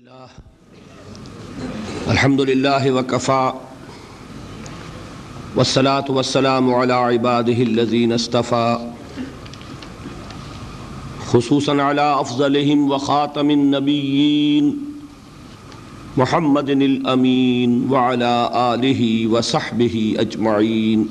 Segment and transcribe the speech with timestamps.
[0.00, 0.28] لله.
[2.08, 3.52] الحمد لله وكفى.
[5.56, 8.92] والصلاة والسلام على عباده الذين استفى
[11.26, 14.64] خصوصا على أفضلهم وخاتم النبيين
[16.16, 21.08] محمد الأمين وعلى آله وصحبه أجمعين.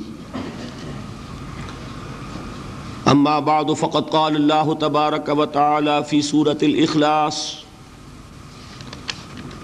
[3.08, 7.69] أما بعد، فقد قال الله تبارك وتعالى في سورة الإخلاص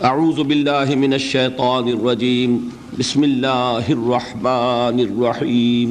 [0.05, 2.69] أعوذ بالله من الشيطان الرجيم.
[2.93, 5.89] بسم الله الرحمن الرحيم.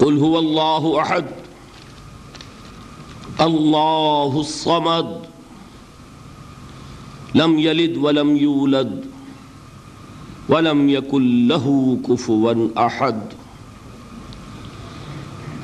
[0.00, 1.26] قل هو الله أحد.
[3.40, 5.08] الله الصمد.
[7.34, 9.04] لم يلد ولم يولد.
[10.48, 13.20] ولم يكن له كفوا أحد.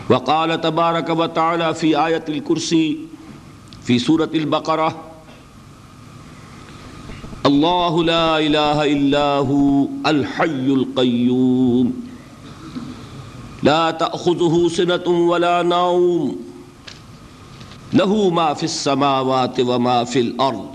[0.08, 2.98] وقال تبارك وتعالى في آية الكرسي،
[3.82, 5.05] في سورة البقرة
[7.46, 11.92] الله لا إله إلا هو الحي القيوم
[13.62, 16.36] لا تأخذه سنة ولا نوم
[17.92, 20.70] له ما في السماوات وما في الأرض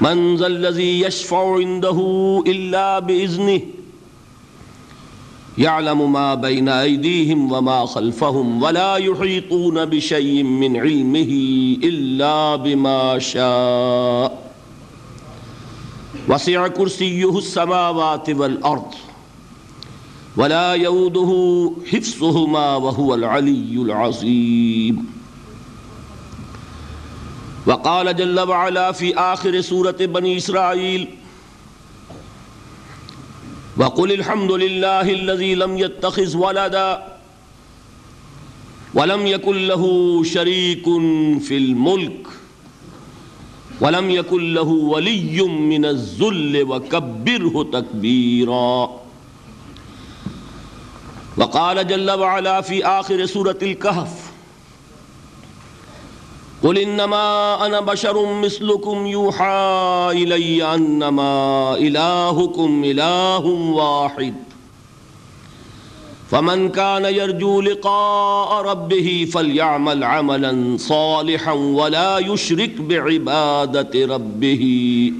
[0.00, 1.98] من ذا الذي يشفع عنده
[2.46, 3.60] إلا بإذنه
[5.58, 11.32] يعلم ما بين أيديهم وما خلفهم ولا يحيطون بشيء من علمه
[11.84, 14.51] إلا بما شاء
[16.28, 18.94] وسع كرسيه السماوات والأرض
[20.36, 21.30] ولا يوده
[21.92, 25.12] حفظهما وهو العلي العظيم.
[27.66, 31.08] وقال جل وعلا في آخر سورة بني إسرائيل
[33.76, 37.18] وقل الحمد لله الذي لم يتخذ ولدا
[38.94, 39.84] ولم يكن له
[40.24, 40.84] شريك
[41.40, 42.26] في الملك.
[43.80, 49.02] ولم يكن له ولي من الذل وكبره تكبيرا.
[51.36, 54.32] وقال جل وعلا في آخر سورة الكهف،
[56.62, 64.34] قل انما انا بشر مثلكم يوحى الي انما الهكم اله واحد.
[66.32, 74.62] فمن كان يرجو لقاء ربه فليعمل عملا صالحا ولا يشرك بعباده ربه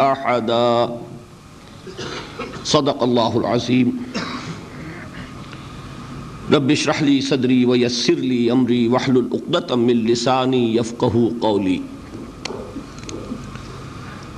[0.00, 0.96] احدا
[2.64, 3.88] صدق الله العظيم.
[6.52, 11.80] رب اشرح لي صدري ويسر لي امري واحلل عقدة من لساني يفقهوا قولي.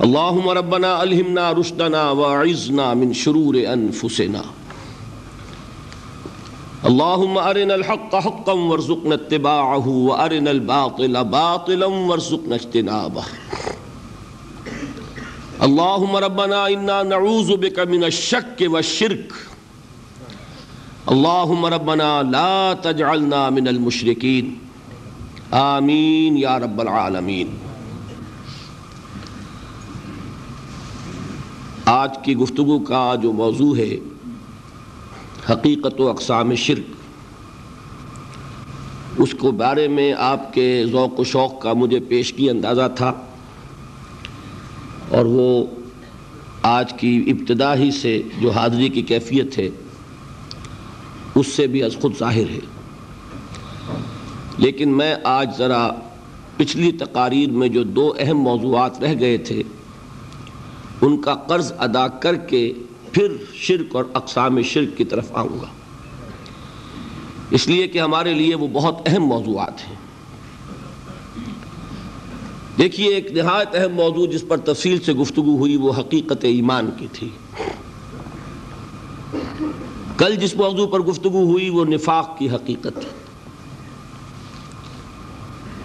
[0.03, 4.64] اللهم ربنا الهمنا رشدنا واعذنا من شرور انفسنا
[6.87, 13.23] اللهم ارنا الحق حقا وارزقنا اتباعه وارنا الباطل باطلا وارزقنا اجتنابه
[15.67, 19.33] اللهم ربنا انا نعوذ بك من الشك والشرك
[21.11, 24.55] اللهم ربنا لا تجعلنا من المشركين
[25.51, 27.55] آمین یا رب العالمین۔
[31.85, 33.95] آج کی گفتگو کا جو موضوع ہے
[35.49, 36.83] حقیقت و اقسام شرک۔
[39.17, 43.13] اس کو بارے میں آپ کے ذوق و شوق کا مجھے پیش کی اندازہ تھا۔
[45.09, 45.65] اور وہ
[46.61, 49.69] آج کی ابتدا ہی سے جو حاضری کی کیفیت ہے،
[51.35, 52.59] اس سے بھی از خود ظاہر ہے۔
[54.57, 55.89] لیکن میں آج ذرا
[56.57, 59.63] پچھلی تقاریر میں جو دو اہم موضوعات رہ گئے تھے،
[61.01, 62.73] ان کا قرض ادا کر کے
[63.15, 65.67] پھر شرک اور اقسام شرک کی طرف آؤں گا۔
[67.51, 69.95] اس لیے کہ ہمارے لیے وہ بہت اہم موضوعات ہیں۔
[72.77, 77.07] دیکھیے، ایک نہایت اہم موضوع جس پر تفصیل سے گفتگو ہوئی، وہ حقیقت ایمان کی
[77.11, 77.29] تھی۔
[80.17, 82.99] کل جس موضوع پر گفتگو ہوئی، وہ نفاق کی حقیقت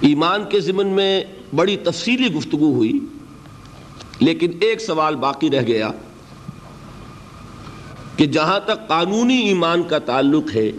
[0.00, 1.24] ایمان کے ضمن میں
[1.54, 2.98] بڑی تفصیلی گفتگو ہوئی،
[4.21, 5.91] لیکن ایک سوال باقی رہ گیا۔
[8.20, 10.70] کہ جہاں تک قانونی ایمان کا تعلق ہے،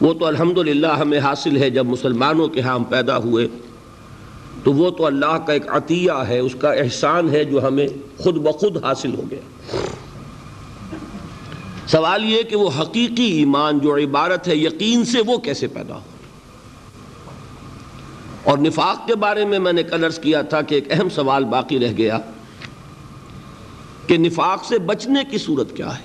[0.00, 3.48] وہ تو الحمدللہ ہمیں حاصل ہے جب مسلمانوں کے ہاں ہم پیدا ہوئے۔
[4.64, 8.34] تو وہ تو اللہ کا ایک عطیہ ہے، اس کا احسان ہے جو ہمیں خود
[8.34, 9.40] بخود حاصل ہو گیا۔
[11.86, 16.00] سوال یہ کہ وہ حقیقی ایمان جو عبارت ہے، یقین سے وہ کیسے پیدا ہو؟
[18.44, 21.78] اور نفاق کے بارے میں میں نے کلرز کیا تھا کہ ایک اہم سوال باقی
[21.78, 22.18] رہ گیا۔
[24.08, 26.04] کہ نفاق سے بچنے کی صورت کیا ہے؟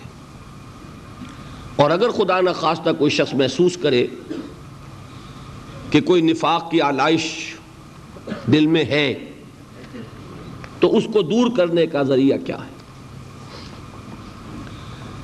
[1.76, 4.08] اور اگر خدا نخواستہ کوئی شخص محسوس کرے
[5.90, 7.56] کہ کوئی نفاق کی آلائش
[8.52, 9.32] دل میں ہے،
[10.80, 12.74] تو اس کو دور کرنے کا ذریعہ کیا ہے؟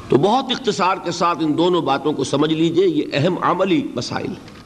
[0.09, 4.27] تو بہت اختصار کے ساتھ ان دونوں باتوں کو سمجھ لیجیے، یہ اہم عملی مسائل
[4.27, 4.59] ہیں۔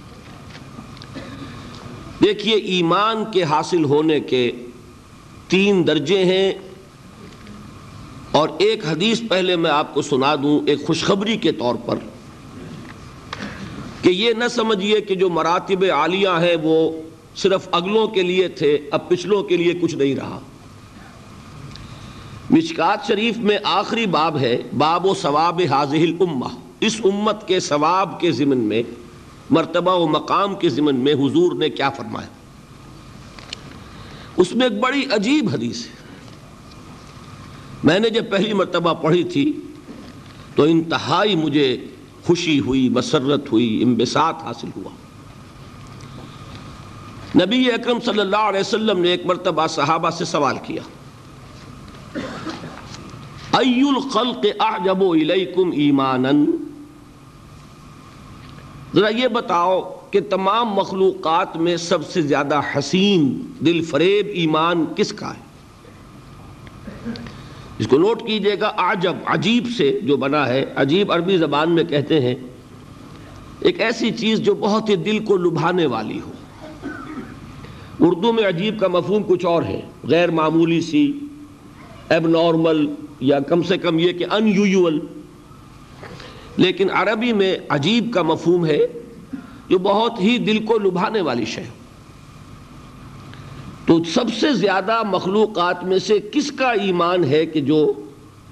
[2.23, 4.51] دیکھیے، ایمان کے حاصل ہونے کے
[5.47, 6.72] تین درجے ہیں۔
[8.33, 11.95] اور ایک حدیث پہلے میں آپ کو سنا دوں، ایک خوشخبری کے طور پر
[14.01, 16.91] کہ یہ نہ سمجھیے کہ جو مراتب عالیہ ہیں وہ
[17.35, 20.39] صرف اگلوں کے لیے تھے، اب پچھلوں کے لیے کچھ نہیں رہا۔
[22.49, 26.45] مشکات شریف میں آخری باب ہے، باب و ثواب حاضح الامہ
[26.79, 28.83] اس امت کے ثواب کے ضمن میں،
[29.49, 32.27] مرتبہ و مقام کے ضمن میں حضور نے کیا فرمایا؟
[34.37, 36.02] اس میں ایک بڑی عجیب حدیث ہے۔
[37.83, 39.59] میں نے جب پہلی مرتبہ پڑھی تھی
[40.55, 41.85] تو انتہائی مجھے
[42.25, 44.89] خوشی ہوئی، مسرت ہوئی امبساط حاصل ہوا۔
[47.45, 50.81] نبی اکرم صلی اللہ علیہ وسلم نے ایک مرتبہ صحابہ سے سوال کیا
[53.57, 56.31] ای الخلق اعجب الیکم ایمانا؟
[58.95, 59.81] ذرا یہ بتاؤ
[60.11, 65.42] کہ تمام مخلوقات میں سب سے زیادہ حسین دل فریب ایمان کس کا ہے؟
[67.79, 71.83] اس کو نوٹ کیجیے گا عجب، عجیب سے جو بنا ہے۔ عجیب عربی زبان میں
[71.83, 72.35] کہتے ہیں،
[73.59, 76.31] ایک ایسی چیز جو بہت ہی دل کو لبھانے والی ہو۔
[77.99, 81.11] اردو میں عجیب کا مفہوم کچھ اور ہے۔ غیر معمولی سی
[82.09, 84.99] ایب نارمل یا کم سے کم یہ کہ ان یوزول
[86.57, 88.87] لیکن عربی میں عجیب کا مفہوم ہے
[89.69, 91.63] جو بہت ہی دل کو لبھانے والی شے۔
[93.85, 97.93] تو سب سے زیادہ مخلوقات میں سے کس کا ایمان ہے کہ جو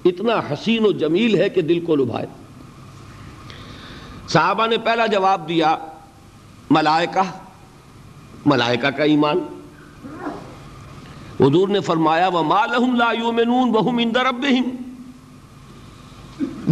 [0.04, 2.26] اتنا حسین و جمیل ہے کہ دل کو لبھائے؟
[4.28, 5.76] صحابہ نے پہلا جواب دیا،
[6.70, 7.20] ملائکہ
[8.46, 9.38] ملائکہ کا ایمان۔
[11.40, 14.92] حضور نے فرمایا، وَمَا لَهُمْ لَا يُؤْمِنُونَ وَهُمْ عِنْدَ رَبِّهِمْ۔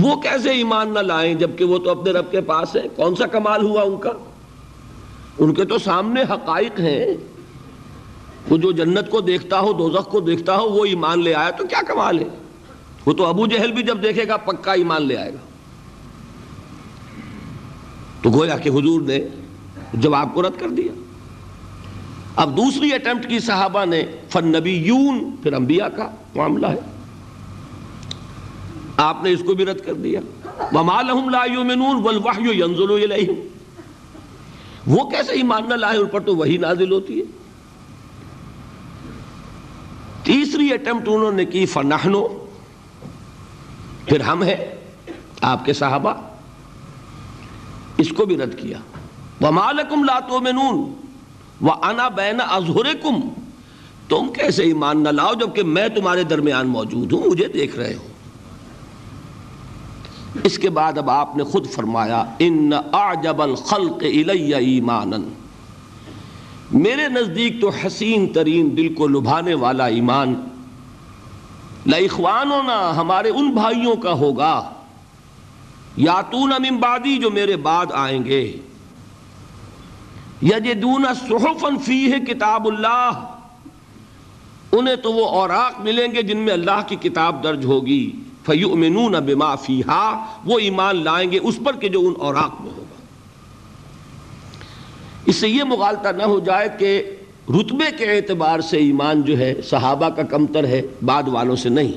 [0.03, 3.27] وہ کیسے ایمان نہ لائیں جبکہ وہ تو اپنے رب کے پاس ہے کون سا
[3.27, 4.11] کمال ہوا ان کا؟
[5.39, 7.07] ان کے تو سامنے حقائق ہیں۔
[8.51, 11.67] وہ جو جنت کو دیکھتا ہو، دوزخ کو دیکھتا ہو، وہ ایمان لے آیا تو
[11.67, 12.25] کیا کمال ہے؟
[13.07, 15.39] وہ تو ابو جہل بھی جب دیکھے گا، پکا ایمان لے آئے گا۔
[18.23, 19.19] تو گویا کہ حضور نے
[19.95, 21.01] جواب کو رد کر دیا۔
[22.37, 26.81] اب دوسری اٹمپٹ کی صحابہ نے فن نبی یون پھر انبیاء کا معاملہ ہے۔
[28.97, 30.21] آپ نے اس کو بھی رد کر دیا۔
[30.73, 33.47] وَمَا لَهُمْ لَا يُؤْمِنُونَ وَالْوَحْيُ يَنزُلُ إِلَيْهِمْ۔
[34.87, 37.40] وہ کیسے ایمان نہ لائے، ان پر تو وہی نازل ہوتی ہے۔
[40.31, 42.29] تیسری اٹمپٹ انہوں نے کی فنحنو
[44.07, 44.57] پھر ہم ہیں،
[45.41, 46.15] آپ کے صحابہ۔
[47.97, 48.79] اس کو بھی رد کیا۔
[49.41, 50.79] وَمَا لَكُمْ لَا تُؤْمِنُونَ۔
[51.67, 53.21] وَأَنَا بَيْنَ أَظْهُرِكُمْ۔
[54.09, 58.07] تم کیسے ایمان نہ لاؤ جبکہ میں تمہارے درمیان موجود ہوں، مجھے دیکھ رہے ہو۔
[60.45, 65.17] اس کے بعد اب آپ نے خود فرمایا ان اعجب الخلق الی ایمانا
[66.73, 70.35] میرے نزدیک تو حسین ترین دل کو لبھانے والا ایمان۔
[71.87, 74.71] لَإِخْوَانُنَا ہمارے ان بھائیوں کا ہوگا۔
[75.97, 78.57] یاتون من بعدی، جو میرے بعد آئیں گے۔
[80.43, 83.35] یجدون صحفا فیہ کتاب اللہ۔
[84.73, 88.13] انہیں تو وہ اوراق ملیں گے جن میں اللہ کی کتاب درج ہوگی۔
[88.45, 92.90] فَيُؤْمِنُونَ بِمَا فِيهَا وہ ایمان لائیں گے اس پر کہ جو ان اوراق میں ہوگا
[95.27, 97.03] اس سے یہ مغالطہ نہ ہو جائے کہ
[97.49, 101.93] رتبے کے اعتبار سے ایمان جو ہے صحابہ کا کمتر ہے، بعد والوں سے نہیں۔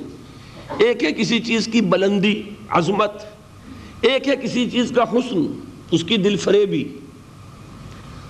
[0.77, 3.11] ایک ہے کسی چیز کی بلندی، عظمت۔
[4.01, 5.59] ایک ہے کسی چیز کا حسن،
[5.91, 6.83] اس کی دل فریبی۔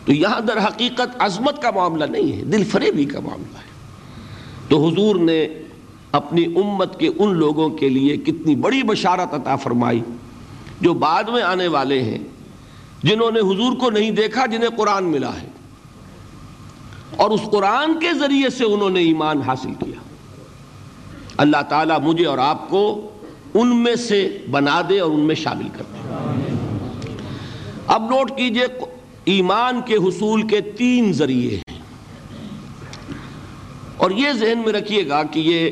[0.06, 3.74] تو یہاں در حقیقت عظمت کا معاملہ نہیں ہے، دل فریبی کا معاملہ ہے۔
[4.68, 5.48] تو حضور نے
[6.12, 10.02] اپنی امت کے ان لوگوں کے لیے کتنی بڑی بشارت عطا فرمائی
[10.82, 12.18] جو بعد میں آنے والے ہیں۔
[13.04, 15.48] جنہوں نے حضور کو نہیں دیکھا، جنہیں قرآن ملا ہے۔
[17.16, 20.00] اور اس قرآن کے ذریعے سے انہوں نے ایمان حاصل کیا۔
[21.38, 23.10] اللہ تعالیٰ مجھے اور آپ کو
[23.54, 26.10] ان میں سے بنا دے اور ان میں شامل کر دے۔
[27.88, 28.66] اب نوٹ کیجیے،
[29.26, 31.80] ایمان کے حصول کے تین ذریعے ہیں۔
[33.98, 35.72] اور یہ ذہن میں رکھیے گا کہ یہ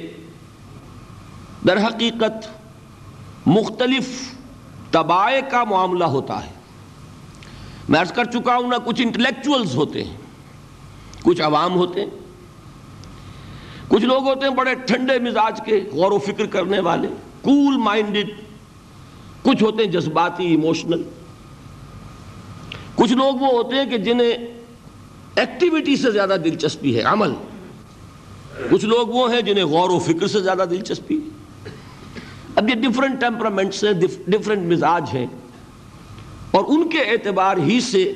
[1.68, 2.48] در حقیقت
[3.46, 4.34] مختلف
[4.92, 6.61] تباہ کا معاملہ ہوتا ہے۔
[7.92, 10.18] میں عرض کر چکا ہوں نا کچھ انٹلیکچولز ہوتے ہیں،
[11.24, 12.10] کچھ عوام ہوتے ہیں۔
[13.88, 17.08] کچھ لوگ ہوتے ہیں بڑے ٹھنڈے مزاج کے غور و فکر کرنے والے
[17.42, 18.30] کول مائنڈڈ
[19.44, 21.04] کچھ ہوتے ہیں جذباتی ایموشنل
[22.96, 24.32] کچھ لوگ وہ ہوتے ہیں کہ جنہیں
[25.36, 27.34] ایکٹیویٹی سے زیادہ دلچسپی ہے، عمل۔
[28.70, 31.20] کچھ لوگ وہ ہیں جنہیں غور و فکر سے زیادہ دلچسپی
[32.56, 33.94] اب یہ ڈفرنٹ ٹیمپرامنٹس ہیں
[34.28, 35.26] ڈفرنٹ مزاج ہیں۔
[36.52, 38.14] اور ان کے اعتبار ہی سے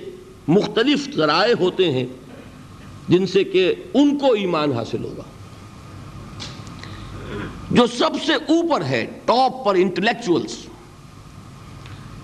[0.48, 2.06] مختلف ذرائع ہوتے ہیں
[3.10, 5.24] جن سے کہ ان کو ایمان حاصل ہوگا۔
[7.72, 10.65] جو سب سے اوپر ہے، ٹاپ پر انٹلیکچوئلس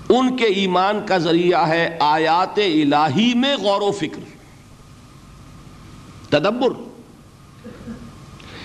[0.09, 4.19] ان کے ایمان کا ذریعہ ہے آیات الہی میں غور و فکر،
[6.29, 6.69] تدبر۔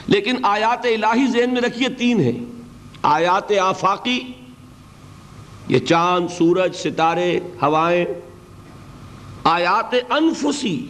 [0.07, 2.45] لیکن آیات الہی ذہن میں رکھیے تین ہیں۔
[3.03, 4.21] آیات آفاقی
[5.69, 8.05] یہ چاند، سورج، ستارے، ہوائیں،
[9.45, 10.87] آیات انفسی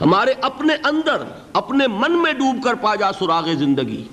[0.00, 4.04] ہمارے اپنے اندر، اپنے من میں ڈوب کر پا جا سراغ زندگی۔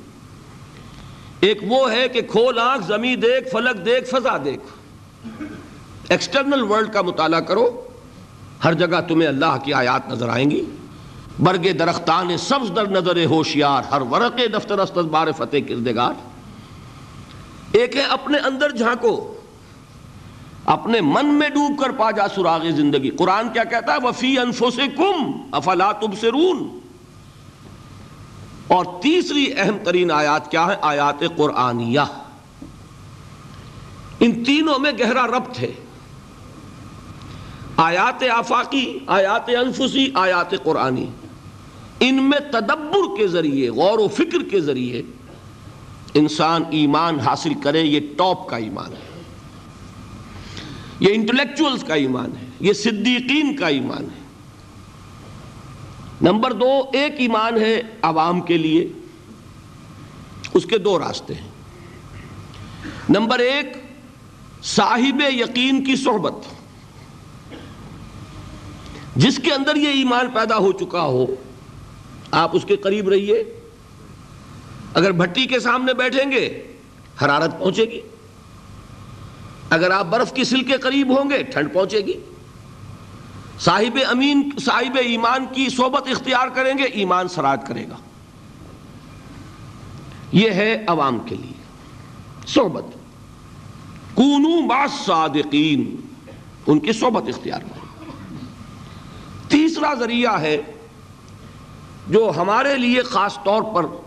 [1.40, 4.62] ایک وہ ہے کہ کھول آنکھ، زمین دیکھ، فلک دیکھ، فضا دیکھ۔
[6.10, 7.82] ایکسٹرنل ورلڈ کا مطالعہ کرو۔
[8.64, 10.66] ہر جگہ تمہیں اللہ کی آیات نظر آئیں گی۔
[11.40, 16.14] برگ درختان سبز در نظر ہوشیار، ہر ورق دفتر بار فتح کردگار۔
[17.72, 19.34] ایک ہے اپنے اندر جھانکو،
[20.66, 24.70] اپنے من میں ڈوب کر پا جا سراغ زندگی۔ قرآن کیا کہتا ہے؟ وفی انفو
[24.70, 26.80] سے کم افلا تبصرون۔
[28.68, 32.00] اور تیسری اہم ترین آیات کیا ہے آیات قرآنیہ۔
[34.20, 35.72] ان تینوں میں گہرا ربط ہے۔
[37.78, 41.06] آیات آفاقی، آیات انفسی، آیات قرآنی۔
[42.00, 45.02] ان میں تدبر کے ذریعے، غور و فکر کے ذریعے
[46.18, 49.22] انسان ایمان حاصل کرے، یہ ٹاپ کا ایمان ہے۔
[51.00, 54.28] یہ انٹلیکچوئلز کا ایمان ہے، یہ صدیقین کا ایمان ہے۔
[56.22, 58.88] نمبر دو، ایک ایمان ہے عوام کے لیے،
[60.54, 61.50] اس کے دو راستے ہیں۔
[63.10, 63.68] نمبر ایک،
[64.64, 66.34] صاحب یقین کی صحبت۔
[69.16, 71.26] جس کے اندر یہ ایمان پیدا ہو چکا ہو،
[72.32, 73.57] آپ اس کے قریب رہیے۔
[74.98, 76.74] اگر بھٹی کے سامنے بیٹھیں گے،
[77.22, 78.02] حرارت پہنچے گی۔
[79.70, 82.14] اگر آپ برف کی سل کے قریب ہوں گے، ٹھنڈ پہنچے گی۔
[83.60, 87.96] صاحب امین، صاحب ایمان کی صحبت اختیار کریں گے، ایمان سراج کرے گا۔
[90.32, 91.64] یہ ہے عوام کے لیے۔
[92.48, 92.84] صحبت۔
[94.14, 95.96] کونو صادقین۔
[96.68, 98.06] ان کی صحبت اختیار کریں۔
[99.48, 100.58] تیسرا ذریعہ ہے
[102.08, 104.07] جو ہمارے لیے خاص طور پر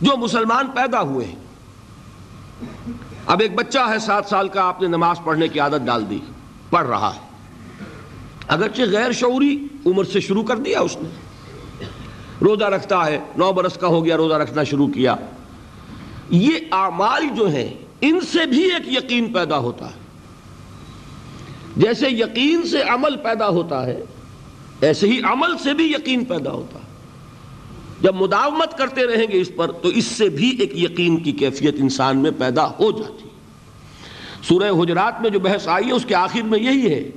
[0.00, 1.36] جو مسلمان پیدا ہوئے ہیں۔
[3.26, 6.18] اب ایک بچہ ہے سات سال کا، آپ نے نماز پڑھنے کی عادت ڈال دی،
[6.70, 7.20] پڑھ رہا ہے۔
[8.48, 11.08] اگرچہ غیر شعوری عمر سے شروع کر دیا اس نے۔
[12.40, 15.16] روزہ رکھتا ہے، نو برس کا ہو گیا، روزہ رکھنا شروع کیا۔
[16.30, 20.00] یہ اعمال جو ہیں، ان سے بھی ایک یقین پیدا ہوتا ہے۔
[21.76, 24.02] جیسے یقین سے عمل پیدا ہوتا ہے،
[24.80, 26.79] ایسے ہی عمل سے بھی یقین پیدا ہوتا ہے۔
[28.00, 31.74] جب مداومت کرتے رہیں گے اس پر تو اس سے بھی ایک یقین کی کیفیت
[31.78, 33.28] انسان میں پیدا ہو جاتی
[34.48, 37.10] سورہ حجرات میں جو بحث آئی ہے، اس کے آخر میں یہی ہے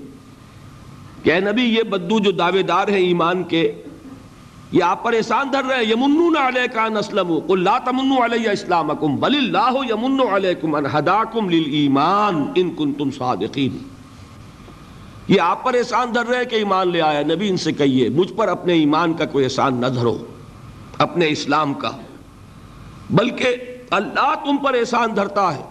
[1.23, 3.71] کہ اے نبی، یہ بدو جو دعوے دار ہیں ایمان کے،
[4.71, 9.15] یہ آپ پر احسان دھر رہے ہیں۔ یمنون علیکا نسلم قل لا تمنو علی اسلامکم،
[9.15, 13.77] بل اللہ یمن علیکم ان ہداکم للایمان ان کنتم صادقین۔
[15.27, 18.33] یہ آپ پر احسان دھر رہے کہ ایمان لے آیا نبی ان سے کہیے، مجھ
[18.33, 20.17] پر اپنے ایمان کا کوئی احسان نہ دھرو۔
[21.03, 21.91] اپنے اسلام کا۔
[23.09, 23.55] بلکہ
[23.89, 25.63] اللہ تم پر احسان دھرتا ہے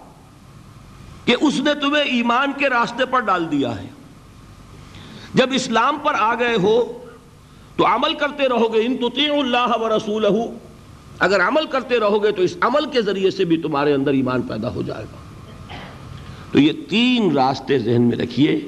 [1.25, 3.89] کہ اس نے تمہیں ایمان کے راستے پر ڈال دیا ہے۔
[5.35, 7.05] جب اسلام پر آ گئے ہو
[7.77, 10.27] تو عمل کرتے رہو گے۔ ان تطیع اللہ و رسول
[11.19, 14.43] اگر عمل کرتے رہو گے تو اس عمل کے ذریعے سے بھی تمہارے اندر ایمان
[14.43, 15.17] پیدا ہو جائے گا۔
[16.53, 18.61] تو یہ تین راستے ذہن میں رکھیے۔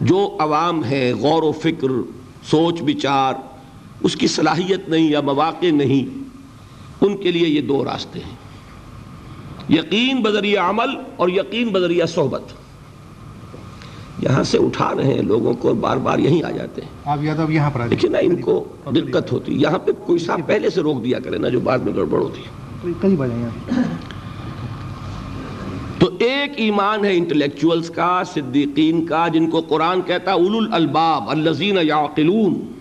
[0.00, 1.88] جو عوام ہے، غور و فکر،
[2.50, 3.34] سوچ بچار
[4.02, 6.22] اس کی صلاحیت نہیں یا مواقع نہیں
[7.00, 8.36] ان کے لیے یہ دو راستے ہیں۔
[9.68, 12.42] یقین بذریعہ عمل اور یقین بذریعہ صحبت۔
[14.18, 16.88] یہاں سے اٹھا رہے ہیں لوگوں کو بار بار یہیں آ جاتے ہیں۔
[18.08, 21.48] نا ان کو دقت ہوتی یہاں پہ کوئی صاحب پہلے سے روک دیا کرے نا
[21.48, 23.82] جو بعد میں گڑبڑ ہوتی۔ ہے
[25.98, 31.30] تو ایک ایمان ہے انٹلیکچوئلز کا صدیقین کا جن کو قرآن کہتا ہے اولو الالباب
[31.30, 32.71] الذین یعقلون۔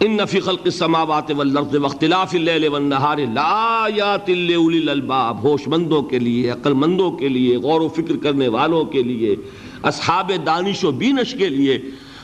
[0.00, 6.50] ان فی خلق السماوات والارض واختلاف اللیل والنہار لآیات لأولی الالباب ہوش مندوں کے لیے
[6.50, 9.36] عقل مندوں کے لیے، غور و فکر کرنے والوں کے لیے،
[9.82, 11.78] اصحاب دانش و بینش کے لیے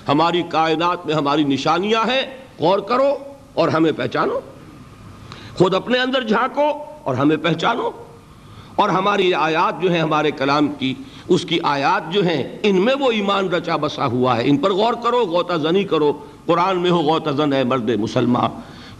[0.08, 2.22] ہماری کائنات میں ہماری نشانیاں ہیں،
[2.58, 3.14] غور کرو
[3.54, 4.40] اور ہمیں پہچانو۔
[5.54, 6.66] خود اپنے اندر جھانکو
[7.04, 7.90] اور ہمیں پہچانو۔
[8.76, 10.94] اور ہماری آیات جو ہیں ہمارے کلام کی،
[11.28, 14.72] اس کی آیات جو ہیں، ان میں وہ ایمان رچا بسا ہوا ہے۔ ان پر
[14.72, 16.12] غور کرو، غوطہ زنی کرو۔
[16.46, 18.50] قرآن میں ہو غوطہ زن ہے مرد مسلمان،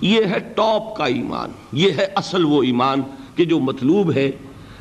[0.00, 3.02] یہ ہے ٹاپ کا ایمان، یہ ہے اصل وہ ایمان
[3.34, 4.30] کہ جو مطلوب ہے۔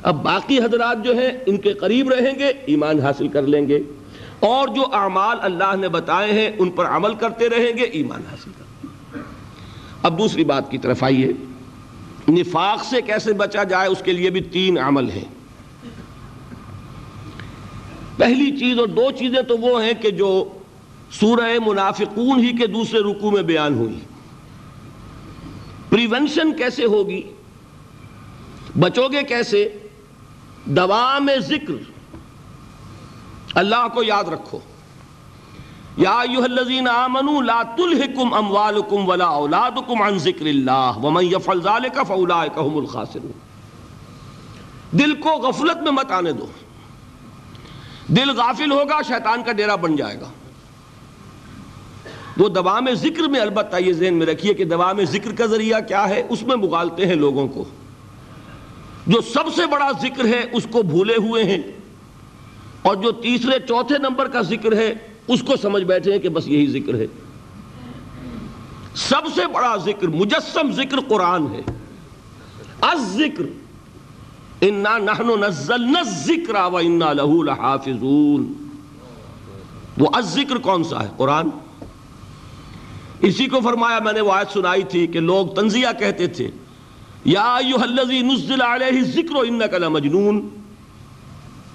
[0.04, 3.80] اب باقی حضرات جو ہیں، ان کے قریب رہیں گے، ایمان حاصل کر لیں گے۔
[4.40, 8.52] اور جو اعمال اللہ نے بتائے ہیں، ان پر عمل کرتے رہیں گے، ایمان حاصل
[8.58, 8.64] کر
[10.04, 11.34] اب دوسری بات کی طرف آئیے۔
[12.30, 15.26] نفاق سے کیسے بچا جائے، اس کے لیے بھی تین عمل ہیں۔
[18.18, 20.50] پہلی چیز اور دو چیزیں تو وہ ہیں کہ جو
[21.12, 24.00] سورہ منافقون ہی کے دوسرے رکو میں بیان ہوئی۔
[25.90, 27.22] پریونشن کیسے ہوگی؟
[28.80, 29.78] بچو گے کیسے؟
[30.66, 31.74] دوا میں ذکر۔
[33.56, 34.60] اللہ کو یاد رکھو۔
[35.98, 42.00] یا ایوہ الذین آمنوا لا تلہکم اموالکم ولا اولادکم عن ذکر اللہ ومن یفعل ذالک
[42.08, 43.32] فاولائک هم الخاسرون۔
[44.92, 46.46] دل کو غفلت میں مت آنے دو۔
[48.08, 50.30] دل غافل ہوگا، شیطان کا ڈیرہ بن جائے گا۔
[52.40, 55.46] وہ دوا میں ذکر میں البتہ یہ ذہن میں رکھیے کہ دوا میں ذکر کا
[55.46, 57.64] ذریعہ کیا ہے؟ اس میں مغالتے ہیں لوگوں کو۔
[59.08, 61.62] جو سب سے بڑا ذکر ہے، اس کو بھولے ہوئے ہیں۔
[62.82, 64.94] اور جو تیسرے، چوتھے نمبر کا ذکر ہے،
[65.28, 67.08] اس کو سمجھ بیٹھے ہیں کہ بس یہی ذکر ہے۔
[68.96, 71.62] سب سے بڑا ذکر، مجسم ذکر قرآن ہے۔
[72.82, 73.44] از ذکر،
[74.62, 78.54] انا نحن نزلنا الذکر و انا له لحافظون۔
[79.98, 81.50] وہ از ذکر کون سا ہے؟ قرآن۔
[83.22, 86.52] اسی کو فرمایا میں نے وہ آیت سنائی تھی کہ لوگ تنزیہ کہتے تھے،
[87.26, 90.50] یا ایوہ الذی نزل علیہ الذکر انکا لمجنون۔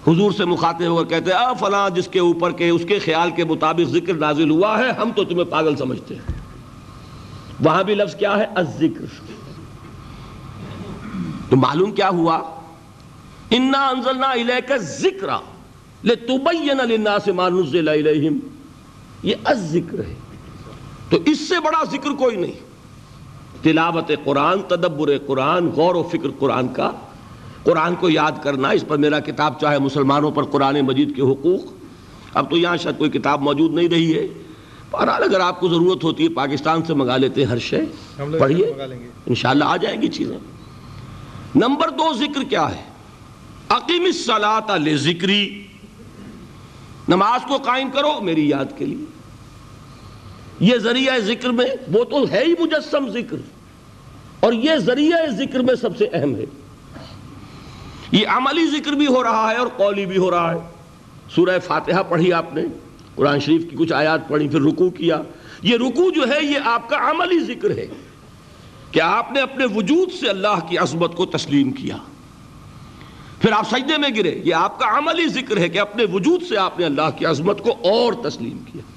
[0.06, 3.30] حضور سے مخاطب ہو کر کہتے ہیں فلاں جس کے اوپر کے اس کے خیال
[3.30, 6.40] کے مطابق ذکر نازل ہوا ہے، ہم تو تمہیں پاگل سمجھتے ہیں۔
[7.60, 9.04] وہاں بھی لفظ کیا ہے؟ الذکر۔
[11.50, 12.36] تو معلوم کیا ہوا؟
[13.50, 15.28] انا انزلنا الیک الذکر
[16.04, 18.38] لتبین للناس ما نزل الیہم
[19.22, 20.14] یہ الذکر ہے۔
[21.14, 22.52] تو اس سے بڑا ذکر کوئی نہیں۔
[23.62, 26.90] تلاوت قرآن تدبر قرآن غور و فکر قرآن کا۔
[27.62, 31.61] قرآن کو یاد کرنا اس پر میرا کتاب چاہے مسلمانوں پر قرآن مجید کے حقوق۔
[32.35, 34.29] اب تو یہاں شاید کوئی کتاب موجود نہیں رہی ہے۔
[34.90, 37.81] بہرحال اگر آپ کو ضرورت ہوتی ہے پاکستان سے منگا لیتے ہیں ہر شے۔
[38.38, 38.74] پڑھیے۔
[39.27, 40.38] انشاءاللہ آ جائیں گی چیزیں۔
[41.55, 42.83] نمبر دو ذکر کیا ہے؟
[43.68, 45.66] عقیم الصلاۃ ذکری
[47.09, 49.13] نماز کو قائم کرو میری یاد کے لیے۔
[50.60, 53.36] یہ ذریعہ ذکر میں وہ تو ہے ہی مجسم ذکر
[54.40, 56.44] اور یہ ذریعہ ذکر میں سب سے اہم ہے۔
[58.12, 60.58] یہ عملی ذکر بھی ہو رہا ہے اور قولی بھی ہو رہا ہے۔
[61.34, 62.62] سورہ فاتحہ پڑھی آپ نے،
[63.14, 65.22] قرآن شریف کی کچھ آیات پڑھی، پھر رکو کیا۔
[65.62, 67.86] یہ رکو جو ہے، یہ آپ کا عملی ذکر ہے
[68.90, 71.96] کہ آپ نے اپنے وجود سے اللہ کی عظمت کو تسلیم کیا۔
[73.40, 76.58] پھر آپ سجدے میں گرے، یہ آپ کا عملی ذکر ہے کہ اپنے وجود سے
[76.58, 78.93] آپ نے اللہ کی عظمت کو اور تسلیم کیا۔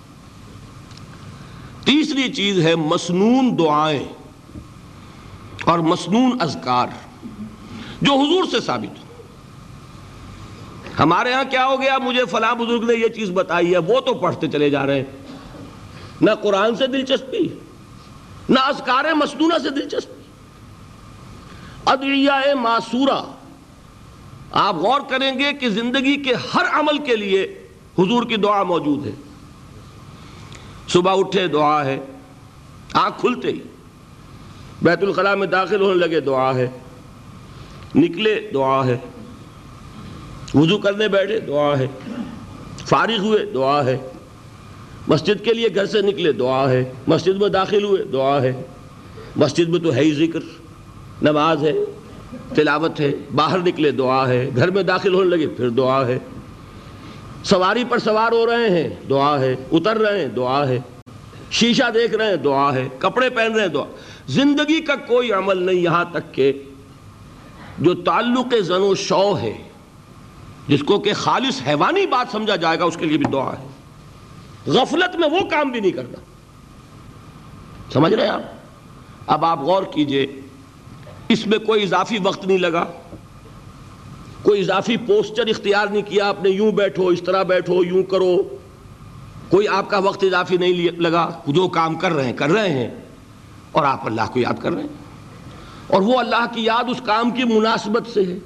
[1.88, 4.04] تیسری چیز ہے مسنون دعائیں
[5.64, 6.88] اور مسنون اذکار
[8.02, 9.04] جو حضور سے ثابت ہو۔
[11.00, 14.14] ہمارے ہاں کیا ہو گیا؟ مجھے فلاں بزرگ نے یہ چیز بتائی ہے، وہ تو
[14.14, 15.06] پڑھتے چلے جا رہے ہیں۔
[16.22, 17.48] نہ قرآن سے دلچسپی،
[18.50, 20.22] نہ اذکار مسنونہ سے دلچسپی۔
[21.86, 23.32] ادعیہ معصورہ،
[24.52, 27.68] آپ غور کریں گے کہ زندگی کے ہر عمل کے لیے
[28.00, 29.12] حضور کی دعا موجود ہے۔
[30.88, 32.00] صبح اٹھے، دعا ہے۔
[32.94, 33.60] آنکھ کھلتے ہی۔
[34.82, 36.70] بیت الخلاء میں داخل ہونے لگے، دعا ہے۔
[37.96, 38.98] نکلے، دعا ہے۔
[40.54, 41.88] وضو کرنے بیٹھے، دعا ہے۔
[42.86, 43.98] فارغ ہوئے، دعا ہے۔
[45.08, 48.62] مسجد کے لیے گھر سے نکلے، دعا ہے۔ مسجد میں داخل ہوئے، دعا ہے۔
[49.36, 50.40] مسجد میں تو ہے ہی ذکر۔
[51.22, 51.74] نماز ہے،
[52.56, 56.20] تلاوت ہے۔ باہر نکلے، دعا ہے۔ گھر میں داخل ہونے لگے، پھر دعا ہے۔
[57.50, 60.80] سواری پر سوار ہو رہے ہیں، دعا ہے، اتر رہے ہیں، دعا ہے۔
[61.52, 63.86] شیشہ دیکھ رہے ہیں، دعا ہے۔ کپڑے پہن رہے ہیں، دعا۔
[64.28, 66.64] زندگی کا کوئی عمل نہیں یہاں تک کہ
[67.80, 69.58] جو تعلق زن و شو ہے،
[70.68, 73.68] جس کو کہ خالص حیوانی بات سمجھا جائے گا، اس کے لیے بھی دعا ہے۔
[74.72, 76.20] غفلت میں وہ کام بھی نہیں کرنا۔
[77.94, 78.42] سمجھ رہے ہیں آپ؟
[79.28, 80.28] اب آپ غور کیجیے،
[81.30, 82.86] اس میں کوئی اضافی وقت نہیں لگا۔
[84.42, 88.38] کوئی اضافی پوسچر اختیار نہیں کیا، آپ نے یوں بیٹھو، اس طرح بیٹھو، یوں کرو۔
[89.50, 92.92] کوئی آپ کا وقت اضافی نہیں لگا۔ جو کام کر رہے ہیں، کر رہے ہیں۔
[93.72, 94.88] اور آپ اللہ کو یاد کر رہے ہیں۔
[95.88, 98.40] اور وہ اللہ کی یاد اس کام کی مناسبت سے ہے۔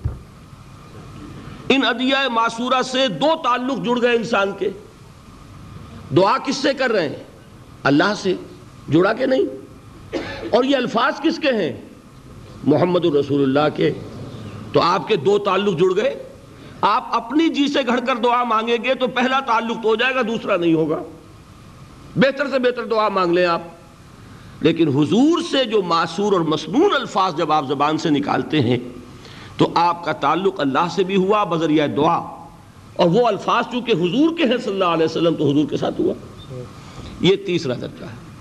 [1.70, 4.70] ان عدیہ معصورہ سے دو تعلق جڑ گئے انسان کے۔
[6.18, 7.24] دعا کس سے کر رہے ہیں؟
[7.84, 8.34] اللہ سے۔
[8.90, 9.42] جڑا کے نہیں۔
[10.50, 11.82] اور یہ الفاظ کس کے ہیں؟
[12.64, 13.92] محمد الرسول اللہ کے۔
[14.72, 16.24] تو آپ کے دو تعلق جڑ گئے۔
[16.82, 20.16] آپ اپنی جی سے گھڑ کر دعا مانگیں گے تو پہلا تعلق تو ہو جائے
[20.16, 21.00] گا، دوسرا نہیں ہوگا۔
[22.16, 23.62] بہتر سے بہتر دعا مانگ لیں آپ۔
[24.62, 28.78] لیکن حضور سے جو معصور اور مسنون الفاظ جب آپ زبان سے نکالتے ہیں،
[29.58, 32.18] تو آپ کا تعلق اللہ سے بھی ہوا، بذریعہ دعا۔
[32.96, 36.02] اور وہ الفاظ چونکہ حضور کے ہیں صلی اللہ علیہ وسلم، تو حضور کے ساتھ
[36.02, 36.14] ہوا۔
[37.22, 38.32] یہ تیسرا درجہ ہے۔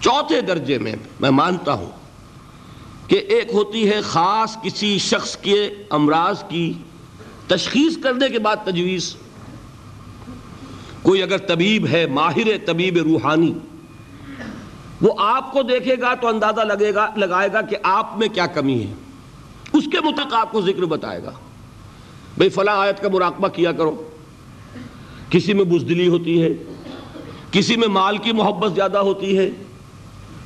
[0.00, 1.90] چوتھے درجے میں میں مانتا ہوں
[3.06, 6.72] کہ ایک ہوتی ہے خاص کسی شخص کے امراض کی
[7.46, 9.16] تشخیص کرنے کے بعد تجویز۔
[11.02, 13.52] کوئی اگر طبیب ہے، ماہر طبیب روحانی،
[15.02, 18.46] وہ آپ کو دیکھے گا تو اندازہ لگے گا، لگائے گا کہ آپ میں کیا
[18.46, 18.92] کمی ہے۔
[19.72, 21.30] اس کے متعلق آپ کو ذکر بتائے گا۔
[22.38, 24.08] بھئی فلاں آیت کا مراقبہ کیا کرو۔
[25.30, 26.48] کسی میں بزدلی ہوتی ہے،
[27.50, 29.50] کسی میں مال کی محبت زیادہ ہوتی ہے،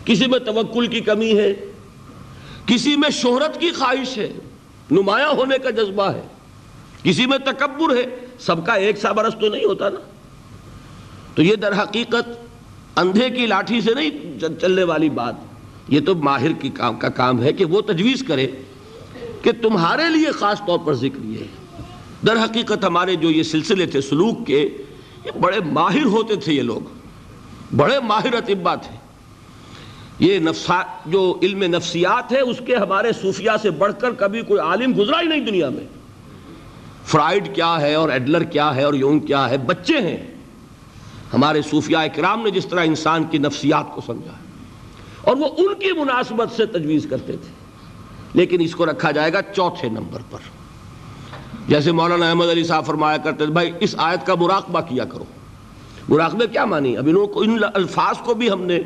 [0.05, 1.70] کسی میں توکل کی کمی ہے۔
[2.67, 4.33] کسی میں شہرت کی خواہش ہے،
[4.91, 6.23] نمایاں ہونے کا جذبہ ہے،
[7.03, 8.05] کسی میں تکبر ہے،
[8.39, 10.01] سب کا ایک سا برس تو نہیں ہوتا نا۔
[11.35, 12.29] تو یہ در حقیقت
[12.97, 14.11] اندھے کی لاٹھی سے نہیں
[14.61, 15.35] چلنے والی بات۔
[15.89, 18.47] یہ تو ماہر کی کام کا کام ہے کہ وہ تجویز کرے
[19.43, 21.83] کہ تمہارے لیے خاص طور پر ذکر یہ ہے۔
[22.27, 24.69] در حقیقت ہمارے جو یہ سلسلے تھے سلوک کے،
[25.25, 26.81] یہ بڑے ماہر ہوتے تھے یہ لوگ۔
[27.77, 29.00] بڑے ماہر اطبا تھے۔
[30.21, 30.39] یہ
[31.07, 35.21] جو علم نفسیات ہے، اس کے ہمارے صوفیہ سے بڑھ کر کبھی کوئی عالم گزرا
[35.21, 35.87] ہی نہیں دنیا میں۔
[37.05, 40.35] فرائیڈ کیا ہے اور ایڈلر کیا ہے اور یونگ کیا ہے؟ بچے ہیں۔
[41.35, 44.47] ہمارے صوفیہ اکرام نے جس طرح انسان کی نفسیات کو سمجھا ہے
[45.23, 47.53] اور وہ ان کی مناسبت سے تجویز کرتے تھے۔
[48.35, 50.39] لیکن اس کو رکھا جائے گا چوتھے نمبر پر۔
[51.69, 55.25] جیسے مولانا احمد علی صاحب فرمایا کرتے تھے، بھائی، اس آیت کا مراقبہ کیا کرو۔
[56.09, 58.81] مراقبے کیا مانی اب انہوں کو ان الفاظ کو بھی ہم نے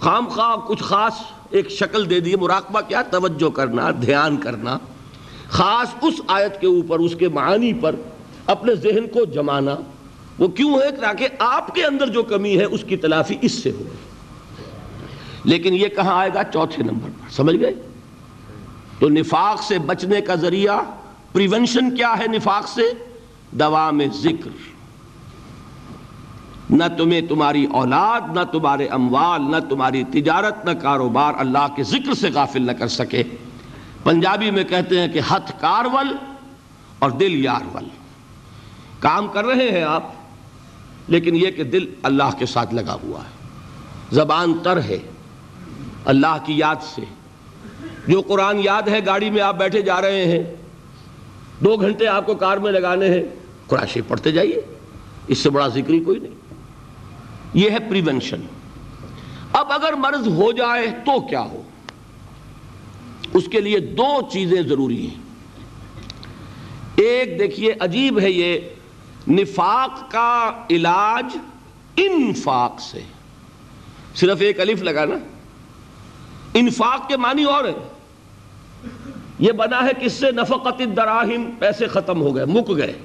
[0.00, 1.12] خام خواہ کچھ خاص
[1.50, 4.78] ایک شکل دے دی مراقبہ کیا؟ توجہ کرنا، دھیان کرنا۔
[5.48, 7.94] خاص اس آیت کے اوپر، اس کے معانی پر
[8.46, 9.76] اپنے ذہن کو جمانا۔
[10.38, 13.70] وہ کیوں ہے؟ تاکہ آپ کے اندر جو کمی ہے، اس کی تلافی اس سے
[13.70, 13.82] ہو۔
[15.44, 17.74] لیکن یہ کہاں آئے گا؟ چوتھے نمبر پر۔ سمجھ گئے؟
[18.98, 20.80] تو نفاق سے بچنے کا ذریعہ
[21.32, 22.92] پریونشن کیا ہے نفاق سے؟
[23.50, 24.77] دوا میں ذکر۔
[26.70, 32.14] نہ تمہیں تمہاری اولاد، نہ تمہارے اموال، نہ تمہاری تجارت، نہ کاروبار اللہ کے ذکر
[32.14, 33.22] سے غافل نہ کر سکے۔
[34.02, 36.16] پنجابی میں کہتے ہیں کہ ہتھ کارول
[36.98, 37.84] اور دل یارول۔
[38.98, 40.12] کام کر رہے ہیں آپ،
[41.08, 43.48] لیکن یہ کہ دل اللہ کے ساتھ لگا ہوا ہے۔
[44.12, 44.98] زبان تر ہے،
[46.04, 47.02] اللہ کی یاد سے۔
[48.08, 50.44] جو قرآن یاد ہے، گاڑی میں آپ بیٹھے جا رہے ہیں۔
[51.64, 53.22] دو گھنٹے آپ کو کار میں لگانے ہیں۔
[53.66, 54.62] قرآن شریف پڑھتے جائیے،
[55.26, 56.47] اس سے بڑا ذکری کوئی نہیں۔
[57.54, 58.40] یہ ہے پریونشن
[59.52, 61.62] اب اگر مرض ہو جائے تو کیا ہو؟
[63.34, 65.22] اس کے لیے دو چیزیں ضروری ہیں۔
[66.96, 68.58] ایک دیکھیے، عجیب ہے یہ،
[69.28, 71.38] نفاق کا علاج
[71.96, 73.02] انفاق سے۔
[74.14, 75.14] صرف ایک الف لگا نا
[76.54, 77.74] انفاق کے معنی اور ہے
[79.38, 82.98] یہ بنا ہے کس سے؟ نفقت الدراہم، پیسے ختم ہو گئے، مک گئے۔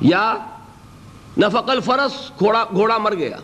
[0.00, 0.34] یا
[1.38, 3.36] نفق الفرس، گھوڑا گھوڑا مر گیا۔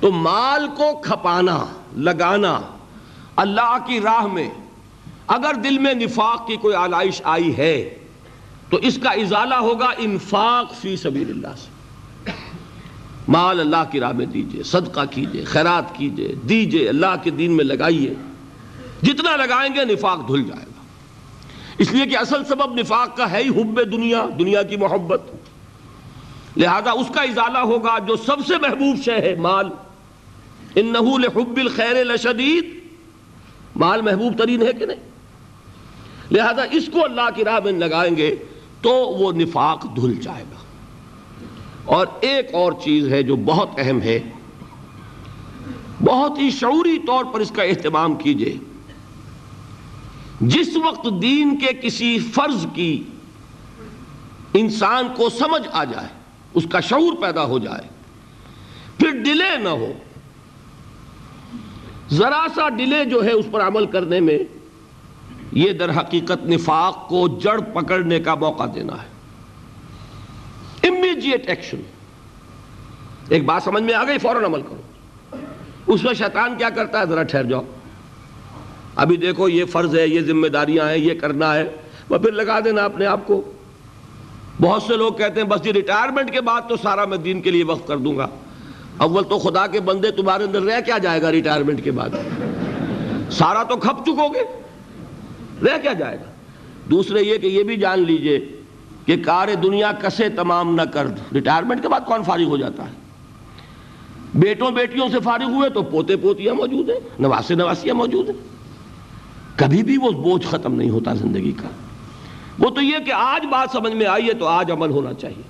[0.00, 1.64] تو مال کو کھپانا،
[1.96, 2.60] لگانا
[3.36, 4.50] اللہ کی راہ میں،
[5.26, 7.98] اگر دل میں نفاق کی کوئی آلائش آئی ہے،
[8.70, 11.74] تو اس کا ازالہ ہوگا انفاق فی سبیل اللہ سے۔
[13.28, 17.64] مال اللہ کی راہ میں دیجیے، صدقہ کیجیے، خیرات کیجیے، دیجیے، اللہ کے دین میں
[17.64, 18.14] لگائیے۔
[19.02, 20.82] جتنا لگائیں گے نفاق دھل جائے گا۔
[21.78, 25.20] اس لیے کہ اصل سبب نفاق کا ہے ہی حب دنیا دنیا کی محبت۔
[26.56, 29.70] لہذا اس کا ازالہ ہوگا جو سب سے محبوب شے ہے، مال۔
[30.74, 32.78] انہو لحب الخیر لشدید۔
[33.76, 35.00] مال محبوب ترین ہے کہ نہیں؟
[36.30, 38.36] لہذا اس کو اللہ کی راہ میں لگائیں گے
[38.80, 40.56] تو وہ نفاق دھل جائے گا۔
[41.84, 44.20] اور ایک اور چیز ہے جو بہت اہم ہے۔
[46.04, 48.58] بہت ہی شعوری طور پر اس کا اہتمام کیجیے۔
[50.40, 53.02] جس وقت دین کے کسی فرض کی
[54.54, 56.23] انسان کو سمجھ آ جائے
[56.54, 57.88] اس کا شعور پیدا ہو جائے۔
[58.98, 59.92] پھر ڈیلے نہ ہو۔
[62.10, 64.38] ذرا سا ڈیلے جو ہے اس پر عمل کرنے میں،
[65.52, 69.14] یہ در حقیقت نفاق کو جڑ پکڑنے کا موقع دینا ہے۔
[70.88, 71.80] امیجیٹ ایکشن
[73.28, 74.80] ایک بات سمجھ میں آ گئی؟ فوراً عمل کرو۔
[75.86, 77.62] اس میں شیطان کیا کرتا ہے؟ ذرا ٹھہر جاؤ۔
[78.96, 81.68] ابھی دیکھو، یہ فرض ہے، یہ ذمہ داریاں ہیں، یہ کرنا ہے۔
[82.08, 83.52] وہ پھر لگا دینا اپنے آپ کو۔
[84.60, 87.40] بہت سے لوگ کہتے ہیں، بس جی یہ ریٹائرمنٹ کے بعد تو سارا میں دین
[87.40, 88.26] کے لیے وقف کر دوں گا۔
[88.96, 92.10] اول تو خدا کے بندے تمہارے اندر رہ کیا جائے گا ریٹائرمنٹ کے بعد؟
[93.30, 94.60] سارا تو کھپ چکو گے۔
[95.62, 96.30] رہ کیا جائے گا؟
[96.90, 98.60] دوسرے یہ کہ یہ بھی جان لیجیے
[99.06, 102.92] کہ کار دنیا کسے تمام نہ کر۔ ریٹائرمنٹ کے بعد کون فارغ ہو جاتا ہے؟
[104.34, 108.36] بیٹوں بیٹیوں سے فارغ ہوئے تو پوتے پوتیاں موجود ہیں، نواسے نواسیاں موجود ہیں۔
[109.56, 111.68] کبھی بھی وہ بوجھ ختم نہیں ہوتا زندگی کا۔
[112.58, 115.42] وہ تو یہ کہ آج بات سمجھ میں آئی ہے تو آج عمل ہونا چاہیے۔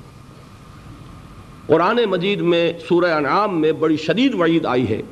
[1.66, 5.02] قرآن مجید میں، سورہ انعام میں بڑی شدید وعید آئی ہے۔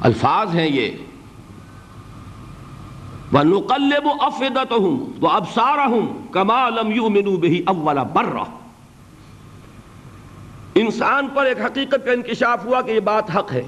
[0.00, 0.90] الفاظ ہیں یہ۔
[3.32, 8.40] وَنُقَلِّبُ أَفِدَتَهُمْ وَأَبْصَارَهُمْ كَمَا لَمْ يُؤْمِنُوا بِهِ أَوَّلَ بَرَّ
[10.74, 13.62] انسان پر ایک حقیقت کا انکشاف ہوا کہ یہ بات حق ہے۔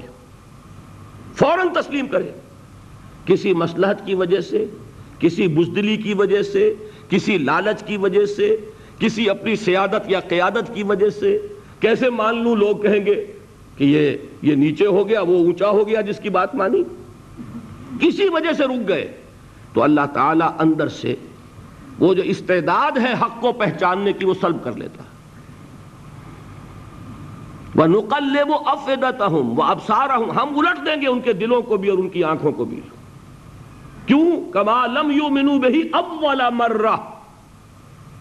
[1.35, 2.31] فوراً تسلیم کرے۔
[3.25, 4.65] کسی مسلحت کی وجہ سے
[5.21, 6.73] کسی بزدلی کی وجہ سے،
[7.09, 8.55] کسی لالچ کی وجہ سے،
[8.99, 11.39] کسی اپنی سیادت یا قیادت کی وجہ سے۔
[11.79, 13.25] کیسے مان لوں لوگ کہیں گے
[13.77, 16.83] کہ یہ یہ نیچے ہو گیا، وہ اونچا ہو گیا جس کی بات مانی؟
[18.01, 19.11] کسی وجہ سے رک گئے۔
[19.73, 21.15] تو اللہ تعالیٰ اندر سے
[21.99, 25.03] وہ جو استعداد ہے حق کو پہچاننے کی وہ سلب کر لیتا۔
[27.75, 31.77] وہ نقل وہ افیدت وہ ابسارا ہوں ہم الٹ دیں گے ان کے دلوں کو
[31.77, 32.79] بھی اور ان کی آنکھوں کو بھی۔
[34.05, 36.95] کیوں؟ کما لم یو منو بہی اب والا مرہ۔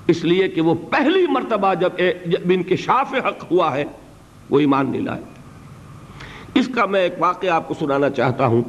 [0.07, 1.90] اس لیے کہ وہ پہلی مرتبہ جب
[2.45, 3.85] ان کے شاف حق ہوا ہے،
[4.51, 5.21] وہ ایمان نہیں لائے۔
[6.55, 8.62] اس کا میں ایک واقعہ آپ کو سنانا چاہتا ہوں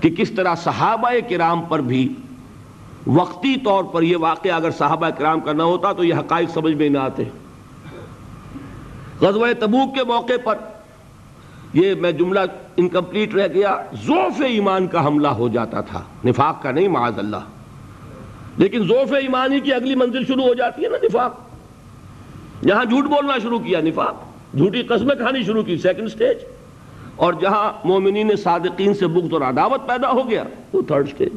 [0.00, 2.14] کہ کس طرح صحابہ کرام پر بھی
[3.06, 6.74] وقتی طور پر یہ واقعہ اگر صحابہ کرام کا نہ ہوتا تو یہ حقائق سمجھ
[6.74, 7.24] میں نہ آتے۔
[9.20, 10.58] غزوہ تبوک کے موقع پر
[11.72, 12.40] یہ میں جملہ
[12.76, 17.36] انکمپلیٹ رہ گیا زوف ایمان کا حملہ ہو جاتا تھا۔ نفاق کا نہیں، معاذ اللہ۔
[18.56, 21.40] لیکن زوف ایمانی کی اگلی منزل شروع ہو جاتی ہے نا نفاق۔
[22.62, 24.22] یہاں جھوٹ بولنا شروع کیا، نفاق۔
[24.56, 26.36] جھوٹی قسمیں کھانی شروع کی سیکنڈ سٹیج
[27.16, 31.32] اور جہاں مومنین صادقین سے بغض اور عداوت پیدا ہو گیا، وہ تھرڈ سٹیج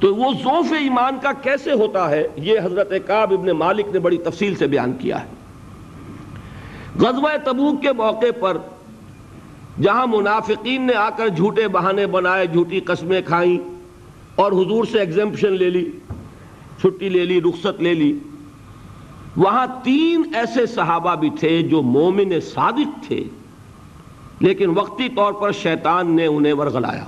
[0.00, 4.18] تو وہ زوف ایمان کا کیسے ہوتا ہے؟ یہ حضرت کعب ابن مالک نے بڑی
[4.18, 5.41] تفصیل سے بیان کیا ہے۔
[7.00, 8.56] غزوہ تبوک کے موقع پر
[9.82, 13.58] جہاں منافقین نے آ کر جھوٹے بہانے بنائے، جھوٹی قسمیں کھائیں
[14.34, 15.90] اور حضور سے ایگزمپشن لے لی،
[16.80, 18.18] چھٹی لے لی، رخصت لے لی۔
[19.36, 23.24] وہاں تین ایسے صحابہ بھی تھے جو مومن صادق تھے،
[24.40, 27.04] لیکن وقتی طور پر شیطان نے انہیں ورغلایا۔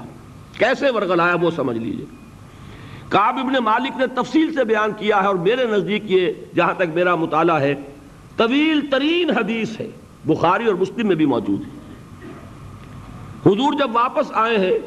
[0.59, 2.05] کیسے ورغلایا وہ سمجھ لیجیے۔
[3.09, 6.95] کعب ابن مالک نے تفصیل سے بیان کیا ہے اور میرے نزدیک یہ جہاں تک
[6.95, 7.75] میرا مطالعہ ہے
[8.37, 9.91] طویل ترین حدیث ہے۔
[10.25, 11.85] بخاری اور مسلم میں بھی موجود ہے۔
[13.47, 14.79] حضور جب واپس آئے ہیں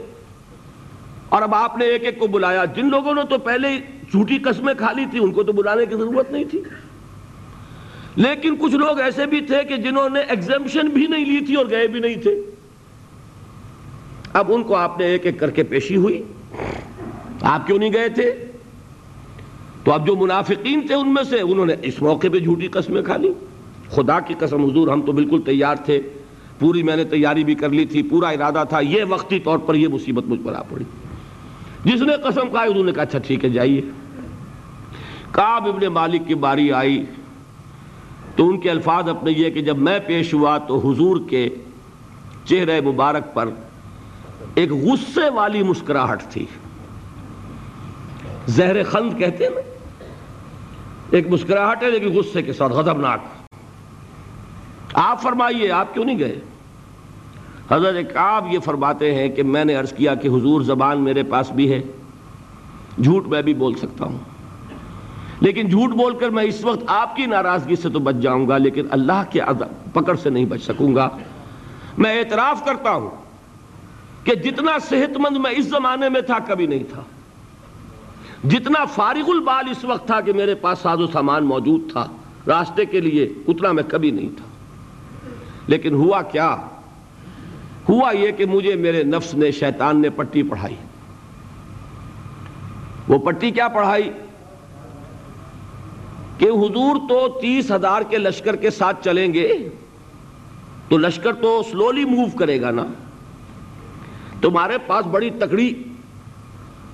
[1.30, 3.78] اور اب آپ نے ایک ایک کو بلایا، جن لوگوں نے تو پہلے
[4.12, 6.62] جھوٹی قسمیں کھا لی تھی، ان کو تو بلانے کی ضرورت نہیں تھی۔
[8.16, 11.66] لیکن کچھ لوگ ایسے بھی تھے کہ جنہوں نے ایگزمشن بھی نہیں لی تھی اور
[11.70, 12.42] گئے بھی نہیں تھے۔
[14.34, 16.24] اب ان کو آپ نے ایک ایک کر کے پیشی ہوئی۔
[17.42, 18.47] آپ کیوں نہیں گئے تھے؟
[19.88, 23.02] تو اب جو منافقین تھے ان میں سے انہوں نے اس موقع پہ جھوٹی قسمیں
[23.02, 23.34] کھا لی۔
[23.90, 26.02] خدا کی قسم حضور، ہم تو بالکل تیار تھے۔
[26.60, 29.76] پوری میں نے تیاری بھی کر لی تھی، پورا ارادہ تھا۔ یہ وقتی طور پر
[29.76, 30.84] یہ مصیبت مجھ پر آ پڑی۔
[31.84, 33.82] جس نے قسم کہا انہوں نے کہا اچھا ٹھیک ہے، جائیے۔
[35.32, 37.04] کعب ابن مالک کی باری آئی۔
[38.36, 41.50] تو ان کے الفاظ اپنے یہ کہ جب میں پیش ہوا تو حضور کے
[42.46, 43.50] چہرے مبارک پر
[44.56, 46.46] ایک غصے والی مسکراہٹ تھی۔
[48.48, 49.77] زہر خند کہتے ہیں نا؟
[51.12, 53.20] ایک مسکراہٹ ہے لیکن غصے کے ساتھ، غضبناک۔
[54.94, 56.40] آپ فرمائیے، آپ کیوں نہیں گئے؟
[57.72, 61.52] حضرت آپ یہ فرماتے ہیں کہ میں نے عرض کیا کہ حضور زبان میرے پاس
[61.52, 61.82] بھی ہے،
[63.04, 64.18] جھوٹ میں بھی بول سکتا ہوں۔
[65.40, 68.58] لیکن جھوٹ بول کر میں اس وقت آپ کی ناراضگی سے تو بچ جاؤں گا،
[68.58, 69.40] لیکن اللہ کے
[69.94, 71.10] پکڑ سے نہیں بچ سکوں گا۔
[71.98, 73.10] میں اعتراف کرتا ہوں
[74.24, 77.02] کہ جتنا صحت مند میں اس زمانے میں تھا، کبھی نہیں تھا۔
[78.44, 82.08] جتنا فارغ البال اس وقت تھا کہ میرے پاس ساز و سامان موجود تھا،
[82.48, 84.46] راستے کے لیے اتنا میں کبھی نہیں تھا۔
[85.68, 86.56] لیکن ہوا کیا؟
[87.90, 90.76] ہوا یہ کہ مجھے میرے نفس نے شیطان نے پٹی پڑھائی۔
[93.08, 94.12] وہ پٹی کیا پڑھائی؟
[96.38, 99.70] کہ حضور تو تیس ہزار کے لشکر کے ساتھ چلیں گے،
[100.90, 102.86] تو لشکر تو سلولی موو کرے گا نا۔
[104.42, 105.84] تمہارے پاس بڑی تکڑی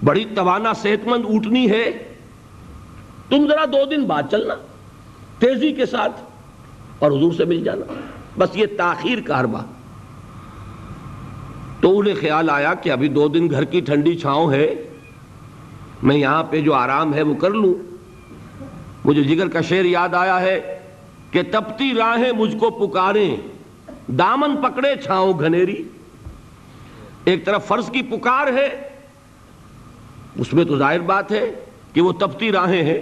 [0.03, 1.91] بڑی توانا صحت مند اوٹنی ہے۔
[3.29, 4.55] تم ذرا دو دن بعد چلنا،
[5.39, 6.21] تیزی کے ساتھ
[6.99, 7.93] اور حضور سے مل جانا۔
[8.37, 9.59] بس یہ تاخیر کاربا
[11.81, 14.75] تو انہیں خیال آیا کہ ابھی دو دن گھر کی ٹھنڈی چھاؤں ہے
[16.03, 17.73] میں یہاں پہ جو آرام ہے وہ کر لوں۔
[19.05, 20.79] مجھے جگر کا شعر یاد آیا ہے
[21.31, 23.35] کہ تپتی راہیں مجھ کو پکاریں،
[24.07, 25.83] دامن پکڑے چھاؤں گھنیری۔
[27.25, 28.89] ایک طرف فرض کی پکار ہے
[30.37, 31.51] اس میں تو ظاہر بات ہے
[31.93, 33.01] کہ وہ تپتی راہیں ہیں۔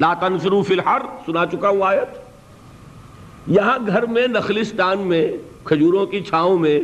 [0.00, 2.18] لا تنفرو فی الحر، سنا چکا ہوں آیت۔
[3.46, 5.32] یہاں گھر میں، نخلستان میں،
[5.64, 6.80] کھجوروں کی چھاؤں میں،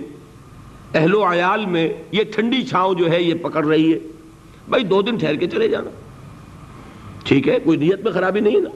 [0.95, 3.99] اہل و عیال میں یہ ٹھنڈی چھاؤں جو ہے، یہ پکڑ رہی ہے۔
[4.69, 5.91] بھائی، دو دن ٹھہر کے چلے جانا۔
[7.25, 8.71] ٹھیک ہے، کوئی نیت میں خرابی نہیں نا۔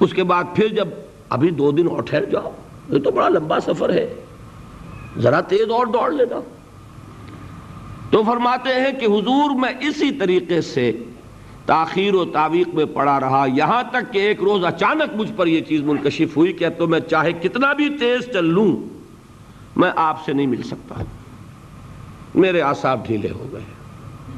[0.00, 0.88] اس کے بعد پھر جب
[1.28, 2.50] ابھی دو دن اور ٹھہر جاؤ،
[2.88, 4.14] یہ تو بڑا لمبا سفر ہے۔
[5.18, 6.59] ذرا تیز اور دوڑ لینا۔
[8.10, 10.92] تو فرماتے ہیں کہ حضور میں اسی طریقے سے
[11.66, 15.60] تاخیر و تعویق میں پڑا رہا۔ یہاں تک کہ ایک روز اچانک مجھ پر یہ
[15.60, 18.76] چیز منکشف ہوئی کہ تو میں چاہے کتنا بھی تیز چل لوں،
[19.76, 21.02] میں آپ سے نہیں مل سکتا۔
[22.34, 23.60] میرے آساب ڈھیلے ہو گئے۔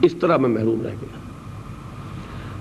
[0.02, 1.18] اس طرح میں محروم رہ گیا۔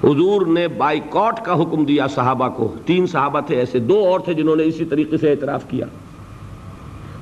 [0.09, 4.33] حضور نے بائیکاٹ کا حکم دیا صحابہ کو۔ تین صحابہ تھے، ایسے دو اور تھے
[4.33, 5.85] جنہوں نے اسی طریقے سے اعتراف کیا۔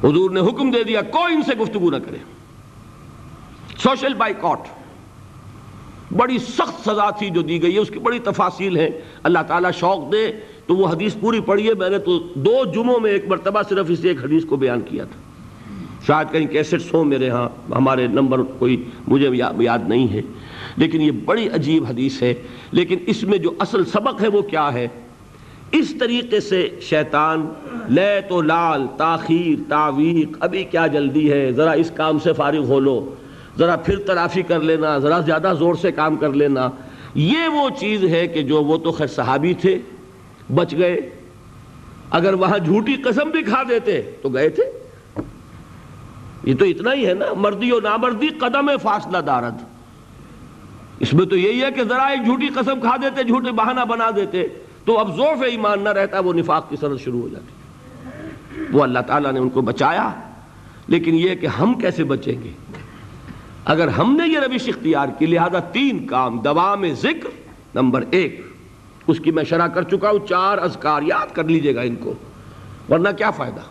[0.04, 2.39] حضور نے حکم دے دیا، کوئی ان سے گفتگو نہ کرے۔
[3.84, 4.60] Social boycott.
[6.18, 8.90] بڑی سخت سزا تھی جو دی گئی ہے، اس کی بڑی تفاصیل ہے
[9.24, 10.32] اللہ تعالیٰ شوق دے،
[10.68, 13.86] تو وہ حدیث پوری پڑھی ہے۔ میں نے تو دو جمعوں میں ایک مرتبہ صرف
[13.90, 15.22] اس ایک حدیث کو بیان کیا تھا۔
[16.08, 20.22] شاید کہیں کیسٹس ہوں میرے ہاں ہمارے نمبر کوئی مجھے یاد نہیں ہے۔
[20.78, 22.34] لیکن یہ بڑی عجیب حدیث ہے۔
[22.72, 24.88] لیکن اس میں جو اصل سبق ہے وہ کیا ہے؟
[25.72, 27.50] اس طریقے سے شیطان
[27.90, 32.80] لے تو لال، تاخیر، تعویق، ابھی کیا جلدی ہے؟ ذرا اس کام سے فارغ ہو
[32.80, 33.16] لو۔
[33.58, 36.70] ذرا پھر ترافی کر لینا، ذرا زیادہ زور سے کام کر لینا۔
[37.16, 39.80] یہ وہ چیز ہے کہ جو وہ تو خیر صحابی تھے،
[40.56, 41.10] بچ گئے۔
[42.12, 44.64] اگر وہاں جھوٹی قسم بھی کھا دیتے تو گئے تھے۔
[46.44, 49.54] یہ تو اتنا ہی ہے نا، مردی و نامردی قدم فاصلہ دارد۔
[51.00, 54.10] اس میں تو یہی ہے کہ ذرا ایک جھوٹی قسم کھا دیتے، جھوٹے بہانہ بنا
[54.16, 54.48] دیتے،
[54.86, 57.52] تو اب ذوف ایمان نہ رہتا، وہ نفاق کی سرد شروع ہو جاتی۔
[58.74, 60.10] وہ اللہ تعالیٰ نے ان کو بچایا،
[60.88, 62.52] لیکن یہ کہ ہم کیسے بچیں گے؟
[63.70, 67.30] اگر ہم نے یہ روش اختیار کی، لہذا تین کام دوام ذکر،
[67.76, 68.42] نمبر ایک،
[69.08, 72.14] اس کی میں شرح کر چکا ہوں، چار اذکار یاد کر لیجیے گا ان کو،
[72.90, 73.62] ورنہ کیا فائدہ؟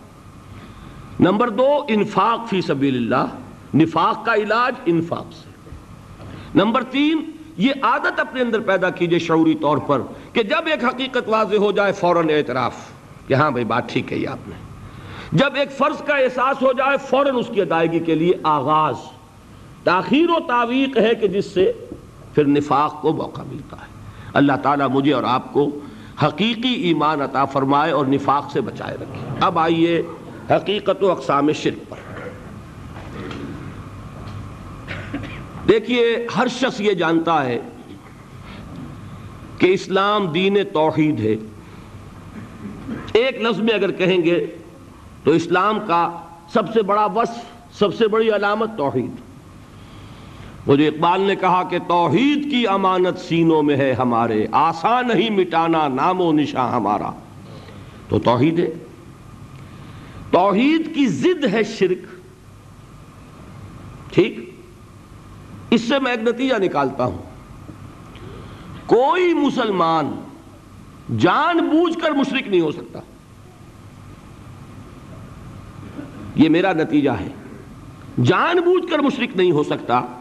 [1.20, 5.50] نمبر دو، انفاق فی سبیل اللہ، نفاق کا علاج انفاق سے۔
[6.54, 11.28] نمبر تین، یہ عادت اپنے اندر پیدا کیجیے شعوری طور پر کہ جب ایک حقیقت
[11.28, 12.74] واضح ہو جائے، فوراً اعتراف
[13.26, 14.54] کہ ہاں بھائی، بات ٹھیک ہے آپ نے۔
[15.32, 18.94] جب ایک فرض کا احساس ہو جائے، فوراً اس کی ادائیگی کے لیے آغاز۔
[19.84, 21.72] تاخیر و تعویق ہے کہ جس سے
[22.34, 23.86] پھر نفاق کو موقع ملتا ہے۔
[24.34, 25.78] اللہ تعالیٰ مجھے اور آپ کو
[26.22, 30.02] حقیقی ایمان عطا فرمائے اور نفاق سے بچائے رکھے۔ اب آئیے
[30.50, 31.96] حقیقت و اقسام شرک پر۔
[35.68, 37.60] دیکھیے، ہر شخص یہ جانتا ہے
[39.58, 41.34] کہ اسلام دین توحید ہے۔
[43.12, 44.46] ایک لفظ میں اگر کہیں گے
[45.24, 46.20] تو اسلام کا
[46.52, 47.38] سب سے بڑا وصف،
[47.78, 49.27] سب سے بڑی علامت توحید۔
[50.68, 55.88] مجھے اقبال نے کہا کہ توحید کی امانت سینوں میں ہے ہمارے آسان نہیں مٹانا
[55.88, 57.10] نام و نشاں ہمارا۔
[58.08, 58.70] تو توحید ہے۔
[60.30, 61.98] توحید کی ضد ہے شرک۔
[64.12, 64.54] ٹھیک؟
[65.70, 67.18] اس سے میں ایک نتیجہ نکالتا ہوں۔
[68.86, 70.14] کوئی مسلمان
[71.18, 73.00] جان بوجھ کر مشرک نہیں ہو سکتا۔
[76.34, 77.28] یہ میرا نتیجہ ہے۔
[78.22, 80.17] جان بوجھ کر مشرک نہیں ہو سکتا۔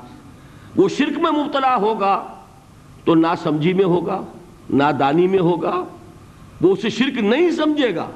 [0.78, 2.28] وہ شرک میں مبتلا ہوگا
[3.06, 4.22] تو نہ سمجھی میں ہوگا،
[4.70, 5.84] نہ دانی میں ہوگا،
[6.62, 8.08] وہ اسے شرک نہیں سمجھے گا۔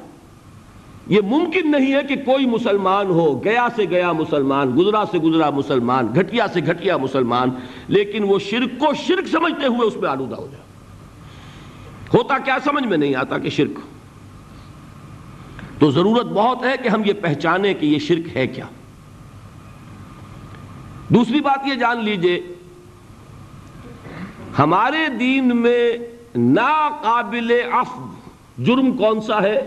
[1.08, 5.50] یہ ممکن نہیں ہے کہ کوئی مسلمان ہو، گیا سے گیا مسلمان، گزرا سے گزرا
[5.50, 7.50] مسلمان، گھٹیا سے گھٹیا مسلمان،
[7.88, 10.64] لیکن وہ شرک کو شرک سمجھتے ہوئے اس میں آلودہ ہو جائے۔
[12.14, 13.80] ہوتا کیا سمجھ میں نہیں آتا کہ شرک
[15.80, 18.66] تو ضرورت بہت ہے کہ ہم یہ پہچانے کہ یہ شرک ہے کیا۔
[21.14, 22.42] دوسری بات یہ جان لیجیے،
[24.60, 25.98] ہمارے دین میں
[26.36, 28.06] ناقابل عفو
[28.58, 29.60] جرم کون سا ہے؟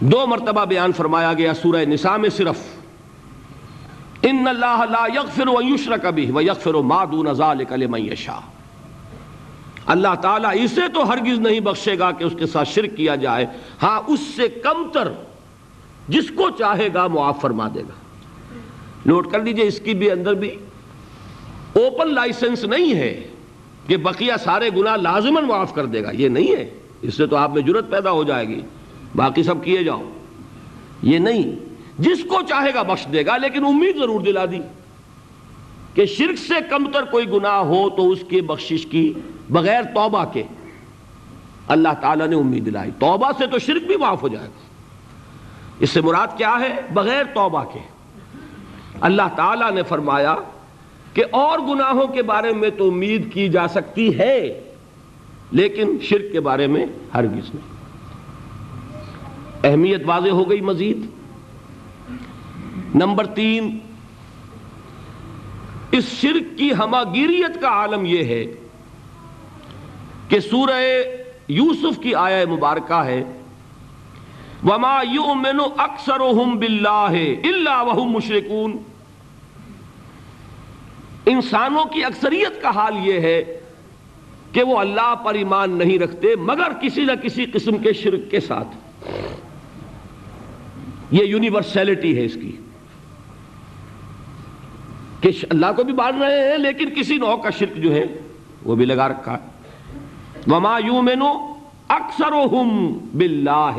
[0.00, 2.58] دو مرتبہ بیان فرمایا گیا سورہ نساء میں صرف،
[4.22, 8.40] ان اللہ لا یغفر و یشرک بھی و یغفر ما دون ذالک لمن یشاء۔
[9.86, 13.46] اللہ تعالیٰ اسے تو ہرگز نہیں بخشے گا کہ اس کے ساتھ شرک کیا جائے۔
[13.82, 15.12] ہاں اس سے کم تر
[16.08, 18.07] جس کو چاہے گا معاف فرما دے گا۔
[19.08, 20.50] نوٹ کر لیجیے اس کی بھی اندر بھی۔
[21.72, 23.26] اوپن لائسنس نہیں ہے
[23.86, 26.70] کہ بقیہ سارے گناہ لازمن معاف کر دے گا، یہ نہیں ہے۔
[27.02, 28.60] اس سے تو آپ میں جرت پیدا ہو جائے گی۔
[29.16, 30.02] باقی سب کیے جاؤ۔
[31.02, 31.42] یہ نہیں۔
[31.98, 34.58] جس کو چاہے گا بخش دے گا، لیکن امید ضرور دلا دی۔
[35.94, 39.12] کہ شرک سے کم تر کوئی گناہ ہو تو اس کی بخشش کی
[39.50, 40.42] بغیر توبہ کے
[41.68, 44.60] اللہ تعالیٰ نے امید دلائی۔ توبہ سے تو شرک بھی معاف ہو جائے گا۔
[45.78, 47.97] اس سے مراد کیا ہے؟ بغیر توبہ کے۔
[49.00, 50.36] اللہ تعالیٰ نے فرمایا
[51.14, 54.60] کہ اور گناہوں کے بارے میں تو امید کی جا سکتی ہے،
[55.52, 57.78] لیکن شرک کے بارے میں ہرگز نہیں۔
[59.64, 61.06] اہمیت واضح ہو گئی مزید۔
[62.94, 63.78] نمبر تین،
[65.90, 68.44] اس شرک کی ہماگیریت کا عالم یہ ہے
[70.28, 71.02] کہ سورہ
[71.48, 73.37] یوسف کی آیا مبارکہ ہے۔
[74.64, 78.76] وما يؤمن اکثرهم باللہ الا وهم مشرکون۔
[81.26, 83.60] انسانوں کی اکثریت کا حال یہ ہے
[84.52, 88.40] کہ وہ اللہ پر ایمان نہیں رکھتے، مگر کسی نہ کسی قسم کے شرک کے
[88.40, 88.68] ساتھ۔
[91.10, 92.56] یہ یونیورسلٹی ہے اس کی۔
[95.20, 98.04] کہ اللہ کو بھی مان رہے ہیں، لیکن کسی نو کا شرک جو ہے،
[98.62, 99.46] وہ بھی لگا رکھا ہے۔
[100.46, 101.54] وما یومنو
[101.88, 103.76] اکثرهم باللہ۔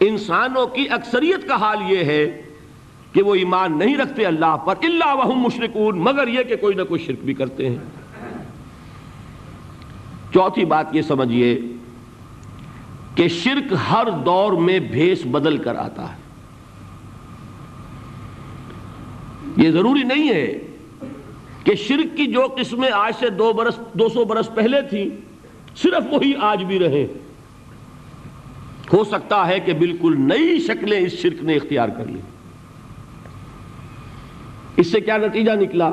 [0.00, 2.42] انسانوں کی اکثریت کا حال یہ ہے
[3.12, 6.82] کہ وہ ایمان نہیں رکھتے اللہ پر اللہ وہم مشرکون، مگر یہ کہ کوئی نہ
[6.82, 7.76] کوئی شرک بھی کرتے ہیں۔
[10.34, 11.60] چوتھی بات یہ سمجھیے
[13.14, 16.18] کہ شرک ہر دور میں بھیس بدل کر آتا ہے۔
[19.56, 20.60] یہ ضروری نہیں ہے
[21.64, 25.08] کہ شرک کی جو قسمیں آج سے دو برس، دو سو برس پہلے تھیں،
[25.76, 27.06] صرف وہی آج بھی رہے
[28.92, 32.20] ہو سکتا ہے کہ بالکل نئی شکلیں اس شرک نے اختیار کر لی۔
[34.76, 35.90] اس سے کیا نتیجہ نکلا؟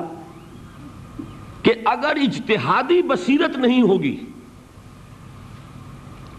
[1.63, 4.17] کہ اگر اجتہادی بصیرت نہیں ہوگی،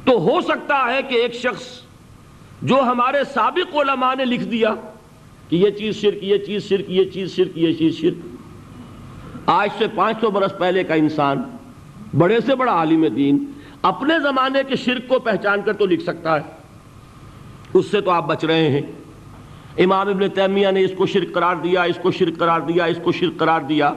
[0.04, 1.82] تو ہو سکتا ہے کہ ایک شخص
[2.62, 4.74] جو ہمارے سابق علماء نے لکھ دیا
[5.48, 8.26] کہ یہ چیز شرک، یہ چیز شرک، یہ چیز شرک، یہ چیز شرک۔
[9.46, 11.42] آج سے پانچ سو برس پہلے کا انسان،
[12.18, 13.44] بڑے سے بڑا عالم دین
[13.82, 16.40] اپنے زمانے کے شرک کو پہچان کر تو لکھ سکتا ہے۔
[17.74, 18.82] اس سے تو آپ بچ رہے ہیں۔
[19.78, 22.96] امام ابن تیمیہ نے اس کو شرک قرار دیا، اس کو شرک قرار دیا، اس
[23.02, 23.92] کو شرک قرار دیا۔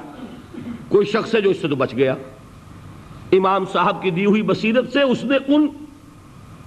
[0.90, 2.16] کوئی شخص ہے جو اس سے تو بچ گیا۔
[3.32, 5.68] امام صاحب کی دی ہوئی بصیرت سے اس نے ان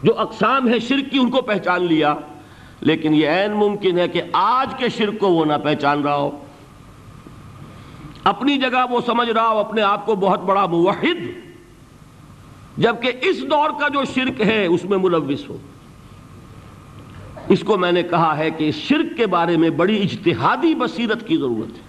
[0.02, 2.14] جو اقسام ہے شرک کی ان کو پہچان لیا۔
[2.80, 6.44] لیکن یہ عین ممکن ہے کہ آج کے شرک کو وہ نہ پہچان رہا ہو۔
[8.24, 11.44] اپنی جگہ وہ سمجھ رہا ہو، اپنے آپ کو بہت بڑا موحد
[12.76, 15.56] جبکہ اس دور کا جو شرک ہے، اس میں ملوث ہو۔
[17.48, 21.28] اس کو میں نے کہا ہے کہ اس شرک کے بارے میں بڑی اجتہادی بصیرت
[21.28, 21.82] کی ضرورت ہے۔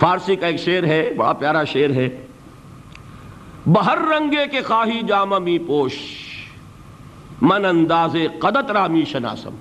[0.00, 2.26] فارسی کا ایک شعر ہے، بڑا پیارا شعر ہے۔
[3.66, 5.94] بہر رنگے کے خواہی جامہ می پوش،
[7.42, 9.54] من انداز قدت رامی شناسم۔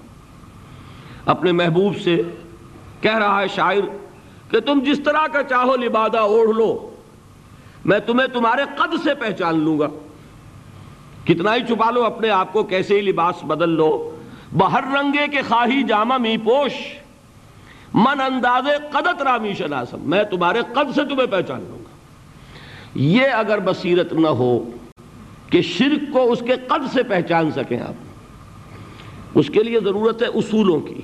[1.25, 2.21] اپنے محبوب سے
[3.01, 3.97] کہہ رہا ہے شاعر
[4.51, 6.89] کہ تم جس طرح کا چاہو لبادہ اوڑھ لو۔
[7.85, 9.87] میں تمہیں تمہارے قد سے پہچان لوں گا۔
[11.25, 14.15] کتنا ہی چھپا لو اپنے آپ کو، کیسے ہی لباس بدل لو۔
[14.51, 16.71] بہر رنگے کے خواہی جامہ می پوش۔
[17.93, 21.89] من انداز قدت رامی شناسم۔ میں تمہارے قد سے تمہیں پہچان لوں گا۔
[22.95, 24.69] یہ اگر بصیرت نہ ہو
[25.49, 27.93] کہ شرک کو اس کے قد سے پہچان سکیں آپ۔
[29.35, 31.01] اس کے لیے ضرورت ہے اصولوں کی۔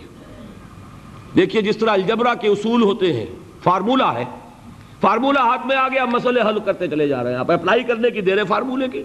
[1.36, 3.26] دیکھیے جس طرح الجبرا کے اصول ہوتے ہیں
[3.63, 4.24] فارمولہ ہے۔
[5.04, 8.10] فارمولہ ہاتھ میں آ گیا، مسئلے حل کرتے چلے جا رہے ہیں۔ آپ اپلائی کرنے
[8.10, 9.04] کی دیر ہے فارمولے کی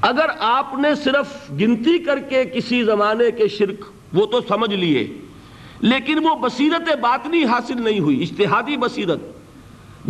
[0.00, 5.18] اگر آپ نے صرف گنتی کر کے کسی زمانے کے شرک، وہ تو سمجھ لیے۔
[5.80, 9.18] لیکن وہ بصیرت باطنی حاصل نہیں ہوئی اشتہادی بصیرت۔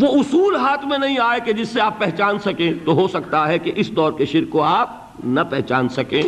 [0.00, 3.48] وہ اصول ہاتھ میں نہیں آئے کہ جس سے آپ پہچان سکیں، تو ہو سکتا
[3.48, 6.22] ہے کہ اس دور کے شرک کو آپ نہ پہچان سکیں۔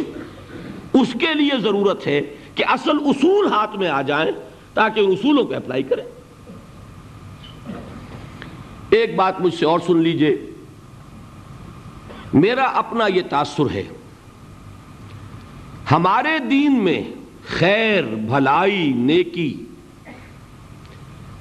[0.93, 2.21] اس کے لیے ضرورت ہے
[2.55, 4.33] کہ اصل اصول ہاتھ میں آ جائیں
[4.75, 6.05] تاکہ ان اصولوں کو اپلائی کریں۔
[8.97, 10.37] ایک بات مجھ سے اور سن لیجیے۔
[12.35, 13.83] میرا اپنا یہ تاثر ہے۔
[15.91, 17.03] ہمارے دین میں
[17.47, 19.65] خیر، بھلائی، نیکی،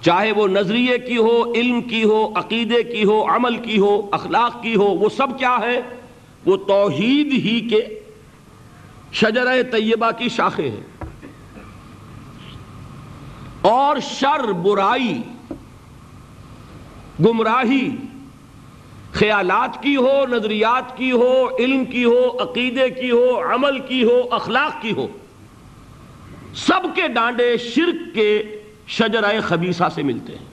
[0.02, 4.64] چاہے وہ نظریے کی ہو، علم کی ہو، عقیدے کی ہو، عمل کی ہو، اخلاق
[4.64, 5.82] کی ہو، وہ سب کیا ہے؟
[6.46, 8.00] وہ توحید ہی کے
[9.14, 11.06] شجرہ طیبہ کی شاخیں ہیں۔
[13.62, 15.22] اور شر، برائی
[17.20, 17.96] گمراہی،
[19.12, 24.22] خیالات کی ہو، نظریات کی ہو، علم کی ہو، عقیدے کی ہو، عمل کی ہو،
[24.32, 25.08] اخلاق کی ہو،
[26.56, 28.44] سب کے ڈانڈے شرک کے
[28.88, 30.46] شجرہ خبیصہ سے ملتے ہیں۔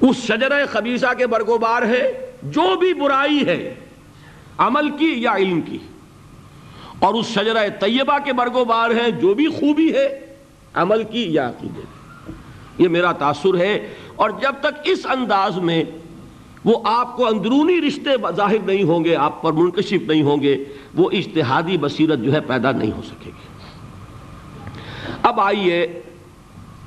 [0.00, 3.74] اس شجرہ خبیصہ کے برگوبار ہے جو بھی برائی ہے،
[4.58, 5.78] عمل کی یا علم کی۔
[6.98, 10.36] اور اس شجرہ طیبہ کے برگوبار ہے جو بھی خوبی ہے،
[10.74, 15.84] عمل کی یا عقیدے۔ کی یہ میرا تاثر ہے۔ اور جب تک اس انداز میں
[16.64, 20.64] وہ آپ کو اندرونی رشتے ظاہر نہیں ہوں گے، آپ پر منکشف نہیں ہوں گے،
[20.94, 23.48] وہ اجتہادی بصیرت جو ہے پیدا نہیں ہو سکے گی۔
[25.22, 26.02] اب آئیے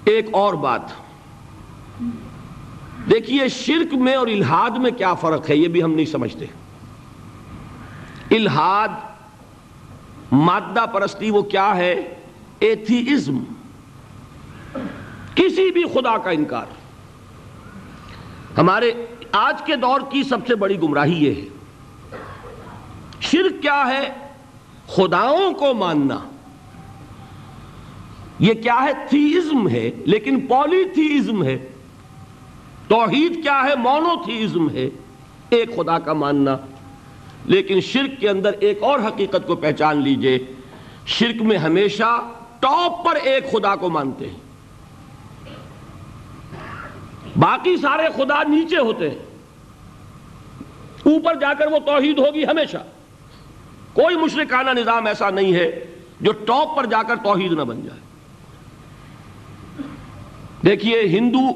[0.06, 0.82] ایک اور بات۔
[3.12, 6.46] دیکھیے، شرک میں اور الہاد میں کیا فرق ہے، یہ بھی ہم نہیں سمجھتے۔
[8.32, 8.90] الہاد
[10.32, 12.16] مادہ پرستی وہ کیا ہے؟
[12.60, 13.38] ایتھیزم۔
[15.36, 16.66] کسی بھی خدا کا انکار۔
[18.58, 18.92] ہمارے
[19.32, 21.48] آج کے دور کی سب سے بڑی گمراہی یہ ہے۔
[23.22, 24.10] شرک کیا ہے؟
[24.88, 26.20] خداؤں کو ماننا۔
[28.40, 31.68] یہ کیا ہے؟ تھیزم ہے، لیکن پولی تھیزم ہے۔
[32.88, 34.90] توحید کیا ہے؟ مونو تھیزم ہے۔
[35.50, 36.58] ایک خدا کا ماننا۔
[37.46, 40.40] لیکن شرک کے اندر ایک اور حقیقت کو پہچان لیجیے۔
[41.06, 42.30] شرک میں ہمیشہ
[42.60, 44.47] ٹاپ پر ایک خدا کو مانتے ہیں۔
[47.40, 49.18] باقی سارے خدا نیچے ہوتے ہیں۔
[51.06, 52.78] اوپر جا کر وہ توحید ہوگی ہمیشہ۔
[53.94, 55.86] کوئی مشرکانہ نظام ایسا نہیں ہے
[56.22, 58.00] جو ٹاپ پر جا کر توحید نہ بن جائے۔
[60.66, 61.50] دیکھیے ہندو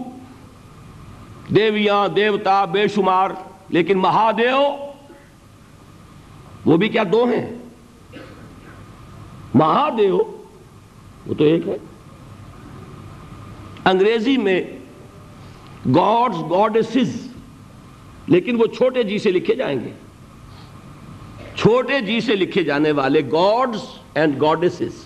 [1.55, 3.29] دیویاں، دیوتا بے شمار،
[3.69, 4.91] لیکن مہادیو
[6.65, 7.57] وہ بھی کیا دو ہیں؟
[9.53, 10.17] مہادیو
[11.25, 11.77] وہ تو ایک ہے۔
[13.85, 14.63] انگریزی میں
[15.85, 17.15] گاڈز گاڈسز
[18.27, 19.91] لیکن وہ چھوٹے جی سے لکھے جائیں گے.
[21.55, 23.79] چھوٹے جی سے لکھے جانے والے gods
[24.13, 25.03] and goddesses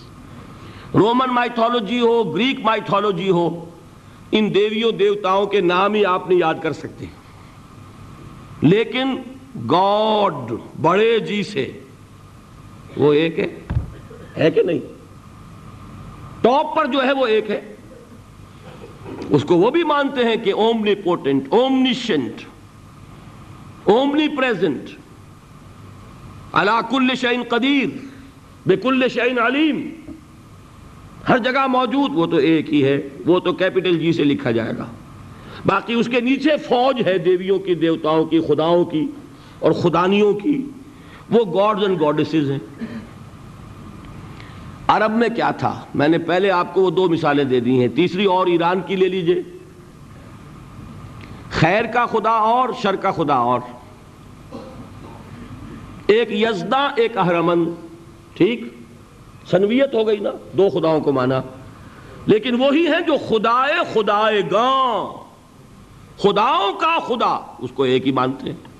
[0.94, 3.48] Roman mythology who Greek mythology ہو،
[4.32, 7.06] ان دیویوں دیوتاؤں کے نام ہی آپ نہیں یاد کر سکتے.
[8.62, 9.16] لیکن
[9.70, 11.80] گاڈ بڑے جی سے،
[12.96, 13.46] وہ ایک ہے؟
[14.36, 14.78] ہے کہ نہیں؟
[16.42, 17.60] ٹاپ پر جو ہے وہ ایک ہے.
[19.30, 22.42] اس کو وہ بھی مانتے ہیں کہ omnipotent omniscient
[23.84, 24.90] omnipresent
[26.52, 27.88] Allah کل شعین قدیر
[28.66, 29.80] بے کل شعین علیم.
[31.28, 34.72] ہر جگہ موجود، وہ تو ایک ہی ہے، وہ تو کیپٹل جی سے لکھا جائے
[34.78, 34.86] گا.
[35.66, 39.06] باقی اس کے نیچے فوج ہے دیویوں کی، دیوتاؤں کی، خداؤں کی
[39.58, 40.62] اور خدانیوں کی.
[41.30, 42.58] وہ گاڈز اینڈ گاڈسز ہیں.
[44.88, 47.88] عرب میں کیا تھا؟ میں نے پہلے آپ کو وہ دو مثالیں دے دی ہیں۔
[47.88, 49.42] تیسری اور ایران کی لے لیجیے۔
[51.50, 53.60] خیر کا خدا اور شر کا خدا اور۔
[56.06, 57.64] ایک یزدہ، ایک اہرمن۔
[58.34, 58.60] ٹھیک؟
[59.50, 61.40] سنویت ہو گئی نا؟ دو خداؤں کو مانا۔
[62.26, 65.12] لیکن وہی ہے جو خدائے خدائے گاں۔
[66.18, 68.76] خداؤں کا خدا۔ اس کو ایک ہی مانتے ہیں۔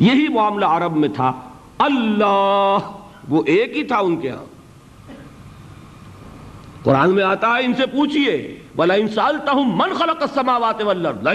[0.00, 1.32] یہی معاملہ عرب میں تھا۔
[1.78, 2.78] اللہ!
[3.28, 4.44] وہ ایک ہی تھا ان کے ہاں۔
[6.82, 11.26] قرآن میں آتا ہے ان سے پوچھئے بلا ان سالتہم من خلق السماوات والارض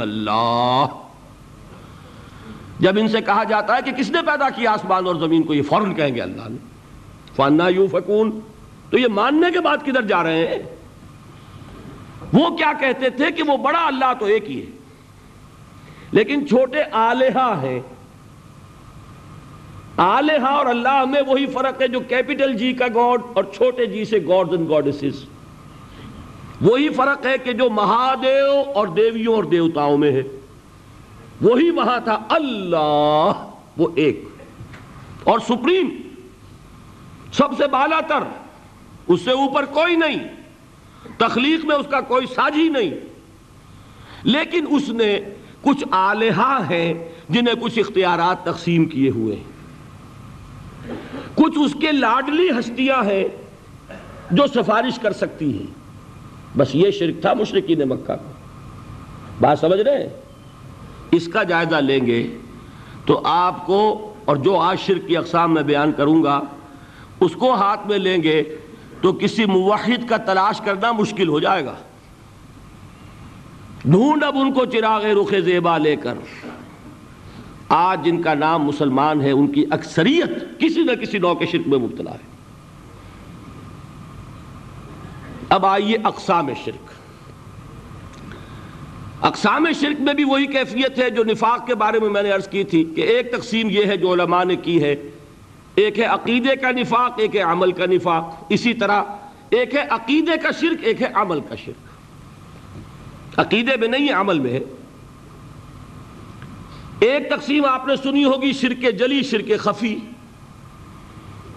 [0.00, 0.84] اللہ
[2.80, 5.54] جب ان سے کہا جاتا ہے کہ کس نے پیدا کیا آسمان اور زمین کو،
[5.54, 6.56] یہ فوراً کہیں گے اللہ نے۔
[7.36, 8.40] فانا یو فکون
[8.90, 10.58] تو یہ ماننے کے بعد کدھر جا رہے ہیں؟
[12.32, 14.66] وہ کیا کہتے تھے کہ وہ بڑا اللہ تو ایک ہی ہے۔
[16.12, 17.80] لیکن چھوٹے آلیہ ہیں۔
[19.98, 23.86] آلیہ ہاں اور اللہ میں وہی فرق ہے جو کیپٹل جی کا گاڈ اور چھوٹے
[23.86, 25.24] جی سے گاڈز اینڈ گاڈسز۔
[26.60, 30.22] وہی فرق ہے کہ جو مہادیو اور دیویوں اور دیوتاؤں میں ہے۔
[31.40, 34.24] وہی وہاں تھا اللہ، وہ ایک۔
[35.24, 35.88] اور سپریم،
[37.32, 38.20] سب سے بالا تر،
[39.08, 40.28] اس سے اوپر کوئی نہیں۔
[41.18, 42.90] تخلیق میں اس کا کوئی ساجی نہیں۔
[44.22, 45.20] لیکن اس نے
[45.62, 46.94] کچھ آلیہ ہیں
[47.28, 49.57] جنہیں کچھ اختیارات تقسیم کیے ہوئے ہیں۔
[51.38, 53.24] کچھ اس کے لاڈلی ہستیاں ہیں
[54.30, 55.66] جو سفارش کر سکتی ہیں۔
[56.58, 58.32] بس یہ شرک تھا مشرقین مکہ کو۔
[59.40, 60.08] بات سمجھ رہے ہیں؟
[61.10, 62.36] اس کا جائزہ لیں گے
[63.06, 66.40] تو آپ کو اور جو آج شرک کی اقسام میں بیان کروں گا،
[67.20, 68.42] اس کو ہاتھ میں لیں گے
[69.00, 71.74] تو کسی موحد کا تلاش کرنا مشکل ہو جائے گا۔
[73.84, 76.14] ڈھونڈ اب ان کو چراغ رخ زیبا لے کر۔
[77.68, 81.68] آج جن کا نام مسلمان ہے، ان کی اکثریت کسی نہ کسی نو کے شرک
[81.68, 82.28] میں مبتلا ہے۔
[85.48, 86.90] اب آئیے اقسام شرک۔
[89.24, 92.48] اقسام شرک میں بھی وہی کیفیت ہے جو نفاق کے بارے میں میں نے عرض
[92.48, 94.96] کی تھی کہ ایک تقسیم یہ ہے جو علماء نے کی ہے۔
[95.74, 99.02] ایک ہے عقیدے کا نفاق، ایک ہے عمل کا نفاق۔ اسی طرح
[99.50, 101.98] ایک ہے عقیدے کا شرک، ایک ہے عمل کا شرک۔
[103.38, 104.60] عقیدے میں نہیں ہے عمل میں ہے۔
[107.00, 109.98] ایک تقسیم آپ نے سنی ہوگی، شرک جلی، شرک خفی۔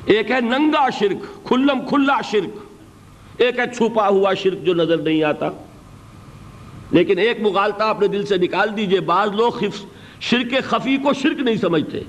[0.06, 2.58] ایک ہے ننگا شرک، کھلم کھلا شرک۔
[3.38, 5.50] ایک ہے چھپا ہوا شرک جو نظر نہیں آتا۔
[6.92, 9.52] لیکن ایک مغالطہ اپنے دل سے نکال دیجیے۔ بعض لوگ
[10.20, 12.00] شرک خفی کو شرک نہیں سمجھتے۔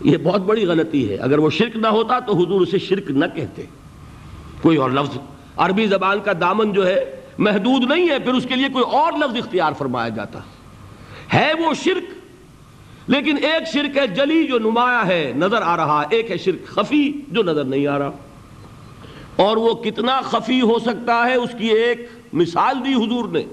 [0.00, 3.24] یہ بہت بڑی غلطی ہے۔ اگر وہ شرک نہ ہوتا تو حضور اسے شرک نہ
[3.34, 3.64] کہتے۔
[4.62, 5.18] کوئی اور لفظ،
[5.56, 9.12] عربی زبان کا دامن جو ہے، محدود نہیں ہے۔ پھر اس کے لیے کوئی اور
[9.12, 10.38] لفظ اختیار فرمایا جاتا۔
[11.34, 12.14] ہے وہ شرک؟
[13.10, 17.12] لیکن ایک شرک ہے جلی جو نمایاں ہے، نظر آ رہا ایک ہے شرک خفی
[17.28, 18.10] جو نظر نہیں آ رہا۔
[19.36, 23.44] اور وہ کتنا خفی ہو سکتا ہے، اس کی ایک مثال دی حضور نے۔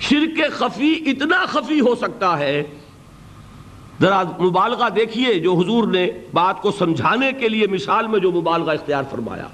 [0.00, 2.62] شرک خفی اتنا خفی ہو سکتا ہے۔
[4.00, 8.72] ذرا مبالغہ دیکھیے جو حضور نے بات کو سمجھانے کے لیے مثال میں جو مبالغہ
[8.72, 9.46] اختیار فرمایا۔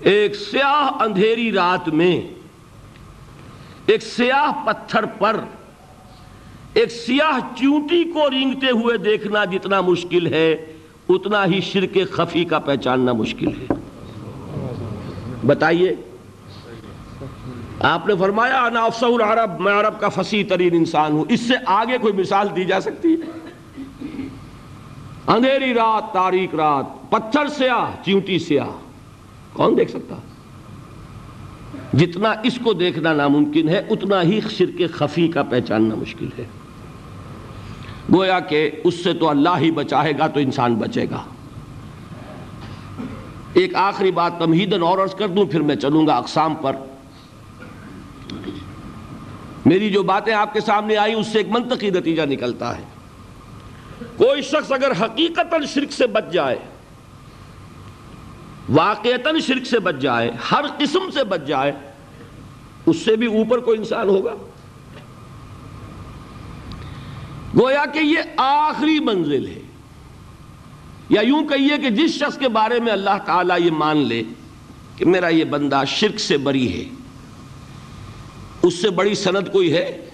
[0.00, 2.39] ایک سیاہ اندھیری رات میں
[3.86, 5.40] ایک سیاہ پتھر پر،
[6.74, 10.72] ایک سیاہ چونٹی کو رینگتے ہوئے دیکھنا جتنا مشکل ہے،
[11.08, 13.66] اتنا ہی شرک خفی کا پہچاننا مشکل ہے۔
[15.46, 15.96] بتائیے،
[17.80, 21.54] آپ نے فرمایا، انا افسہ العرب، میں عرب کا فصیح ترین انسان ہوں۔ اس سے
[21.66, 23.40] آگے کوئی مثال دی جا سکتی؟ ہے
[25.26, 28.70] اندھیری رات تاریخ رات، پتھر سیاہ چیونٹی سیاہ۔
[29.52, 30.14] کون دیکھ سکتا؟
[31.92, 36.44] جتنا اس کو دیکھنا ناممکن ہے، اتنا ہی شرک خفی کا پہچاننا مشکل ہے۔
[38.14, 41.24] گویا کہ اس سے تو اللہ ہی بچائے گا، تو انسان بچے گا۔
[43.52, 46.76] ایک آخری بات تمہیدن اور عرض کر دوں، پھر میں چلوں گا اقسام پر۔
[49.66, 52.82] میری جو باتیں آپ کے سامنے آئی اس سے ایک منطقی نتیجہ نکلتا ہے۔
[54.16, 56.56] کوئی شخص اگر حقیقتاً شرک سے بچ جائے
[58.70, 61.72] واقعتاً شرک سے بچ جائے، ہر قسم سے بچ جائے،
[62.86, 64.34] اس سے بھی اوپر کوئی انسان ہوگا؟
[67.60, 69.60] گویا کہ یہ آخری منزل ہے۔
[71.08, 74.22] یا یوں کہیے کہ جس شخص کے بارے میں اللہ تعالیٰ یہ مان لے
[74.96, 76.84] کہ میرا یہ بندہ شرک سے بری ہے،
[78.62, 80.08] اس سے بڑی سند کوئی ہے؟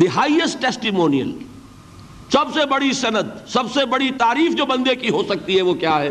[0.00, 1.38] دی ہائیسٹ ٹیسٹیمونیل
[2.32, 5.74] سب سے بڑی سند، سب سے بڑی تعریف جو بندے کی ہو سکتی ہے وہ
[5.74, 6.10] کیا ہے؟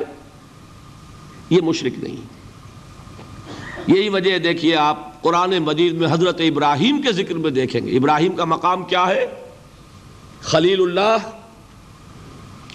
[1.50, 2.16] یہ مشرک نہیں۔
[3.88, 8.36] یہی وجہ دیکھیے آپ قرآن مجید میں حضرت ابراہیم کے ذکر میں دیکھیں گے۔ ابراہیم
[8.36, 9.28] کا مقام کیا ہے؟
[10.41, 11.18] خلیل اللہ،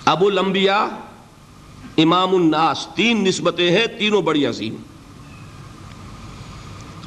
[0.05, 0.85] ابو الانبیاء،
[1.99, 4.77] امام الناس۔ تین نسبتیں ہیں، تینوں بڑی عظیم۔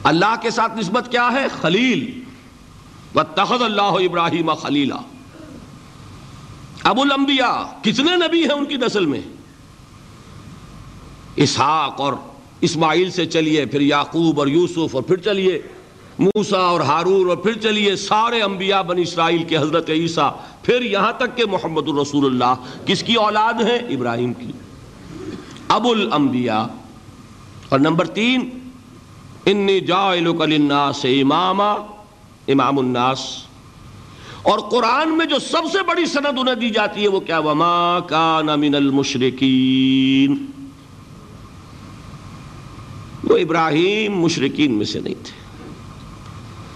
[0.03, 2.23] اللہ کے ساتھ نسبت کیا ہے؟ خلیل۔
[3.13, 4.93] تخت اللہ ابراہیم خلیلہ
[6.83, 9.21] ابو الانبیاء، کتنے نبی ہیں ان کی نسل میں؟
[11.35, 12.13] اسحاق اور
[12.61, 15.61] اسماعیل سے چلیے، پھر یعقوب اور یوسف اور پھر چلیے
[16.19, 20.31] موسا اور ہارور اور پھر چلیے، سارے انبیاء بن اسرائیل کے حضرت عیسیٰ،
[20.63, 24.51] پھر یہاں تک کہ محمد الرسول اللہ۔ کس کی اولاد ہے ابراہیم کی۔
[25.67, 26.63] ابو الانبیاء۔
[27.69, 28.49] اور نمبر تین،
[29.45, 31.71] انی جائلک للناس اماما،
[32.47, 33.19] امام الناس۔
[34.43, 37.99] اور قرآن میں جو سب سے بڑی سند انہیں دی جاتی ہے، وہ کیا؟ وما
[37.99, 40.45] کان من المشرکین۔
[43.23, 45.43] وہ ابراہیم مشرقین میں سے نہیں تھے۔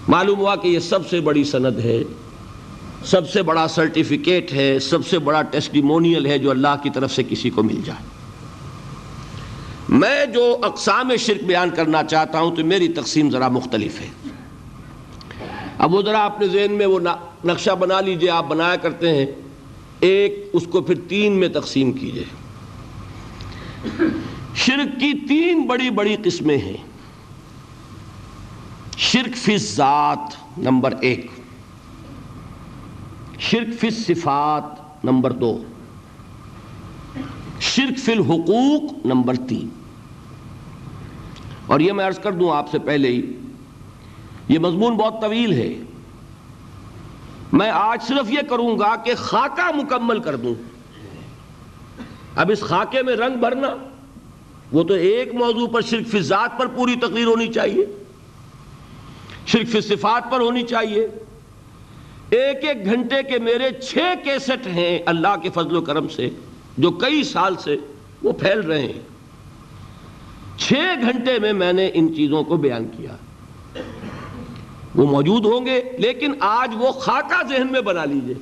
[0.08, 2.04] معلوم ہوا کہ یہ سب سے بڑی سند ہے،
[3.06, 7.24] سب سے بڑا سرٹیفکیٹ ہے، سب سے بڑا ٹیسٹیمونیل ہے جو اللہ کی طرف سے
[7.30, 8.06] کسی کو مل جائے۔
[9.90, 14.08] میں جو اقسام شرک بیان کرنا چاہتا ہوں تو میری تقسیم ذرا مختلف ہے۔
[15.78, 17.00] اب وہ ذرا اپنے ذہن میں وہ
[17.46, 19.26] نقشہ بنا لیجیے، آپ بنایا کرتے ہیں۔
[20.00, 22.24] ایک، اس کو پھر تین میں تقسیم کیجیے۔
[24.58, 26.78] شرک کی تین بڑی بڑی قسمیں ہیں۔
[28.98, 31.32] شرک فی ذات نمبر ایک۔
[33.40, 34.64] شرک فی صفات
[35.06, 35.64] نمبر دو۔
[37.60, 39.70] شرک فی الحقوق نمبر تین۔
[41.68, 43.22] اور یہ میں عرض کر دوں آپ سے پہلے ہی،
[44.48, 45.74] یہ مضمون بہت طویل ہے۔
[47.54, 50.56] میں آج صرف یہ کروں گا کہ خاکہ مکمل کر دوں۔
[52.36, 53.68] اب اس خاکے میں رنگ بھرنا
[54.72, 57.86] وہ تو ایک موضوع پر شرک فی ذات پر پوری تقریر ہونی چاہیے۔
[59.48, 61.08] شرک فی صفات پر ہونی چاہیے۔
[62.30, 66.30] ایک ایک گھنٹے کے میرے چھ کیسٹ ہیں اللہ کے فضل و کرم سے،
[66.78, 67.78] جو کئی سال سے
[68.24, 69.02] وہ پھیل رہے ہیں۔
[70.58, 73.16] چھ گھنٹے میں میں نے ان چیزوں کو بیان کیا۔
[74.96, 78.34] وہ موجود ہوں گے، لیکن آج وہ خاکہ ذہن میں بنا لیجیے۔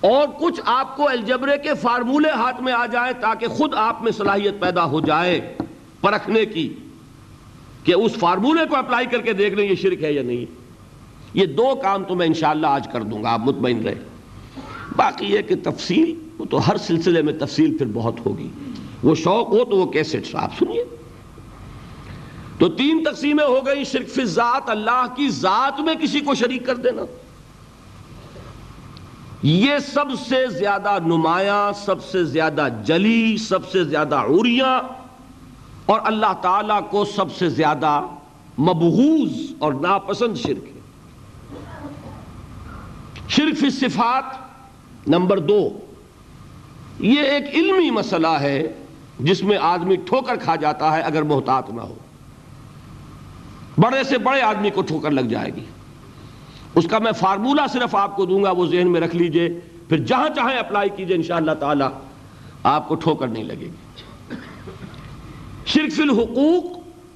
[0.00, 4.12] اور کچھ آپ کو الجبرے کے فارمولے ہاتھ میں آ جائے تاکہ خود آپ میں
[4.12, 5.56] صلاحیت پیدا ہو جائے
[6.00, 6.74] پرکھنے کی
[7.84, 10.44] کہ اس فارمولے کو اپلائی کر کے دیکھ لیں یہ شرک ہے یا نہیں۔
[11.34, 13.94] یہ دو کام تو میں انشاءاللہ آج کر دوں گا، آپ مطمئن رہے
[14.96, 18.48] باقی یہ کہ تفصیل، وہ تو ہر سلسلے میں تفصیل پھر بہت ہوگی۔
[19.02, 20.84] وہ شوق ہو تو وہ کیسے آپ سنیے۔
[22.58, 26.74] تو تین تقسیمیں ہو گئی شرک ذات اللہ کی ذات میں کسی کو شریک کر
[26.74, 27.02] دینا۔
[29.42, 34.80] یہ سب سے زیادہ نمایاں، سب سے زیادہ جلی، سب سے زیادہ عریاں
[35.86, 38.00] اور اللہ تعالیٰ کو سب سے زیادہ
[38.58, 40.80] مبغوز اور ناپسند شرک ہے
[43.28, 44.24] شرک فی صفات
[45.08, 45.68] نمبر دو۔
[47.00, 48.72] یہ ایک علمی مسئلہ ہے
[49.20, 51.94] جس میں آدمی ٹھوکر کھا جاتا ہے اگر محتاط نہ ہو۔
[53.78, 55.64] بڑے سے بڑے آدمی کو ٹھوکر لگ جائے گی۔
[56.74, 59.98] اس کا میں فارمولہ صرف آپ کو دوں گا، وہ ذہن میں رکھ لیجیے۔ پھر
[59.98, 61.84] جہاں چاہیں اپلائی کیجیے، انشاءاللہ تعالی
[62.62, 63.70] آپ کو ٹھوکر نہیں لگے گی۔
[65.66, 66.64] شرک فی الحقوق،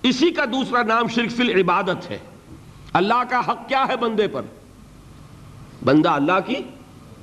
[0.03, 2.19] اسی کا دوسرا نام شرک فی العبادت ہے۔
[2.93, 4.43] اللہ کا حق کیا ہے بندے پر؟
[5.85, 6.55] بندہ اللہ کی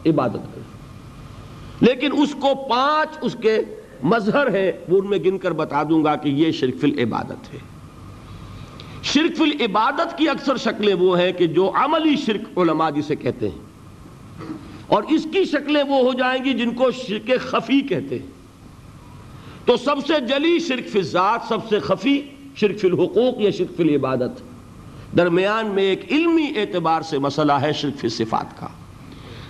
[0.10, 0.62] عبادت کرے۔
[1.82, 3.60] لیکن اس کو پانچ اس کے
[4.04, 7.54] مظہر ہے وہ ان میں گن کر بتا دوں گا کہ یہ شرک فی العبادت
[7.54, 7.79] ہے۔
[9.14, 13.16] شرک فی العبادت کی اکثر شکلیں وہ ہیں کہ جو عملی شرک علماء جی جسے
[13.16, 13.58] کہتے ہیں۔
[14.88, 18.28] اور اس کی شکلیں وہ ہو جائیں گی جن کو شرک خفی کہتے ہیں۔
[19.66, 22.22] تو سب سے جلی شرک فی ذات سب سے خفی
[22.56, 24.42] شرک فی الحقوق یا شرک فی العبادت۔
[25.18, 28.68] درمیان میں ایک علمی اعتبار سے مسئلہ ہے شرک فی صفات کا۔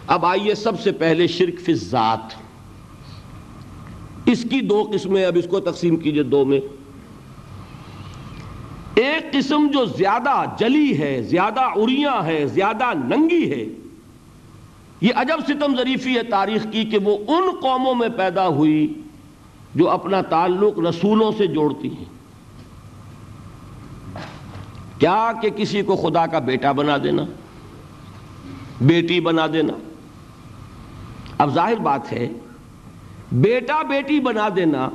[0.08, 2.34] اب آئیے سب سے پہلے شرک فی ذات
[4.26, 6.60] اس کی دو قسمیں، اب اس کو تقسیم کیجیے دو میں۔
[9.00, 13.66] ایک قسم جو زیادہ جلی ہے، زیادہ اریاں ہے، زیادہ ننگی ہے۔
[15.02, 18.94] یہ عجب ستم ظریفی ہے تاریخ کی کہ وہ ان قوموں میں پیدا ہوئی
[19.76, 22.06] جو اپنا تعلق رسولوں سے جوڑتی ہیں۔
[25.00, 27.24] کیا کہ کسی کو خدا کا بیٹا بنا دینا،
[28.82, 29.74] بیٹی بنا دینا۔
[31.38, 32.30] اب ظاہر بات ہے،
[33.32, 34.90] بیٹا بیٹی بنا دینا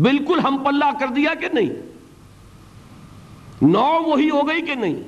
[0.00, 1.87] بالکل ہم پلہ کر دیا کہ نہیں؟
[3.62, 5.02] نو وہی ہو گئی کہ نہیں؟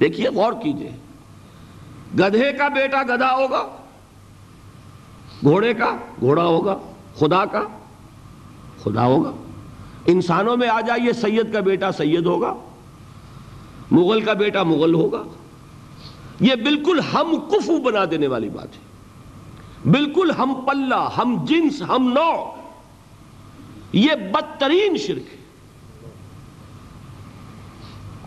[0.00, 0.90] دیکھیے غور کیجیے۔
[2.18, 3.76] گدھے کا بیٹا گدھا ہوگا،
[5.42, 6.78] گھوڑے کا گھوڑا ہوگا،
[7.18, 7.60] خدا کا
[8.82, 9.30] خدا ہوگا۔
[10.06, 12.54] انسانوں میں آ جائیے، سید کا بیٹا سید ہوگا،
[13.90, 15.22] مغل کا بیٹا مغل ہوگا۔
[16.40, 18.88] یہ بالکل ہم کفو بنا دینے والی بات ہے۔
[19.90, 22.56] بالکل ہم پلہ، ہم جنس، ہم نو۔
[23.92, 25.37] یہ بدترین شرک ہے۔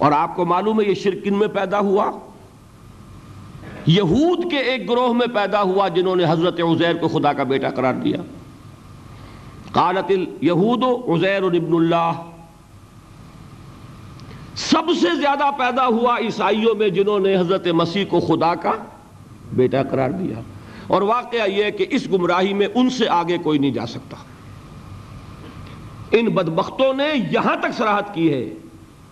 [0.01, 2.11] اور آپ کو معلوم ہے یہ شرک کن میں پیدا ہوا؟
[3.85, 7.69] یہود کے ایک گروہ میں پیدا ہوا جنہوں نے حضرت عزیر کو خدا کا بیٹا
[7.69, 8.17] قرار دیا۔
[9.71, 12.11] قالت یہود عزیر ابن اللہ۔
[14.55, 18.71] سب سے زیادہ پیدا ہوا عیسائیوں میں جنہوں نے حضرت مسیح کو خدا کا
[19.53, 20.41] بیٹا قرار دیا۔
[20.87, 24.17] اور واقعہ یہ کہ اس گمراہی میں ان سے آگے کوئی نہیں جا سکتا۔
[26.11, 28.49] ان بدبختوں نے یہاں تک سراحت کی ہے۔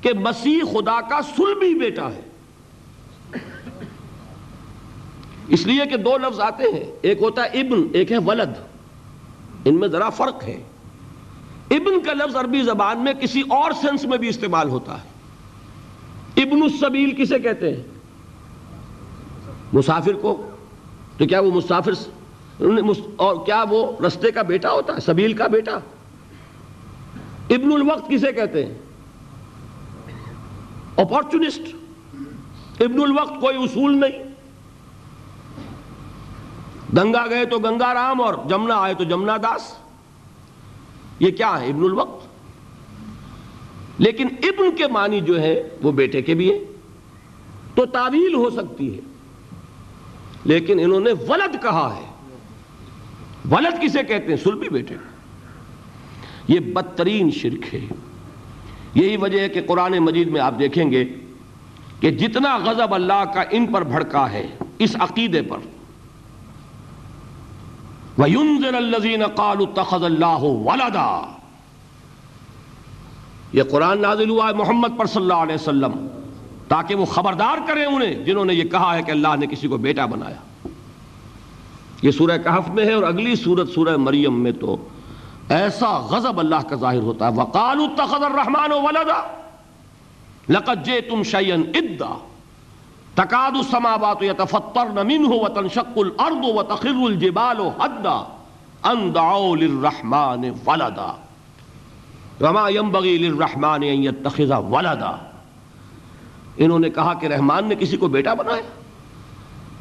[0.02, 2.22] کہ مسیح خدا کا سلبی بیٹا ہے۔
[5.48, 8.50] اس لیے کہ دو لفظ آتے ہیں۔ ایک ہوتا ہے ابن، ایک ہے ولد۔
[9.66, 10.64] ان میں ذرا فرق ہے۔
[11.72, 15.10] ابن کا لفظ عربی زبان میں کسی اور سینس میں بھی استعمال ہوتا ہے۔
[16.44, 17.84] ابن السبیل کسے کہتے ہیں؟
[19.74, 20.50] مسافر کو۔
[21.18, 21.92] تو کیا وہ مسافر
[23.16, 25.72] اور کیا وہ رستے کا بیٹا ہوتا ہے؟ سبیل کا بیٹا۔
[27.50, 28.74] ابن الوقت کسے کہتے ہیں؟
[31.00, 31.68] اپارچونسٹ
[32.82, 34.28] ابن الوقت کوئی اصول نہیں
[36.96, 39.74] گنگا گئے تو گنگا رام اور جمنا آئے تو جمنا داس
[41.20, 42.28] یہ کیا ہے ابن الوقت
[44.02, 46.58] لیکن ابن کے معنی جو ہے وہ بیٹے کے بھی ہے
[47.76, 49.02] تو تعویل ہو سکتی ہے
[50.46, 52.08] لیکن انہوں نے ولد کہا ہے
[53.52, 54.96] ولد کسے کہتے ہیں سلبی بیٹے
[56.48, 57.86] یہ بدترین شرک ہے
[58.94, 61.06] یہی وجہ ہے کہ قرآن مجید میں آپ دیکھیں گے
[62.00, 64.48] کہ جتنا غضب اللہ کا ان پر بھڑکا ہے
[64.80, 65.58] اس عقیدے پر
[68.18, 71.36] وَيُنزِلَ الَّذِينَ قَالُوا اتَّخَذَ اللَّهُ وَلَدًا۔
[73.54, 76.08] یہ قرآن نازل ہوا ہے محمد پر صلی اللہ علیہ وسلم،
[76.68, 79.78] تاکہ وہ خبردار کریں انہیں جنہوں نے یہ کہا ہے کہ اللہ نے کسی کو
[79.78, 80.68] بیٹا بنایا۔
[82.02, 84.88] یہ سورہ کہف میں ہے اور اگلی سورت سورہ مریم میں تو
[85.50, 89.22] ایسا غضب اللہ کا ظاہر ہوتا ہے۔ وَقَالُوا اتَّخَذَ الرَّحْمَانُ وَلَدًا۔
[90.50, 92.18] لَقَدْ جِئْتُمْ شَيْئًا إِدَّا۔
[93.16, 98.24] تَكَادُ السَّمَاوَاتُ يَتَفَطَّرْنَ مِنْهُ وَتَنْشَقُّ الْأَرْضُ وَتَخِرُّ الْجِبَالُ حَدًّا
[98.94, 101.16] أَن دَعَوْا لِلرَّحْمَانِ وَلَدًا۔
[102.42, 105.18] وَمَا يَنبَغِي لِلرَّحْمَانِ أَن يَتَّخِذَ وَلَدًا۔
[106.58, 108.62] انہوں نے کہا کہ رحمان نے کسی کو بیٹا بنایا۔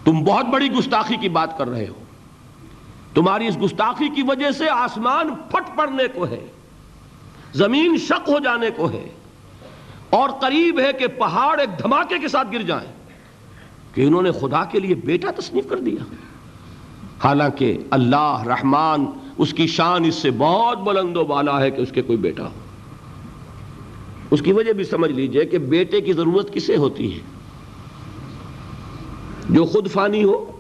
[0.04, 2.07] تم بہت بڑی گستاخی کی بات کر رہے ہو۔
[3.14, 6.44] تمہاری اس گستاخی کی وجہ سے آسمان پھٹ پڑنے کو ہے،
[7.54, 9.08] زمین شک ہو جانے کو ہے،
[10.10, 12.92] اور قریب ہے کہ پہاڑ ایک دھماکے کے ساتھ گر جائیں
[13.94, 16.04] کہ انہوں نے خدا کے لیے بیٹا تصنیف کر دیا۔
[17.24, 19.06] حالانکہ اللہ رحمان
[19.38, 22.44] اس کی شان اس سے بہت بلند و بالا ہے کہ اس کے کوئی بیٹا
[22.44, 22.66] ہو۔
[24.30, 27.20] اس کی وجہ بھی سمجھ لیجیے کہ بیٹے کی ضرورت کسے ہوتی ہے؟
[29.50, 30.57] جو خود فانی ہو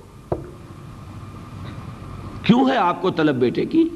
[2.48, 3.88] کیوں ہے آپ کو طلب بیٹے کی؟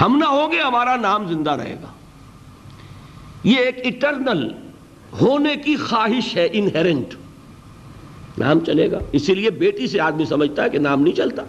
[0.00, 1.86] ہم نہ ہوں گے ہمارا نام زندہ رہے گا۔
[3.44, 4.50] یہ ایک اٹرنل
[5.20, 7.14] ہونے کی خواہش ہے انہیرنٹ
[8.38, 11.42] نام چلے گا۔ اسی لیے بیٹی سے آدمی سمجھتا ہے کہ نام نہیں چلتا۔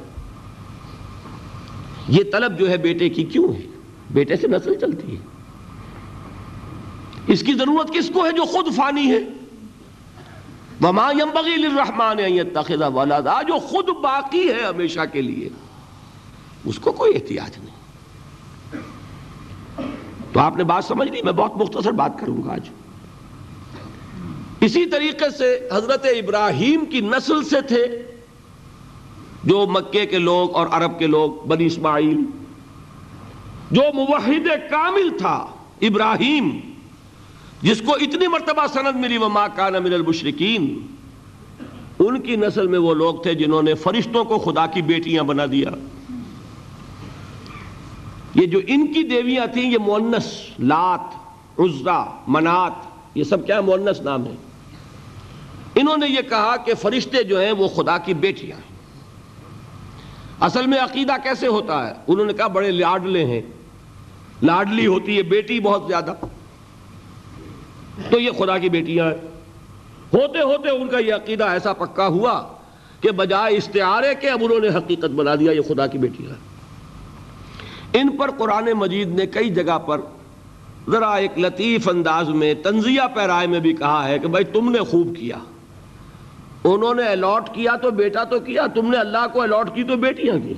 [2.08, 3.68] یہ طلب جو ہے بیٹے کی کیوں ہے؟
[4.12, 5.22] بیٹے سے نسل چلتی ہے۔
[7.28, 9.20] اس کی ضرورت کس کو ہے جو خود فانی ہے؟
[10.82, 15.50] وما ينبغي للرحمن ان يتخذ ولدا، جو خود باقی ہے ہمیشہ کے لیے،
[16.66, 17.76] اس کو کوئی احتیاط نہیں۔
[20.34, 22.70] تو آپ نے بات سمجھ لی؟ میں بہت مختصر بات کروں گا آج۔
[24.62, 28.12] اسی طریقے سے حضرت ابراہیم کی نسل سے تھے،
[29.44, 32.18] جو مکے کے لوگ اور عرب کے لوگ، بنی اسماعیل۔
[33.72, 35.46] جو موحد کامل تھا،
[35.82, 36.73] ابراہیم۔
[37.64, 40.88] جس کو اتنی مرتبہ سند ملی، وہ ماں کان من المشرقین
[42.00, 45.46] ان کی نسل میں وہ لوگ تھے جنہوں نے فرشتوں کو خدا کی بیٹیاں بنا
[45.52, 45.70] دیا۔
[48.36, 51.00] یہ جو ان کی دیویاں تھیں، یہ مونس لات،
[51.60, 52.72] عزا، منات،
[53.16, 54.36] یہ سب کیا مونس نام ہے
[55.76, 58.74] انہوں نے یہ کہا کہ فرشتے جو ہیں، وہ خدا کی بیٹیاں ہیں۔
[60.40, 63.42] اصل میں عقیدہ کیسے ہوتا ہے؟ انہوں نے کہا بڑے لاڈلے ہیں۔
[64.44, 66.14] لاڈلی ہوتی ہے بیٹی بہت زیادہ۔
[68.10, 69.16] تو یہ خدا کی بیٹیاں ہیں۔
[70.14, 72.48] ہوتے ہوتے ان کا یہ عقیدہ ایسا پکا ہوا
[73.02, 76.54] کہ بجائے استعارے کے اب انہوں نے حقیقت بنا دیا یہ خدا کی بیٹیاں ہیں۔
[77.94, 80.02] ان پر قرآن مجید نے کئی جگہ پر
[80.90, 84.80] ذرا ایک لطیف انداز میں تنزیہ پیرائے میں بھی کہا ہے کہ بھائی تم نے
[84.80, 85.38] خوب کیا۔
[86.64, 89.96] انہوں نے الاٹ کیا تو بیٹا تو کیا، تم نے اللہ کو الاٹ کی تو
[89.96, 90.54] بیٹیاں کی۔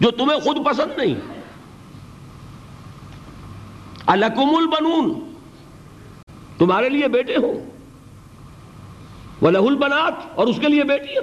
[0.00, 1.14] جو تمہیں خود پسند نہیں۔
[4.06, 5.29] الکم البنون۔
[6.60, 7.52] تمہارے لیے بیٹے ہو
[9.40, 11.22] وہ لہ البنات، اور اس کے لیے بیٹیاں۔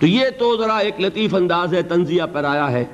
[0.00, 2.84] تو یہ تو ذرا ایک لطیف انداز ہے، تنزیہ پر آیا ہے۔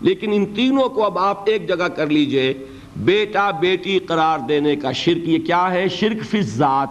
[0.00, 2.54] لیکن ان تینوں کو اب آپ ایک جگہ کر لیجیے۔
[2.96, 6.88] بیٹا بیٹی قرار دینے کا شرک، یہ کیا ہے؟ شرک فی ذات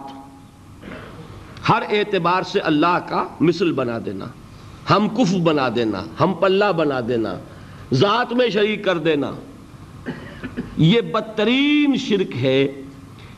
[1.68, 4.24] ہر اعتبار سے اللہ کا مثل بنا دینا۔
[4.90, 7.34] ہم کف بنا دینا، ہم پلہ بنا دینا۔
[7.92, 9.32] ذات میں شریک کر دینا۔
[10.78, 12.68] یہ بدترین شرک ہے۔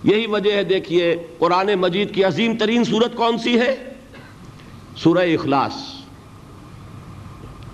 [0.05, 3.77] یہی وجہ ہے دیکھیے، قرآن مجید کی عظیم ترین صورت کون سی ہے؟
[4.97, 5.73] سورہ اخلاص۔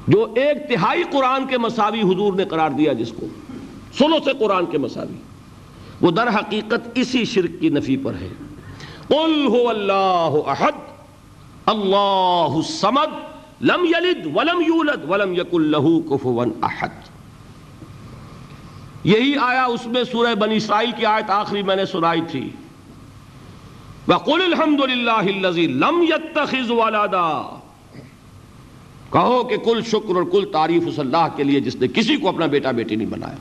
[0.09, 3.27] جو ایک تہائی قرآن کے مساوی حضور نے قرار دیا جس کو۔
[3.99, 5.17] سنو سے قرآن کے مساوی۔
[6.01, 8.29] وہ در حقیقت اسی شرک کی نفی پر ہے۔
[9.09, 10.73] قل هو اللہ احد،
[11.67, 13.13] اللہ الصمد،
[13.61, 17.16] لم یلد ولم یولد ولم یکن له کفوا احد۔
[19.07, 22.51] یہی آیا اس میں سورہ بنی اسرائیل کی آیت آخری میں نے سنائی تھی۔
[24.09, 27.61] وَقُلِ الْحَمْدُ لِلَّهِ الَّذِي لَمْ يَتَّخِذْ وَلَدًا۔
[29.13, 32.29] کہو کہ کل شکر اور کل تعریف اس اللہ کے لیے جس نے کسی کو
[32.29, 33.35] اپنا بیٹا بیٹی نہیں بنایا۔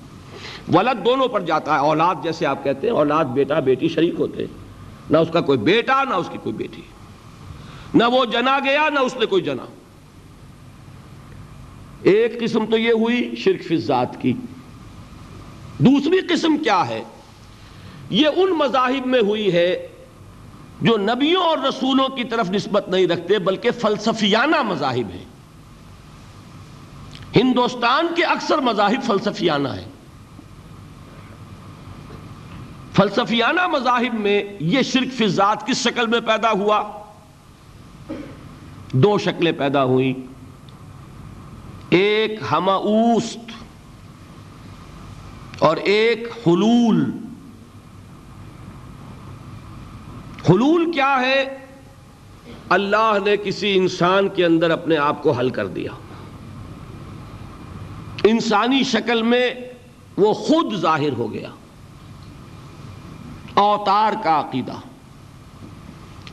[0.73, 4.45] ولد دونوں پر جاتا ہے، اولاد جیسے آپ کہتے ہیں، اولاد بیٹا بیٹی شریک ہوتے
[4.45, 4.57] ہیں۔
[5.09, 6.81] نہ اس کا کوئی بیٹا، نہ اس کی کوئی بیٹی۔
[7.93, 9.65] نہ وہ جنا گیا، نہ اس نے کوئی جنا۔
[12.01, 14.33] ایک قسم تو یہ ہوئی شرک فی ذات کی۔
[15.79, 17.03] دوسری قسم کیا ہے؟
[18.09, 19.87] یہ ان مذاہب میں ہوئی ہے
[20.81, 25.25] جو نبیوں اور رسولوں کی طرف نسبت نہیں رکھتے، بلکہ فلسفیانہ مذاہب ہیں۔
[27.35, 29.91] ہندوستان کے اکثر مذاہب فلسفیانہ ہیں۔
[32.93, 36.91] فلسفیانہ مذاہب میں یہ شرک فی ذات کس شکل میں پیدا ہوا؟
[38.91, 40.13] دو شکلیں پیدا ہوئیں۔
[41.89, 43.44] ایک ہماوست
[45.59, 47.11] اور ایک حلول۔
[50.49, 51.57] حلول کیا ہے؟
[52.69, 55.91] اللہ نے کسی انسان کے اندر اپنے آپ کو حل کر دیا۔
[58.23, 59.51] انسانی شکل میں
[60.17, 61.49] وہ خود ظاہر ہو گیا۔
[63.53, 64.73] اوتار کا عقیدہ۔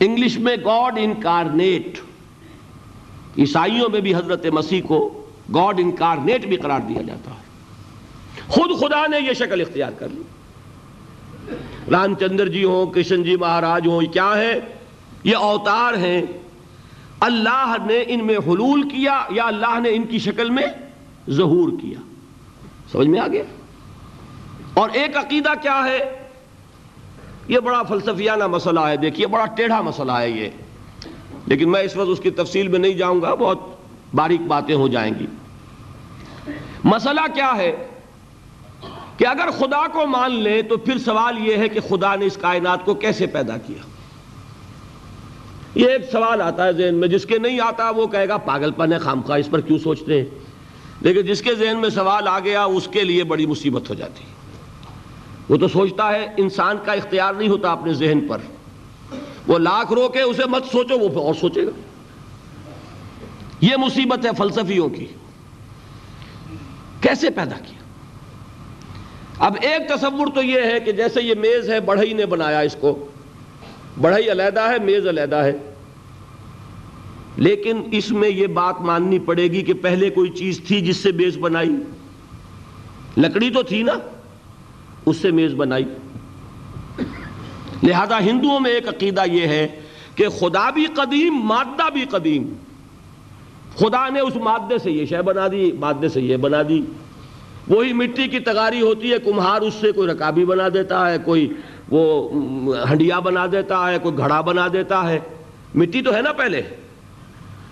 [0.00, 2.00] انگلش میں گاڈ انکارنیٹ۔
[3.38, 7.41] عیسائیوں میں بھی حضرت مسیح کو گاڈ انکارنیٹ بھی قرار دیا جاتا۔ ہے
[8.48, 10.22] خود خدا نے یہ شکل اختیار کر لی۔
[11.90, 14.60] رام چندر جی ہوں، کرشن جی مہاراج ہوں کیا ہے؟
[15.24, 16.22] یہ اوتار ہیں۔
[17.20, 20.66] اللہ نے ان میں حلول کیا یا اللہ نے ان کی شکل میں
[21.30, 22.00] ظہور کیا؟
[22.92, 23.42] سمجھ میں آ گیا؟
[24.74, 26.28] اور ایک عقیدہ کیا ہے؟
[27.48, 30.48] یہ بڑا فلسفیانہ مسئلہ ہے۔ دیکھیے، بڑا ٹیڑھا مسئلہ ہے یہ۔
[31.46, 33.58] لیکن میں اس وقت اس کی تفصیل میں نہیں جاؤں گا، بہت
[34.14, 35.26] باریک باتیں ہو جائیں گی۔
[36.84, 37.86] مسئلہ کیا ہے؟
[39.22, 42.38] کہ اگر خدا کو مان لیں تو پھر سوال یہ ہے کہ خدا نے اس
[42.40, 43.86] کائنات کو کیسے پیدا کیا؟
[45.74, 48.70] یہ ایک سوال آتا ہے ذہن میں، جس کے نہیں آتا وہ کہے گا، پاگل
[48.70, 50.24] پن ہے خامخواہ اس پر کیوں سوچتے ہیں؟
[51.00, 54.24] لیکن جس کے ذہن میں سوال آ گیا، اس کے لیے بڑی مصیبت ہو جاتی۔
[55.48, 58.38] وہ تو سوچتا ہے، انسان کا اختیار نہیں ہوتا اپنے ذہن پر۔
[59.46, 61.80] وہ لاکھ رو کے اسے مت سوچو، وہ اور سوچے گا۔
[63.60, 65.06] یہ مصیبت ہے فلسفیوں کی۔
[67.00, 67.81] کیسے پیدا کیا؟
[69.38, 72.76] اب ایک تصور تو یہ ہے کہ جیسے یہ میز ہے، بڑھئی نے بنایا اس
[72.80, 73.06] کو۔
[74.00, 75.52] بڑھئی علیحدہ ہے، میز علیحدہ ہے۔
[77.36, 81.12] لیکن اس میں یہ بات ماننی پڑے گی کہ پہلے کوئی چیز تھی جس سے
[81.12, 81.70] میز بنائی۔
[83.16, 83.92] لکڑی تو تھی نا،
[85.06, 85.84] اس سے میز بنائی۔
[87.82, 89.68] لہذا ہندوؤں میں ایک عقیدہ یہ ہے
[90.14, 92.52] کہ خدا بھی قدیم، مادہ بھی قدیم۔
[93.74, 96.82] خدا نے اس مادے سے یہ شے بنا دی، مادے سے یہ بنا دی۔
[97.68, 101.52] وہی مٹی کی تغاری ہوتی ہے، کمہار اس سے کوئی رکابی بنا دیتا ہے، کوئی
[101.90, 102.28] وہ
[102.90, 105.18] ہنڈیا بنا دیتا ہے، کوئی گھڑا بنا دیتا ہے۔
[105.74, 106.62] مٹی تو ہے نا پہلے۔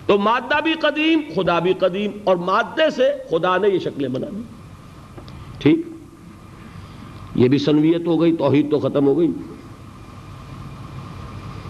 [0.05, 4.27] تو مادہ بھی قدیم، خدا بھی قدیم، اور مادے سے خدا نے یہ شکلیں بنا
[4.35, 4.41] دی۔
[5.57, 5.79] ٹھیک۔
[7.35, 9.27] یہ بھی سنویت ہو گئی، توحید تو ختم ہو گئی۔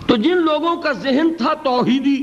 [0.07, 2.17] تو جن لوگوں کا ذہن تھا توحیدی،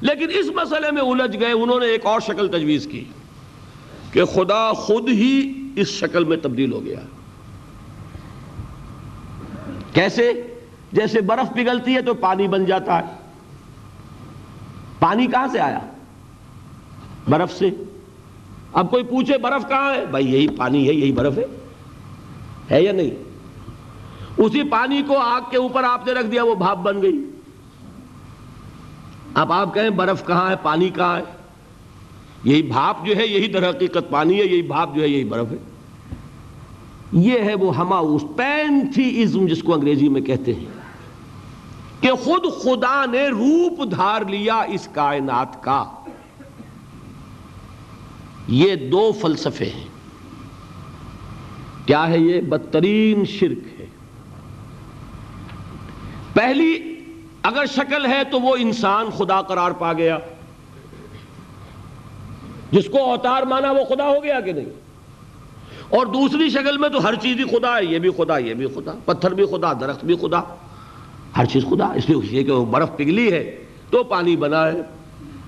[0.00, 3.04] لیکن اس مسئلے میں الجھ گئے، انہوں نے ایک اور شکل تجویز کی۔
[4.14, 7.00] کہ خدا خود ہی اس شکل میں تبدیل ہو گیا۔
[9.92, 10.32] کیسے؟
[10.92, 13.16] جیسے برف پگھلتی ہے تو پانی بن جاتا ہے۔
[14.98, 15.78] پانی کہاں سے آیا؟
[17.28, 17.70] برف سے۔
[18.72, 21.44] اب کوئی پوچھے برف کہاں ہے؟ بھائی یہی پانی ہے، یہی برف ہے۔
[22.70, 23.10] ہے یا نہیں؟
[24.36, 27.30] اسی پانی کو آگ کے اوپر آپ نے رکھ دیا، وہ بھاپ بن گئی۔
[29.34, 31.43] اب آپ کہیں برف کہاں ہے، پانی کہاں ہے؟
[32.44, 35.50] یہی بھاپ جو ہے، یہی در حقیقت پانی ہے، یہی بھاپ جو ہے، یہی برف
[35.50, 35.56] ہے۔
[37.12, 40.64] یہ ہے وہ ہماؤس پینتھیزم جس کو انگریزی میں کہتے ہیں
[42.00, 45.84] کہ خود خدا نے روپ دھار لیا اس کائنات کا۔
[48.48, 49.88] یہ دو فلسفے ہیں۔
[51.86, 53.86] کیا ہے یہ؟ بدترین شرک ہے۔
[56.32, 57.00] پہلی،
[57.42, 60.18] اگر شکل ہے تو وہ انسان خدا قرار پا گیا۔
[62.74, 64.64] جس کو اوتار مانا وہ خدا ہو گیا کہ نہیں؟
[65.88, 68.66] اور دوسری شکل میں تو ہر چیز ہی خدا ہے، یہ بھی خدا، یہ بھی
[68.66, 70.40] خدا، پتھر بھی خدا، درخت بھی خدا۔
[71.36, 74.80] ہر چیز خدا، اس لیے کہ وہ برف پگھلی ہے، تو پانی بنا ہے۔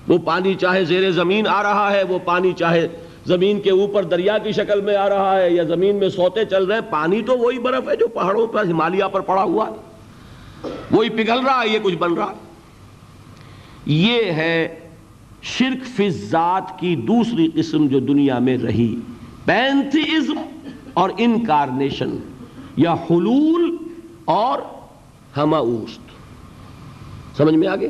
[0.07, 2.87] وہ پانی چاہے زیر زمین آ رہا ہے، وہ پانی چاہے
[3.25, 6.63] زمین کے اوپر دریا کی شکل میں آ رہا ہے یا زمین میں سوتے چل
[6.63, 9.75] رہے ہیں، پانی تو وہی برف ہے جو پہاڑوں پر، ہمالیہ پر پڑا ہوا ہے۔
[10.91, 12.35] وہی پگھل رہا ہے، یہ کچھ بن رہا ہے۔
[13.85, 14.86] یہ ہے
[15.41, 18.95] شرک فی ذات کی دوسری قسم جو دنیا میں رہی
[19.45, 20.39] پینتھیزم
[20.93, 22.17] اور انکارنیشن
[22.77, 23.77] یا حلول
[24.25, 24.59] اور
[25.37, 25.99] ہما اوست
[27.37, 27.89] سمجھ میں آگے؟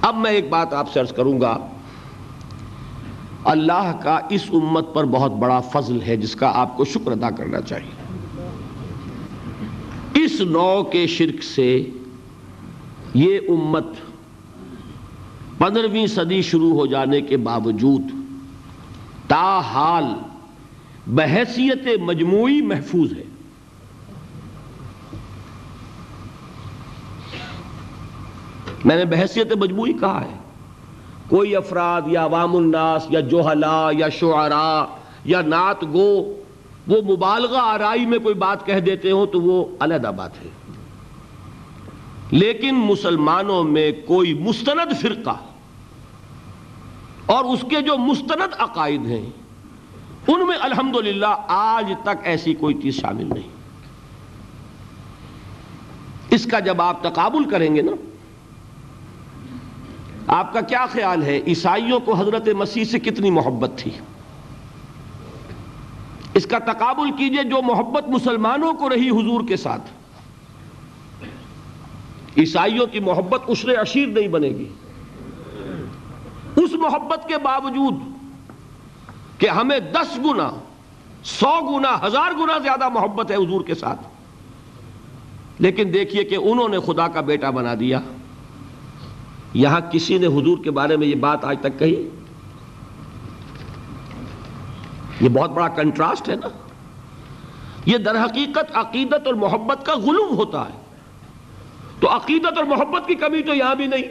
[0.00, 1.66] اب میں ایک بات آپ سے عرض کروں گا۔
[3.44, 7.30] اللہ کا اس امت پر بہت بڑا فضل ہے جس کا آپ کو شکر ادا
[7.30, 7.90] کرنا چاہیے۔
[10.24, 11.90] اس نو کے شرک سے
[13.14, 13.84] یہ امت
[15.58, 18.02] پندرہویں صدی شروع ہو جانے کے باوجود
[19.28, 20.04] تاحال
[21.06, 23.22] بحثیت مجموعی محفوظ ہے۔
[28.84, 30.36] میں نے بحثیت مجموعی کہا ہے۔
[31.28, 34.94] کوئی افراد یا عوام الناس یا جوہلا یا شعراء
[35.24, 36.42] یا نعت گو
[36.86, 40.48] وہ مبالغہ آرائی میں کوئی بات کہہ دیتے ہوں تو وہ علیحدہ بات ہے۔
[42.30, 45.36] لیکن مسلمانوں میں کوئی مستند فرقہ
[47.28, 49.30] اور اس کے جو مستند عقائد ہیں،
[50.28, 53.48] ان میں الحمدللہ آج تک ایسی کوئی چیز شامل نہیں۔
[56.30, 57.92] اس کا جب آپ تقابل کریں گے نا،
[60.26, 63.90] آپ کا کیا خیال ہے، عیسائیوں کو حضرت مسیح سے کتنی محبت تھی؟
[66.34, 69.82] اس کا تقابل کیجیے جو محبت مسلمانوں کو رہی حضور کے ساتھ۔
[72.36, 74.68] عیسائیوں کی محبت عشر عشیر نہیں بنے گی۔
[76.64, 77.94] اس محبت کے باوجود
[79.38, 80.50] کہ ہمیں دس گنا،
[81.24, 84.00] سو گنا، ہزار گنا زیادہ محبت ہے حضور کے ساتھ۔
[85.58, 88.00] لیکن دیکھیے کہ انہوں نے خدا کا بیٹا بنا دیا۔
[89.54, 92.08] یہاں کسی نے حضور کے بارے میں یہ بات آج تک کہی؟
[95.20, 96.48] یہ بہت بڑا کنٹراسٹ ہے نا۔
[97.86, 100.80] یہ در حقیقت عقیدت اور محبت کا غلوم ہوتا ہے۔
[102.00, 104.02] تو عقیدت اور محبت کی کمی تو یہاں بھی نہیں۔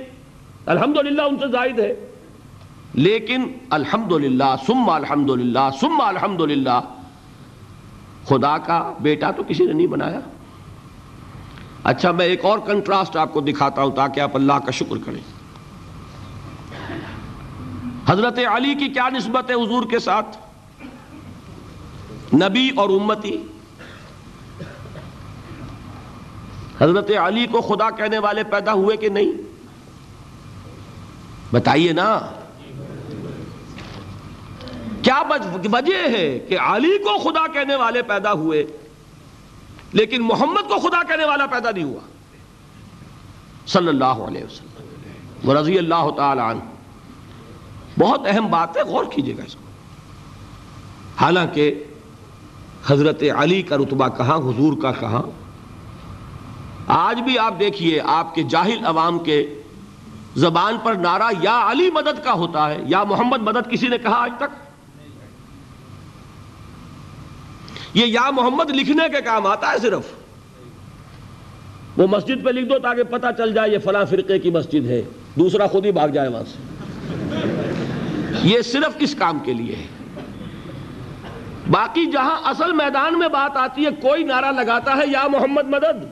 [0.66, 2.12] الحمدللہ ان سے زائد ہے۔
[2.94, 6.80] لیکن الحمدللہ، ثم الحمدللہ ثم الحمدللہ،
[8.26, 10.20] خدا کا بیٹا تو کسی نے نہیں بنایا۔
[11.84, 15.22] اچھا میں ایک اور کنٹراسٹ آپ کو دکھاتا ہوں تاکہ آپ اللہ کا شکر کریں۔
[18.08, 20.38] حضرت علی کی کیا نسبت ہے حضور کے ساتھ؟
[22.36, 23.38] نبی اور امتی۔
[26.82, 29.32] حضرت علی کو خدا کہنے والے پیدا ہوئے کہ نہیں؟
[31.52, 32.20] بتائیے نا۔
[35.08, 35.24] کیا
[35.72, 38.68] وجہ ہے کہ علی کو خدا کہنے والے پیدا ہوئے
[39.94, 42.00] لیکن محمد کو خدا کہنے والا پیدا نہیں ہوا؟
[43.68, 46.60] صلی اللہ علیہ وسلم۔ رضی اللہ تعالی عنہ۔
[48.00, 49.62] بہت اہم بات ہے، غور کیجیے گا اس کو۔
[51.22, 51.84] حالانکہ
[52.88, 55.22] حضرت علی کا رتبہ کہاں، حضور کا کہاں؟
[56.88, 59.62] آج بھی آپ دیکھیے، آپ کے جاہل عوام کے
[60.36, 64.16] زبان پر نعرہ یا علی مدد کا ہوتا ہے یا محمد مدد کسی نے کہا
[64.16, 64.67] آج تک؟
[67.98, 70.04] یہ یا محمد لکھنے کے کام آتا ہے صرف۔
[71.98, 75.02] وہ مسجد پہ لکھ دو تاکہ پتہ چل جائے یہ فلاں فرقے کی مسجد ہے۔
[75.36, 76.58] دوسرا خود ہی بھاگ جائے وہاں سے۔
[78.44, 79.88] یہ صرف کس کام کے لیے ہے؟
[81.72, 86.06] باقی جہاں اصل میدان میں بات آتی ہے، کوئی نعرہ لگاتا ہے، یا محمد مدد۔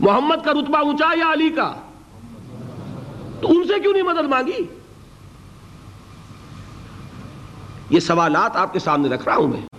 [0.00, 1.74] محمد کا رتبہ اونچا یا علی کا؟
[3.40, 4.64] تو ان سے کیوں نہیں مدد مانگی؟
[7.90, 9.69] یہ سوالات آپ کے سامنے رکھ رہا ہوں میں۔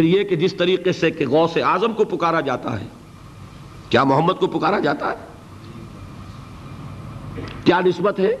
[0.00, 2.86] پھر یہ کہ جس طریقے سے کہ غوث اعظم کو پکارا جاتا ہے،
[3.90, 5.16] کیا محمد کو پکارا جاتا ہے؟
[7.64, 8.36] کیا نسبت ہے؟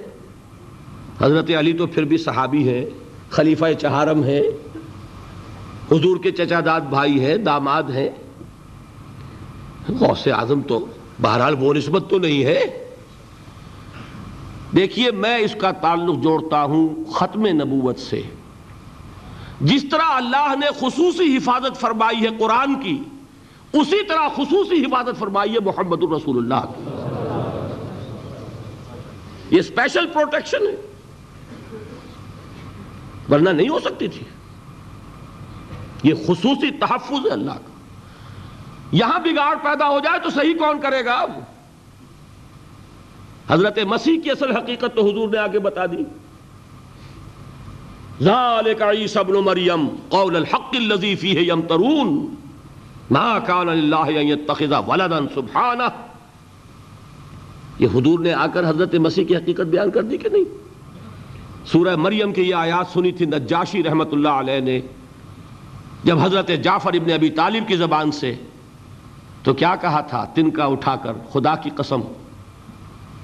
[1.20, 2.88] حضرت علی تو پھر بھی صحابی ہے
[3.30, 4.40] خلیفہ چہارم ہے
[5.92, 8.10] حضور کے چچا داد بھائی ہے داماد ہے
[9.88, 10.84] غوث اعظم تو
[11.22, 12.88] بہرحال وہ نسبت تو نہیں ہے۔
[14.76, 18.22] دیکھیے، میں اس کا تعلق جوڑتا ہوں ختم نبوت سے۔
[19.60, 23.02] جس طرح اللہ نے خصوصی حفاظت فرمائی ہے قرآن کی،
[23.72, 26.84] اسی طرح خصوصی حفاظت فرمائی ہے محمد الرسول اللہ کی۔
[29.54, 30.92] یہ اسپیشل پروٹیکشن ہے۔
[33.30, 34.24] ورنہ نہیں ہو سکتی تھی۔
[36.02, 37.70] یہ خصوصی تحفظ ہے اللہ کا۔
[38.92, 41.30] یہاں بگاڑ پیدا ہو جائے تو صحیح کون کرے گا اب؟
[43.48, 46.19] حضرت مسیح کی اصل حقیقت تو حضور نے آگے بتا دی۔
[48.22, 52.08] ذالک عیسی ابن مریم قول الحق الذی فیہ یمترون.
[53.10, 55.82] ما کان للہ ان یتخذ ولدا سبحانہ.
[57.78, 60.44] یہ حضور نے آ کر حضرت مسیح کی حقیقت بیان کر دی کہ نہیں؟
[61.72, 64.80] سورہ مریم کی یہ آیات سنی تھی نجاشی رحمت اللہ علیہ نے.
[66.04, 68.34] جب حضرت جعفر ابن ابی طالب کی زبان سے
[69.42, 72.00] تو کیا کہا تھا؟ تن کا اٹھا کر، خدا کی قسم.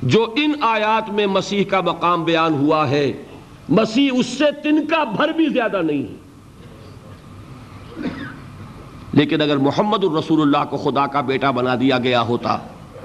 [0.03, 3.13] جو ان آیات میں مسیح کا مقام بیان ہوا ہے
[3.69, 6.17] مسیح اس سے تن کا بھر بھی زیادہ نہیں ہے۔
[9.13, 12.59] لیکن اگر محمد الرسول اللہ کو خدا کا بیٹا بنا دیا گیا ہوتا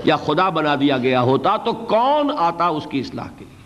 [0.03, 3.57] یا خدا بنا دیا گیا ہوتا تو کون آتا اس کی اصلاح کے لیے؟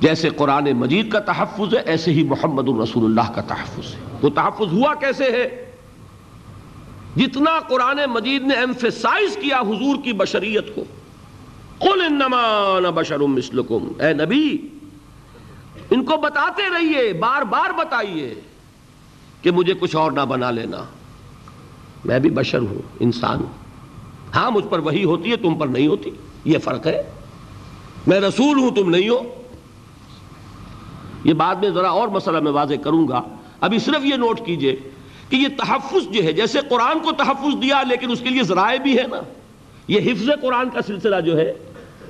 [0.00, 4.28] جیسے قرآن مجید کا تحفظ ہے، ایسے ہی محمد الرسول اللہ کا تحفظ ہے۔ وہ
[4.28, 5.70] تحفظ ہوا کیسے ہے؟
[7.16, 10.84] جتنا قرآن مجید نے ایمفیسائز کیا حضور کی بشریت کو
[11.78, 14.68] قل انما انا بشر مثلکم اے نبی،
[15.90, 18.34] ان کو بتاتے رہیے، بار بار بتائیے
[19.42, 20.84] کہ مجھے کچھ اور نہ بنا لینا۔
[22.04, 23.52] میں بھی بشر ہوں، انسان ہوں۔
[24.34, 26.10] ہاں مجھ پر وہی ہوتی ہے، تم پر نہیں ہوتی۔
[26.44, 27.02] یہ فرق ہے۔
[28.06, 29.42] میں رسول ہوں، تم نہیں ہو۔
[31.24, 33.22] یہ بعد میں ذرا اور مسئلہ میں واضح کروں گا۔
[33.60, 34.76] ابھی صرف یہ نوٹ کیجیے
[35.28, 38.78] کہ یہ تحفظ جو ہے، جیسے قرآن کو تحفظ دیا، لیکن اس کے لیے ذرائع
[38.78, 39.20] بھی ہے نا۔
[39.88, 41.52] یہ حفظ قرآن کا سلسلہ جو ہے،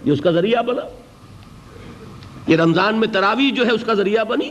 [0.05, 0.83] یہ اس کا ذریعہ بنا۔
[2.47, 4.51] یہ رمضان میں تراویح جو ہے، اس کا ذریعہ بنی۔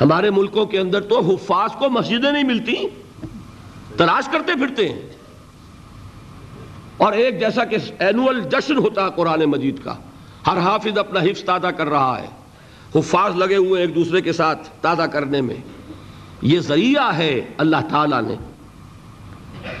[0.00, 2.74] ہمارے ملکوں کے اندر تو حفاظ کو مسجدیں نہیں ملتی،
[3.96, 5.02] تلاش کرتے پھرتے ہیں۔
[6.96, 9.94] اور ایک جیسا کہ اینول جشن ہوتا ہے قرآن مجید کا،
[10.46, 12.26] ہر حافظ اپنا حفظ تازہ کر رہا ہے۔
[12.98, 15.56] حفاظ لگے ہوئے ایک دوسرے کے ساتھ تازہ کرنے میں۔
[16.42, 18.34] یہ ذریعہ ہے اللہ تعالیٰ نے۔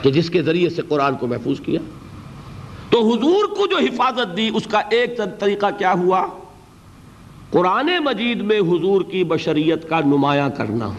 [0.02, 1.80] کہ جس کے ذریعے سے قرآن کو محفوظ کیا۔
[2.90, 6.26] تو حضور کو جو حفاظت دی، اس کا ایک طریقہ کیا ہوا؟
[7.50, 10.90] قرآن مجید میں حضور کی بشریت کا نمایاں کرنا۔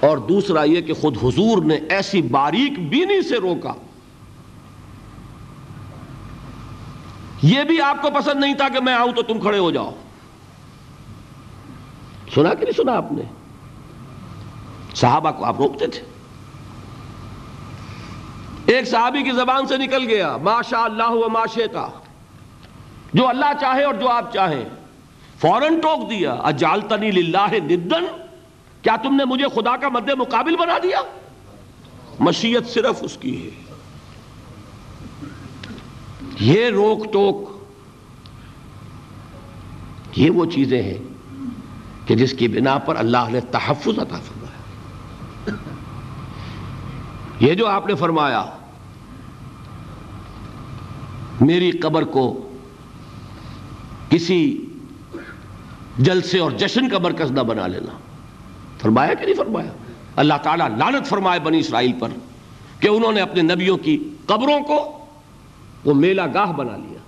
[0.00, 3.72] اور دوسرا یہ کہ خود حضور نے ایسی باریک بینی سے روکا۔
[7.42, 9.94] یہ بھی آپ کو پسند نہیں تھا کہ میں آؤں تو تم کھڑے ہو جاؤ۔
[12.34, 13.22] سنا کہ نہیں سنا آپ نے؟
[14.94, 16.09] صحابہ کو آپ روکتے تھے۔
[18.70, 21.88] ایک صحابی کی زبان سے نکل گیا ماشاء اللہ و ماشیتا
[23.14, 24.64] جو اللہ چاہے اور جو آپ چاہیں۔
[25.38, 28.04] فوراً ٹوک دیا اجالتنی للہ ندن
[28.82, 31.00] کیا تم نے مجھے خدا کا مد مقابل بنا دیا؟
[32.20, 33.74] مشیت صرف اس کی ہے۔
[36.40, 37.64] یہ روک ٹوک،
[40.16, 40.98] یہ وہ چیزیں ہیں
[42.08, 44.50] کہ جس کی بنا پر اللہ نے تحفظ عطا فرمایا۔
[47.40, 48.44] یہ جو آپ نے فرمایا
[51.40, 52.52] میری قبر کو
[54.08, 54.66] کسی
[55.98, 57.98] جلسے اور جشن کا مرکز نہ بنا لینا۔
[58.78, 59.72] فرمایا کہ نہیں فرمایا؟
[60.16, 62.08] اللہ تعالیٰ لانت فرمائے بنی اسرائیل پر
[62.80, 65.06] کہ انہوں نے اپنے نبیوں کی قبروں کو
[65.84, 66.98] وہ میلہ گاہ بنا لیا۔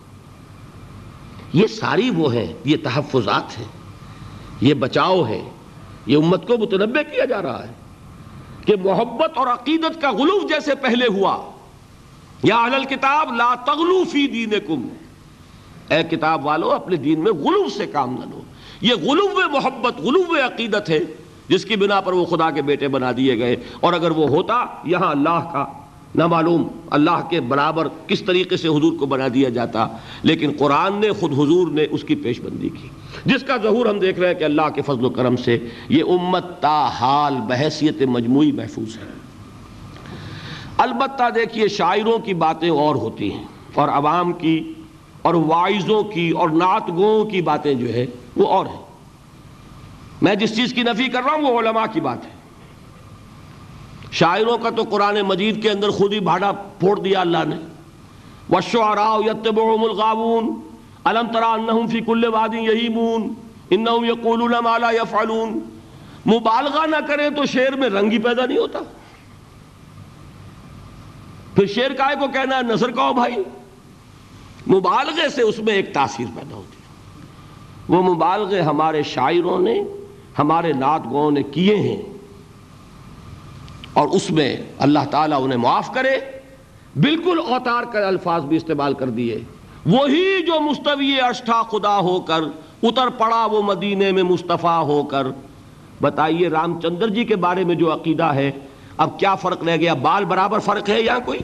[1.52, 3.68] یہ ساری وہ ہیں، یہ تحفظات ہیں،
[4.60, 5.50] یہ بچاؤ ہے
[6.06, 7.72] یہ امت کو متنبع کیا جا رہا ہے
[8.66, 11.51] کہ محبت اور عقیدت کا غلوف جیسے پہلے ہوا۔
[12.42, 14.88] یا اہل کتاب لا تغلو فی دینکم۔
[15.90, 18.40] اے کتاب والو، اپنے دین میں غلوف سے کام نہ لو۔
[18.80, 20.98] یہ غلوف محبت غلوف عقیدت ہے،
[21.48, 24.64] جس کی بنا پر وہ خدا کے بیٹے بنا دیے گئے۔ اور اگر وہ ہوتا،
[24.84, 25.64] یہاں اللہ کا
[26.14, 29.86] نہ معلوم اللہ کے برابر کس طریقے سے حضور کو بنا دیا جاتا۔
[30.22, 32.88] لیکن قرآن نے، خود حضور نے اس کی پیش بندی کی۔
[33.24, 35.58] جس کا ظہور ہم دیکھ رہے ہیں کہ اللہ کے فضل و کرم سے
[35.88, 39.21] یہ امت تا حال بحثیت مجموعی محفوظ ہے۔
[40.82, 43.44] البتہ دیکھیے شاعروں کی باتیں اور ہوتی ہیں
[43.74, 44.72] اور عوام کی
[45.22, 48.06] اور وائزوں کی اور نعت گوؤں کی باتیں جو ہے
[48.36, 48.82] وہ اور ہیں۔
[50.22, 52.30] میں جس چیز کی نفی کر رہا ہوں وہ علماء کی بات ہے۔
[54.12, 57.56] شاعروں کا تو قرآن مجید کے اندر خود ہی بھاڑا پھوڑ دیا اللہ نے۔
[58.50, 60.46] وَالشُّعَرَاءُ يَتَّبُعُهُمُ الْغَابُونَ
[61.10, 63.22] أَلَمْ تَرَى أَنَّهُمْ فِي كُلِّ وَادٍ يَهِيمُونَ۔
[63.68, 65.50] إِنَّهُمْ يَقُولُونَ مَا لَا يَفْعَلُونَ۔
[66.28, 68.78] مبالغہ نہ کریں تو شعر میں رنگ ہی پیدا نہیں ہوتا۔
[71.54, 73.34] پھر شعر کائے کو کہنا ہے، نظر کہو بھائی۔
[74.74, 76.82] مبالغے سے اس میں ایک تاثیر پیدا ہوتی ہے۔
[77.88, 79.82] وہ مبالغے ہمارے شاعروں نے،
[80.38, 82.02] ہمارے نعت گو نے کیے ہیں۔
[83.92, 86.18] اور اس میں اللہ تعالیٰ انہیں معاف کرے۔
[86.96, 89.40] بالکل اوتار کر الفاظ بھی استعمال کر دیے۔
[89.86, 92.40] وہی جو مستوی اشٹھا خدا ہو کر،
[92.82, 95.26] اتر پڑا وہ مدینے میں مصطفیٰ ہو کر۔
[96.00, 98.50] بتائیے رام چندر جی کے بارے میں جو عقیدہ ہے
[98.96, 101.38] اب کیا فرق رہ گیا؟ بال برابر فرق ہے یا کوئی؟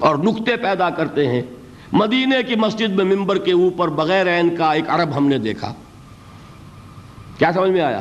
[0.00, 1.42] اور نقطے پیدا کرتے ہیں۔
[1.92, 5.74] مدینے کی مسجد میں ممبر کے اوپر بغیر عین کا ایک عرب ہم نے دیکھا۔
[7.38, 8.00] کیا سمجھ میں آیا؟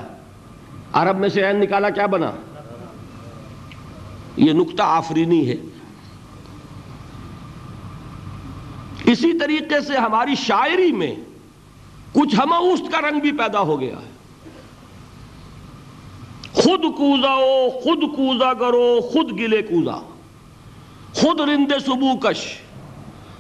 [0.94, 2.32] عرب میں سے عین نکالا کیا بنا؟
[4.38, 5.56] یہ نقطہ آفرینی ہے۔
[9.04, 11.16] اسی طریقے سے ہماری شاعری میں
[12.14, 12.54] کچھ ہم
[12.92, 14.09] کا رنگ بھی پیدا ہو گیا ہے۔
[16.54, 20.02] خود کوزاؤ خود کوزا کرو، خود گلے کوزا۔
[21.14, 22.56] خود رند سبو کش۔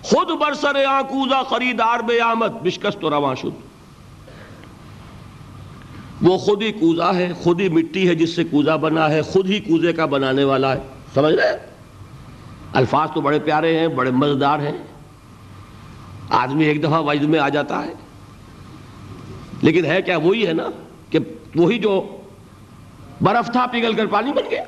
[0.02, 3.69] خود برسر آکوزا خریدار بے آمد بشکست و رواں شد۔
[6.22, 9.49] وہ خود ہی کوزا ہے، خود ہی مٹی ہے، جس سے کوزا بنا ہے، خود
[9.49, 10.80] ہی کوزے کا بنانے والا ہے۔
[11.14, 11.57] سمجھ رہے
[12.73, 14.77] الفاظ تو بڑے پیارے ہیں، بڑے مزدار ہیں۔
[16.30, 17.94] آدمی ایک دفعہ وجد میں آ جاتا ہے۔
[19.61, 20.64] لیکن ہے کیا وہی ہے نا
[21.10, 21.19] کہ
[21.56, 22.18] وہی جو
[23.21, 24.63] برف تھا، پگھل کر پانی بن گیا۔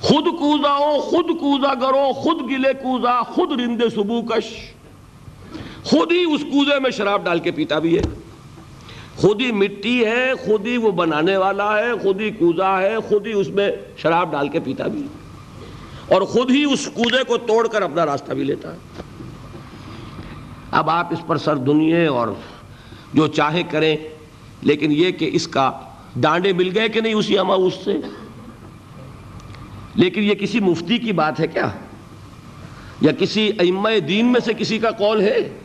[0.00, 4.72] خود کوزا ہو، خود کوزا کرو، خود گلے کوزا، خود رندے سبو کش۔
[5.82, 8.02] خود ہی اس کوزے میں شراب ڈال کے پیتا بھی ہے۔
[9.16, 13.26] خود ہی مٹی ہے، خود ہی وہ بنانے والا ہے، خود ہی کوزا ہے، خود
[13.26, 15.06] ہی اس میں شراب ڈال کے پیتا بھی
[16.08, 18.78] اور خود ہی اس کوزے کو توڑ کر اپنا راستہ بھی لیتا ہے۔
[20.70, 22.28] اب آپ اس پر سر دنیا اور
[23.14, 23.96] جو چاہے کریں،
[24.62, 25.72] لیکن یہ کہ اس کا
[26.20, 27.96] ڈانڈے مل گئے کہ نہیں اسی اما اس سے؟
[29.94, 31.68] لیکن یہ کسی مفتی کی بات ہے کیا؟
[33.00, 35.58] یا کسی ائمہ دین میں سے کسی کا قول ہے؟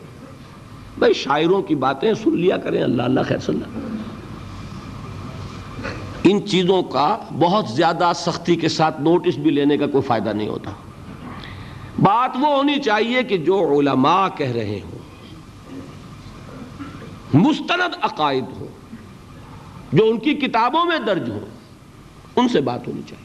[0.98, 3.78] بھائی شاعروں کی باتیں سن لیا کریں، اللہ اللہ خیر صلی اللہ
[6.24, 10.48] ان چیزوں کا بہت زیادہ سختی کے ساتھ نوٹس بھی لینے کا کوئی فائدہ نہیں
[10.48, 10.70] ہوتا۔
[12.02, 14.98] بات وہ ہونی چاہیے کہ جو علماء کہہ رہے ہوں،
[17.34, 18.66] مستند عقائد ہو
[19.94, 21.38] جو ان کی کتابوں میں درج ہو،
[22.36, 23.24] ان سے بات ہونی چاہیے۔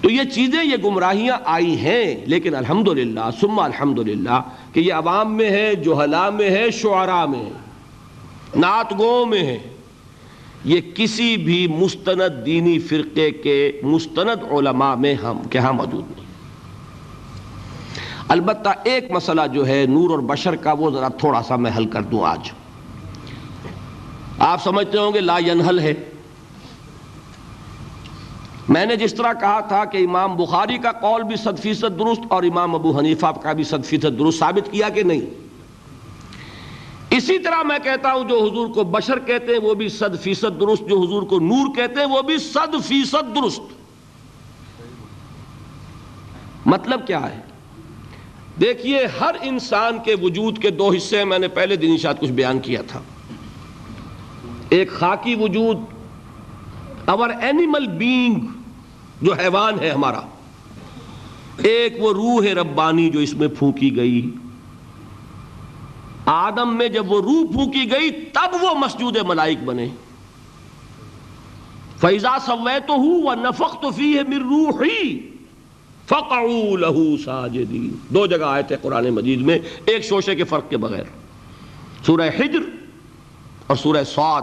[0.00, 4.40] تو یہ چیزیں، یہ گمراہیاں آئی ہیں، لیکن الحمدللہ، ثم الحمدللہ
[4.72, 7.50] کہ یہ عوام میں ہے جوہلا میں ہے، شعراء میں ہے،
[8.56, 9.58] نعت گو میں ہے۔
[10.64, 16.26] یہ کسی بھی مستند دینی فرقے کے مستند علماء میں ہم کے ہاں موجود نہیں۔
[18.28, 21.86] البتہ ایک مسئلہ جو ہے، نور اور بشر کا، وہ ذرا تھوڑا سا میں حل
[21.86, 22.50] کر دوں آج۔
[24.38, 25.94] آپ سمجھتے ہوں گے لا ینحل ہے۔
[28.68, 32.20] میں نے جس طرح کہا تھا کہ امام بخاری کا قول بھی صد فیصد درست
[32.28, 35.20] اور امام ابو حنیفہ کا بھی صد فیصد درست ثابت کیا کہ نہیں۔
[37.10, 40.60] اسی طرح میں کہتا ہوں جو حضور کو بشر کہتے ہیں وہ بھی صد فیصد
[40.60, 43.60] درست، جو حضور کو نور کہتے ہیں وہ بھی صد فیصد درست۔
[46.66, 47.40] مطلب کیا ہے؟
[48.60, 52.58] دیکھیے، ہر انسان کے وجود کے دو حصے میں نے پہلے دن شاید کچھ بیان
[52.58, 53.00] کیا تھا۔
[54.70, 55.76] ایک خاکی وجود
[57.04, 58.40] اور اینیمل بینگ
[59.22, 60.20] جو حیوان ہے ہمارا،
[61.58, 64.30] ایک وہ روح ربانی جو اس میں پھونکی گئی۔
[66.26, 69.88] آدم میں جب وہ روح پھونکی گئی، تب وہ مسجود ملائک بنے۔
[72.00, 75.18] فیضا سوے تو ہوں وہ نفق تو فی ہے مر روح ہی
[76.76, 81.04] لہو ساجدین دو جگہ آئے تھے قرآن مجید میں، ایک شوشے کے فرق کے بغیر۔
[82.06, 82.60] سورہ حجر
[83.68, 84.42] اور سورہ سعد۔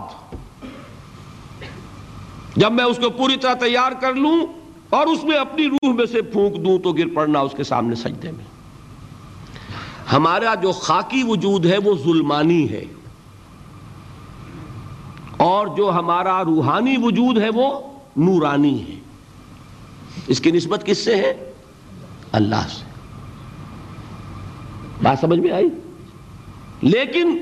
[2.55, 4.45] جب میں اس کو پوری طرح تیار کر لوں
[4.89, 7.95] اور اس میں اپنی روح میں سے پھونک دوں تو گر پڑنا اس کے سامنے
[7.95, 8.45] سجدے میں۔
[10.13, 12.85] ہمارا جو خاکی وجود ہے وہ ظلمانی ہے۔
[15.37, 17.79] اور جو ہمارا روحانی وجود ہے وہ
[18.17, 18.99] نورانی ہے۔
[20.27, 21.53] اس کی نسبت کس سے ہے؟
[22.31, 22.85] اللہ سے۔
[25.03, 25.69] بات سمجھ میں آئی؟
[26.81, 27.37] لیکن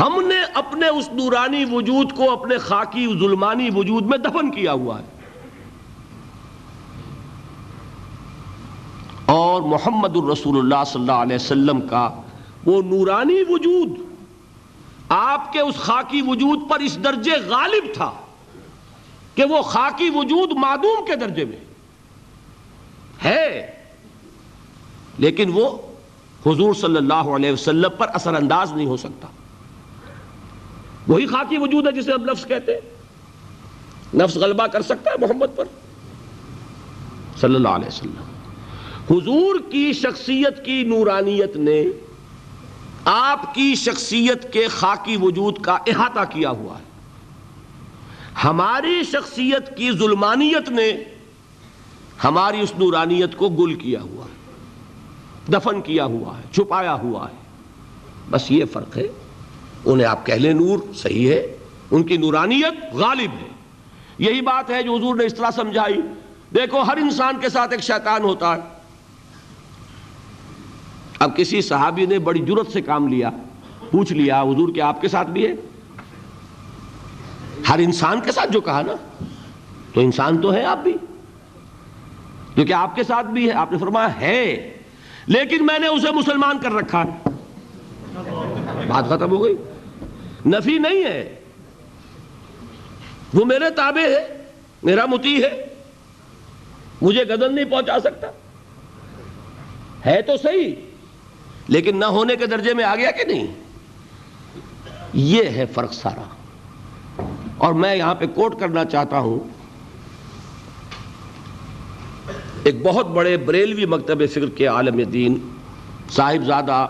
[0.00, 5.00] ہم نے اپنے اس نورانی وجود کو اپنے خاکی ظلمانی وجود میں دفن کیا ہوا
[5.00, 5.04] ہے۔
[9.26, 12.20] اور محمد الرسول اللہ صلی اللہ علیہ وسلم کا
[12.66, 13.88] وہ نورانی وجود
[15.08, 18.12] آپ کے اس خاکی وجود پر اس درجے غالب تھا
[19.34, 21.60] کہ وہ خاکی وجود معدوم کے درجے میں
[23.24, 23.70] ہے۔
[25.18, 25.78] لیکن وہ
[26.46, 29.28] حضور صلی اللہ علیہ وسلم پر اثر انداز نہیں ہو سکتا۔
[31.08, 32.80] وہی خاکی وجود ہے جسے ہم نفس کہتے ہیں۔
[34.16, 35.64] نفس غلبہ کر سکتا ہے محمد پر۔
[37.40, 38.22] صلی اللہ علیہ وسلم۔
[39.10, 41.84] حضور کی شخصیت کی نورانیت نے
[43.04, 46.84] آپ کی شخصیت کے خاکی وجود کا احاطہ کیا ہوا ہے۔
[48.44, 51.04] ہماری شخصیت کی ظلمانیت نے
[52.24, 54.52] ہماری اس نورانیت کو گل کیا ہوا ہے۔
[55.52, 57.36] دفن کیا ہوا ہے، چھپایا ہوا ہے۔
[58.30, 59.08] بس یہ فرق ہے۔
[59.84, 61.58] انہیں آپ کہہ لیں نور، صحیح ہے۔
[61.90, 63.48] ان کی نورانیت غالب ہے۔
[64.18, 66.00] یہی بات ہے جو حضور نے اس طرح سمجھائی۔
[66.54, 68.60] دیکھو، ہر انسان کے ساتھ ایک شیطان ہوتا ہے۔
[71.18, 73.30] اب کسی صحابی نے بڑی جرت سے کام لیا،
[73.90, 75.54] پوچھ لیا، حضور کہ آپ کے ساتھ بھی ہے؟
[77.68, 79.24] ہر انسان کے ساتھ جو کہا نا،
[79.94, 80.92] تو انسان تو ہے آپ بھی۔
[82.56, 84.76] جو کہ آپ کے ساتھ بھی ہے؟ آپ نے فرمایا ہے۔
[85.26, 87.30] لیکن میں نے اسے مسلمان کر رکھا۔ ہے
[88.88, 89.54] بات ختم ہو گئی۔
[90.46, 91.34] نفی نہیں ہے۔
[93.34, 94.44] وہ میرے تابع ہے،
[94.82, 95.66] میرا متی ہے۔
[97.02, 98.26] مجھے گدن نہیں پہنچا سکتا۔
[100.06, 100.74] ہے تو صحیح،
[101.68, 103.46] لیکن نہ ہونے کے درجے میں آ گیا کہ نہیں؟
[105.12, 106.22] یہ ہے فرق سارا۔
[107.58, 109.40] اور میں یہاں پہ کوٹ کرنا چاہتا ہوں۔
[112.64, 115.48] ایک بہت بڑے بریلوی مکتب فکر کے عالم دین
[116.10, 116.86] صاحب زادہ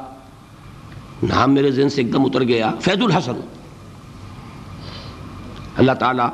[1.28, 3.34] نام میرے ذہن سے ایک دم اتر گیا، فیض الحسن۔
[5.76, 6.28] اللہ تعالیٰ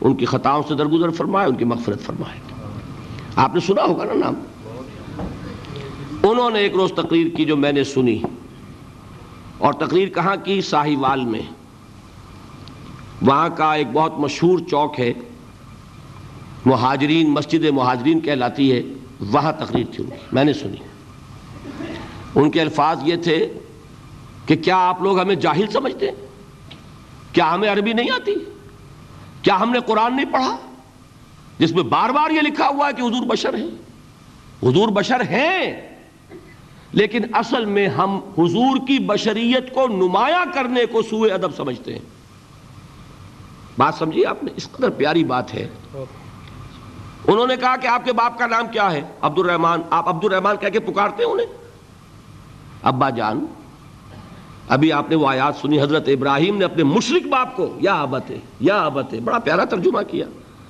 [0.00, 2.40] ان کی خطاؤں سے درگزر فرمائے، ان کی مغفرت فرمائے۔
[3.36, 4.34] آپ نے سنا ہوگا نا نام؟
[6.22, 8.18] انہوں نے ایک روز تقریر کی جو میں نے سنی۔
[9.58, 11.40] اور تقریر کہاں کی؟ ساہی وال میں۔
[13.22, 15.12] وہاں کا ایک بہت مشہور چوک ہے۔
[16.66, 18.82] مہاجرین، مسجد مہاجرین کہلاتی ہے۔
[19.20, 20.76] وہاں تقریر تھی ان کی، میں نے سنی۔
[22.34, 23.52] ان کے الفاظ یہ تھے
[24.46, 26.26] کہ کیا آپ لوگ ہمیں جاہل سمجھتے ہیں؟
[27.32, 28.34] کیا ہمیں عربی نہیں آتی؟
[29.42, 30.56] کیا ہم نے قرآن نہیں پڑھا؟
[31.58, 33.70] جس میں بار بار یہ لکھا ہوا ہے کہ حضور بشر ہیں۔
[34.62, 35.94] حضور بشر ہیں،
[36.92, 42.00] لیکن اصل میں ہم حضور کی بشریت کو نمایاں کرنے کو سوئے ادب سمجھتے ہیں۔
[43.78, 45.68] بات سمجھیے آپ نے؟ اس قدر پیاری بات ہے۔
[47.26, 50.24] انہوں نے کہا کہ آپ کے باپ کا نام کیا ہے؟ عبد الرحمان آپ عبد
[50.24, 51.46] الرحمان کہہ کے پکارتے ہیں انہیں؟
[52.82, 53.46] ابا جان
[54.68, 58.30] ابھی آپ نے وہ آیات سنی، حضرت ابراہیم نے اپنے مشرق باپ کو، یا آبت
[58.30, 60.26] ہے یا آبت ہے بڑا پیارا ترجمہ کیا۔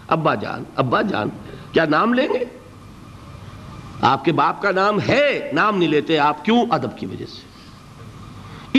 [0.08, 1.28] ابا جان ابا جان،
[1.72, 2.44] کیا نام لیں گے؟
[4.00, 7.56] آپ کے باپ کا نام ہے، نام نہیں لیتے، آپ کیوں؟ ادب کی وجہ سے۔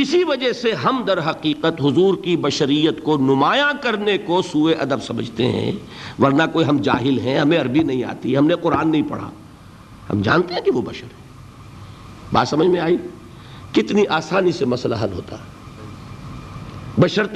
[0.02, 5.03] اسی وجہ سے ہم در حقیقت حضور کی بشریت کو نمایاں کرنے کو سوئے ادب
[5.03, 5.72] سمجھتے ہیں،
[6.19, 9.30] ورنہ کوئی ہم جاہل ہیں، ہمیں عربی نہیں آتی، ہم نے قرآن نہیں پڑھا۔
[10.10, 11.27] ہم جانتے ہیں کہ وہ بشر ہے۔
[12.34, 12.98] بات سمجھ میں آئی؟
[13.78, 15.58] کتنی آسانی سے مسئلہ حل ہوتا ہے۔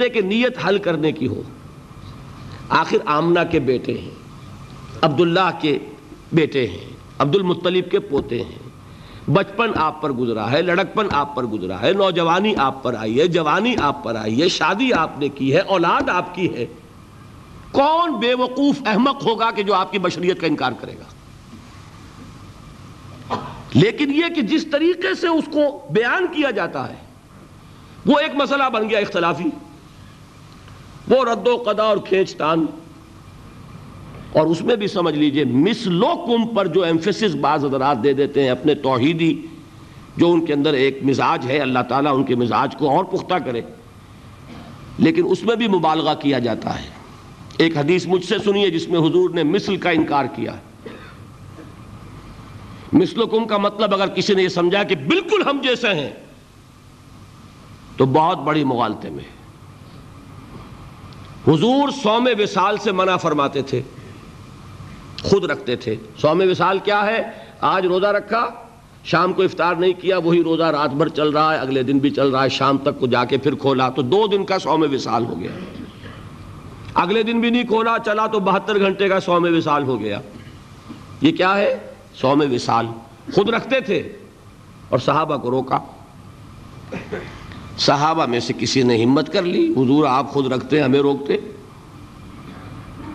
[0.08, 1.42] کے نیت حل کرنے کی ہو۔
[2.68, 4.10] آخر آمنہ کے بیٹے ہیں۔
[5.02, 5.78] عبداللہ کے
[6.32, 8.58] بیٹے ہیں۔ عبد المطلب کے پوتے ہیں۔
[9.30, 13.26] بچپن آپ پر گزرا ہے، لڑکپن آپ پر گزرا ہے۔ نوجوانی آپ پر آئی ہے،
[13.26, 16.66] جوانی آپ پر آئی ہے۔ شادی آپ نے کی ہے، اولاد آپ کی ہے۔
[17.72, 21.04] کون بے وقوف احمق ہوگا کہ جو آپ کی بشریت کا انکار کرے گا؟
[23.74, 26.94] لیکن یہ کہ جس طریقے سے اس کو بیان کیا جاتا ہے،
[28.06, 29.48] وہ ایک مسئلہ بن گیا اختلافی۔
[31.08, 32.66] وہ رد و قدا اور کھینچ تان
[34.32, 38.42] اور اس میں بھی سمجھ لیجیے مسلو کم پر جو ایمفیسس بعض حضرات دے دیتے
[38.42, 39.42] ہیں اپنے توحیدی،
[40.16, 43.34] جو ان کے اندر ایک مزاج ہے، اللہ تعالیٰ ان کے مزاج کو اور پختہ
[43.34, 43.60] کرے۔
[44.98, 46.88] لیکن اس میں بھی مبالغہ کیا جاتا ہے۔
[47.56, 50.71] ایک حدیث مجھ سے سنیے جس میں حضور نے مثل کا انکار کیا۔ مثل
[53.30, 56.10] کم کا مطلب اگر کسی نے یہ سمجھا کہ بالکل ہم جیسے ہیں،
[57.96, 59.24] تو بہت بڑی مغالطے میں۔
[61.48, 63.82] حضور سوم وصال سے منع فرماتے تھے،
[65.22, 67.22] خود رکھتے تھے۔ سوم وصال کیا ہے؟
[67.60, 68.46] آج روزہ رکھا،
[69.04, 72.10] شام کو افطار نہیں کیا، وہی روزہ رات بھر چل رہا ہے، اگلے دن بھی
[72.10, 74.84] چل رہا ہے، شام تک کو جا کے پھر کھولا۔ تو دو دن کا سوم
[74.92, 75.50] وصال ہو گیا۔
[76.94, 80.20] اگلے دن بھی نہیں کھولا، چلا تو بہتر گھنٹے کا سوم وصال ہو گیا۔
[81.20, 82.86] یہ کیا ہے؟ سوم وصال۔
[83.34, 84.12] خود رکھتے تھے
[84.88, 85.78] اور صحابہ کو روکا۔
[87.78, 91.36] صحابہ میں سے کسی نے ہمت کر لی، حضور آپ خود رکھتے، ہمیں روکتے۔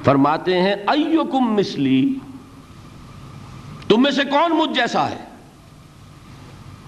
[0.04, 2.16] فرماتے ہیں ایوکم مثلی۔
[3.88, 5.18] تم میں سے کون مجھ جیسا ہے؟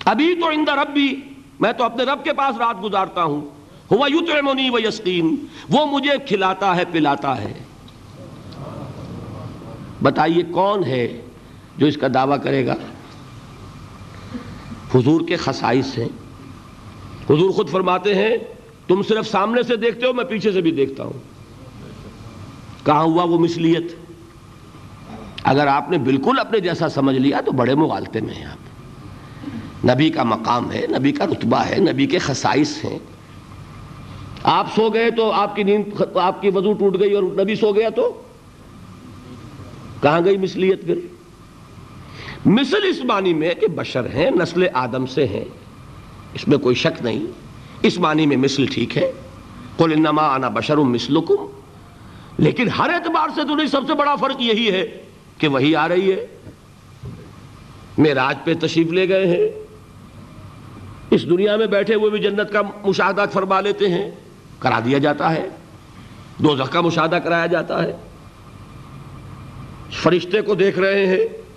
[0.05, 1.15] ابھی تو اندر ربی،
[1.59, 3.41] میں تو اپنے رب کے پاس رات گزارتا ہوں۔
[3.91, 5.35] ہوا یطعمنی و یسقین
[5.69, 7.53] وہ مجھے کھلاتا ہے، پلاتا ہے۔
[10.03, 11.21] بتائیے کون ہے؟
[11.79, 12.75] جو اس کا دعویٰ کرے گا۔
[14.95, 16.07] حضور کے خصائص ہیں۔
[17.29, 18.37] حضور خود فرماتے ہیں،
[18.87, 21.13] تم صرف سامنے سے دیکھتے ہو، میں پیچھے سے بھی دیکھتا ہوں۔
[22.85, 23.95] کہاں ہوا وہ مثلیت؟
[25.43, 28.57] اگر آپ نے بالکل اپنے جیسا سمجھ لیا تو بڑے مغالطے میں ہیں آپ۔
[29.85, 32.99] نبی کا مقام ہے، نبی کا رتبہ ہے، نبی کے خصائص ہیں۔
[34.43, 37.71] آپ سو گئے تو آپ کی نیند آپ کی وضو ٹوٹ گئی اور نبی سو
[37.71, 38.21] گیا تو؟
[40.01, 40.99] کہاں گئی مثلیت پھر؟
[42.45, 45.45] مثل اس معنی میں کہ بشر ہیں، نسل آدم سے ہیں۔
[46.33, 47.25] اس میں کوئی شک نہیں۔
[47.81, 49.11] اس معنی میں مثل ٹھیک ہے۔
[49.77, 51.61] قل انما انا بشر مثلکم۔
[52.37, 55.03] لیکن ہر اعتبار سے تو نہیں، سب سے بڑا فرق یہی ہے
[55.37, 56.25] کہ وہی آ رہی ہے۔
[57.97, 59.49] میراج پہ تشریف لے گئے ہیں۔
[61.09, 64.11] اس دنیا میں بیٹھے ہوئے بھی جنت کا مشاہدہ فرما لیتے ہیں۔
[64.59, 65.49] کرا دیا جاتا ہے۔
[66.37, 67.93] دو کا مشاہدہ کرایا جاتا ہے۔
[69.91, 71.48] فرشتے کو دیکھ رہے ہیں۔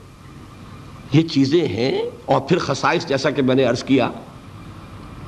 [1.13, 4.11] یہ چیزیں ہیں اور پھر خصائص جیسا کہ میں نے عرض کیا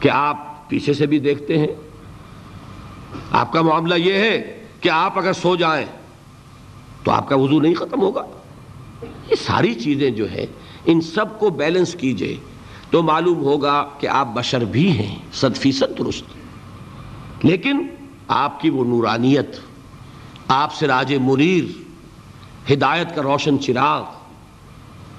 [0.01, 1.75] کہ آپ پیچھے سے بھی دیکھتے ہیں۔
[3.31, 5.87] آپ کا معاملہ یہ ہے کہ آپ اگر سو جائیں
[7.05, 8.27] تو آپ کا وضو نہیں ختم ہوگا۔
[9.03, 10.47] یہ ساری چیزیں جو ہے
[10.87, 12.37] ان سب کو بیلنس کیجیے۔
[12.91, 16.25] تو معلوم ہوگا کہ آپ بشر بھی ہیں، صد فیصد درست۔
[17.43, 17.87] لیکن
[18.29, 19.57] آپ کی وہ نورانیت،
[20.49, 21.65] آپ سے راج منیر،
[22.73, 24.05] ہدایت کا روشن چراغ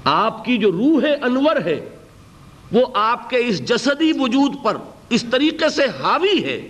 [0.05, 1.89] آپ کی جو روح انور ہے،
[2.71, 4.77] وہ آپ کے اس جسدی وجود پر
[5.09, 6.67] اس طریقے سے حاوی ہے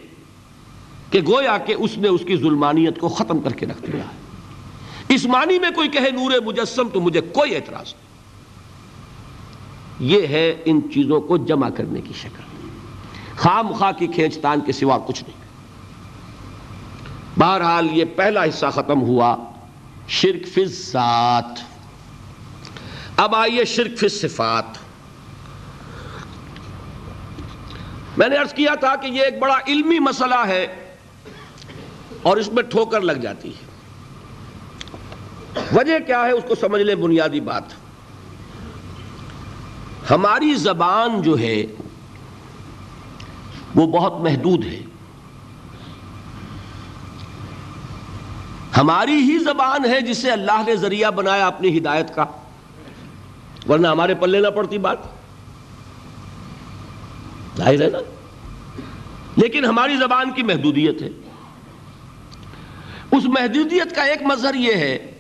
[1.12, 4.26] کہ گویا کہ اس نے اس کی ظلمانیت کو ختم کر کے رکھ دیا ہے۔
[5.10, 8.06] اس معنی میں کوئی کہے نور مجسم تو مجھے کوئی اعتراض نہیں۔
[10.00, 12.68] یہ ہے ان چیزوں کو جمع کرنے کی شکل۔
[13.36, 15.46] خام خواہ کی کھینچتان کے سوا کچھ نہیں۔
[17.40, 19.38] بہرحال یہ پہلا حصہ ختم ہوا
[20.08, 21.75] شرک فی ذات
[23.18, 24.66] اب آئیے شرک فی صفات۔
[28.18, 30.96] میں نے عرض کیا تھا کہ یہ ایک بڑا علمی مسئلہ ہے
[32.24, 33.66] اور اس میں ٹھوکر لگ جاتی ہے۔
[35.76, 37.64] وجہ کیا ہے اس کو سمجھ لیں بنیادی بات۔
[40.12, 41.66] ہماری زبان جو ہے
[43.76, 44.82] وہ بہت محدود ہے۔
[48.78, 52.26] ہماری ہی زبان ہے جسے اللہ نے ذریعہ بنایا اپنی ہدایت کا۔
[53.70, 54.98] ورنہ ہمارے پلے نہ پڑتی بات۔
[57.58, 57.98] ظاہر ہے نا؟
[59.38, 61.10] لیکن ہماری زبان کی محدودیت ہے۔
[63.12, 65.20] اس محدودیت کا ایک مظہر یہ ہے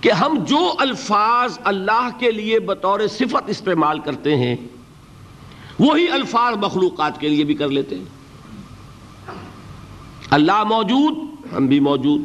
[0.00, 4.56] کہ ہم جو الفاظ اللہ کے لیے بطور صفت استعمال کرتے ہیں،
[5.78, 8.04] وہی الفاظ مخلوقات کے لیے بھی کر لیتے ہیں۔
[10.30, 12.22] اللہ موجود، ہم بھی موجود۔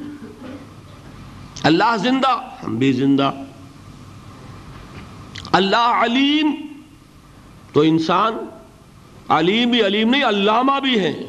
[1.64, 3.32] اللہ زندہ، ہم بھی زندہ۔
[5.54, 6.52] اللہ علیم
[7.74, 8.34] تو انسان
[9.30, 11.20] علیم بھی علیم نہیں، علامہ بھی ہے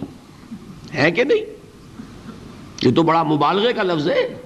[0.95, 1.41] ہے کہ نہیں؟
[2.83, 4.43] یہ تو بڑا مبالغے کا لفظ ہے۔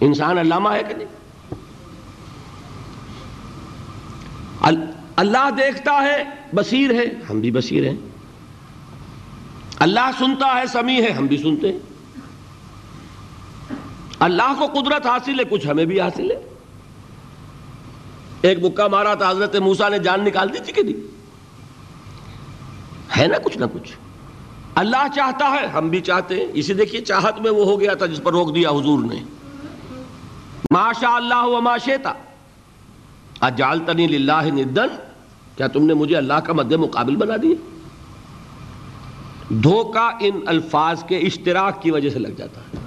[0.00, 1.08] انسان علامہ ہے کہ نہیں؟
[5.16, 6.24] اللہ دیکھتا ہے،
[6.54, 7.96] بصیر ہے۔ ہم بھی بصیر ہیں۔
[9.78, 11.78] اللہ سنتا ہے، سمیع ہے۔ ہم بھی سنتے ہیں۔
[14.18, 16.57] اللہ کو قدرت حاصل ہے، کچھ ہمیں بھی حاصل ہے۔
[18.42, 21.18] ایک مکہ مارا تھا حضرت موسا نے جان نکال دی تھی کہ نہیں؟
[23.18, 23.92] ہے نا کچھ نہ کچھ۔
[24.74, 28.06] اللہ چاہتا ہے، ہم بھی چاہتے ہیں۔ اسی دیکھیے، چاہت میں وہ ہو گیا تھا
[28.06, 29.24] جس پر روک دیا حضور نے۔
[30.70, 32.12] ماشاء اللہ و ماشیتا
[33.40, 34.96] اجالتنی للہ ندن
[35.56, 37.54] کیا تم نے مجھے اللہ کا مد مقابل بنا دیا؟
[39.48, 42.78] دھوکہ ان الفاظ کے اشتراک کی وجہ سے لگ جاتا۔ ہے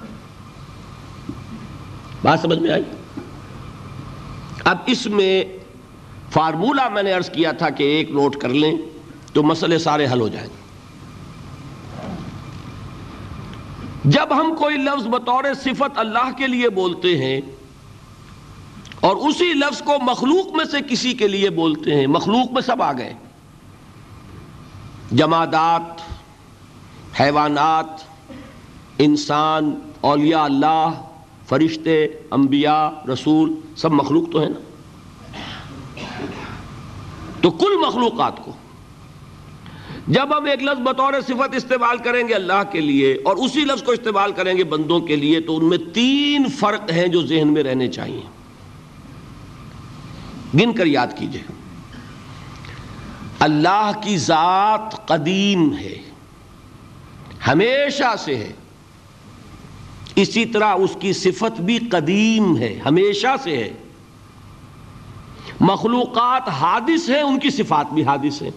[2.22, 2.82] بات سمجھ میں آئی؟
[4.64, 5.44] اب اس میں
[6.30, 8.76] فارمولہ میں نے عرض کیا تھا کہ ایک نوٹ کر لیں
[9.32, 10.62] تو مسئلے سارے حل ہو جائیں گے۔
[14.04, 17.40] جب ہم کوئی لفظ بطور صفت اللہ کے لیے بولتے ہیں
[19.00, 22.82] اور اسی لفظ کو مخلوق میں سے کسی کے لیے بولتے ہیں، مخلوق میں سب
[22.82, 23.14] آ گئے۔
[25.12, 26.00] جمادات،
[27.20, 27.86] حیوانات،
[28.98, 30.90] انسان، اولیاء اللہ
[31.52, 34.60] فرشتے، انبیاء، رسول، سب مخلوق تو ہے نا؟
[37.40, 38.52] تو کل مخلوقات کو
[40.08, 43.82] جب ہم ایک لفظ بطور صفت استعمال کریں گے اللہ کے لیے اور اسی لفظ
[43.82, 47.48] کو استعمال کریں گے بندوں کے لیے، تو ان میں تین فرق ہیں جو ذہن
[47.52, 48.22] میں رہنے چاہیے۔
[50.54, 51.42] گن کر یاد کیجیے۔
[53.38, 55.98] اللہ کی ذات قدیم ہے،
[57.46, 58.52] ہمیشہ سے ہے۔
[60.16, 63.72] اسی طرح اس کی صفت بھی قدیم ہے، ہمیشہ سے ہے۔
[65.60, 68.50] مخلوقات حادث ہیں، ان کی صفات بھی حادث ہیں۔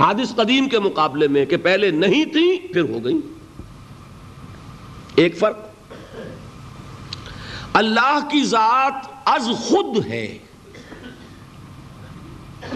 [0.00, 3.20] حادث قدیم کے مقابلے میں کہ پہلے نہیں تھی، پھر ہو گئی۔
[5.14, 5.58] ایک فرق،
[7.72, 10.38] اللہ کی ذات از خود ہے۔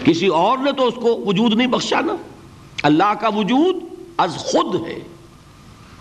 [0.03, 2.15] کسی اور نے تو اس کو وجود نہیں بخشا نا۔
[2.83, 3.75] اللہ کا وجود
[4.17, 4.99] از خود ہے،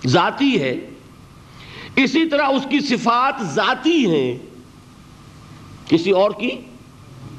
[0.06, 0.89] ذاتی ہے۔
[1.97, 4.39] اسی طرح اس کی صفات ذاتی ہیں۔
[5.86, 6.60] کسی اور کی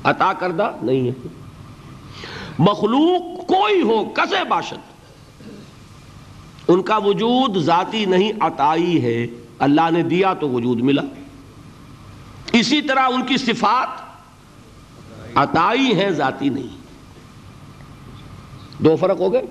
[0.03, 1.27] عطا کردہ نہیں ہے۔
[2.59, 4.77] مخلوق کوئی ہو، کسے باشد۔
[6.67, 9.27] ان کا وجود ذاتی نہیں، عطائی ہے۔
[9.59, 11.01] اللہ نے دیا تو وجود ملا۔
[12.51, 13.87] اسی طرح ان کی صفات
[15.35, 16.83] عطائی ہے ذاتی نہیں۔
[18.83, 19.45] دو فرق ہو گئے۔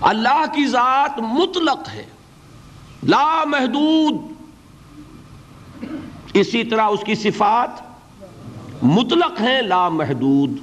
[0.00, 2.06] اللہ کی ذات مطلق ہے۔
[3.02, 4.14] لا محدود.
[6.34, 7.82] اسی طرح اس کی صفات
[8.82, 10.58] مطلق ہیں، لا محدود.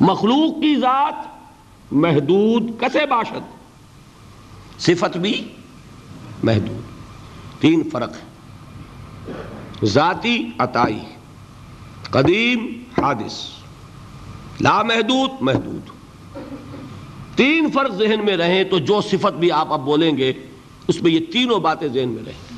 [0.00, 1.14] مخلوق کی ذات
[1.92, 3.50] محدود، کسے باشد؟
[4.78, 5.48] صفت بھی
[6.42, 6.80] محدود.
[7.60, 8.32] تین فرق ہے
[9.84, 11.00] ذاتی عطائی،
[12.10, 13.48] قدیم، حادث.
[14.60, 16.01] لا محدود محدود.
[17.36, 20.32] تین فرق ذہن میں رہیں تو جو صفت بھی آپ اب بولیں گے،
[20.88, 22.52] اس میں یہ تینوں باتیں ذہن میں رہیں۔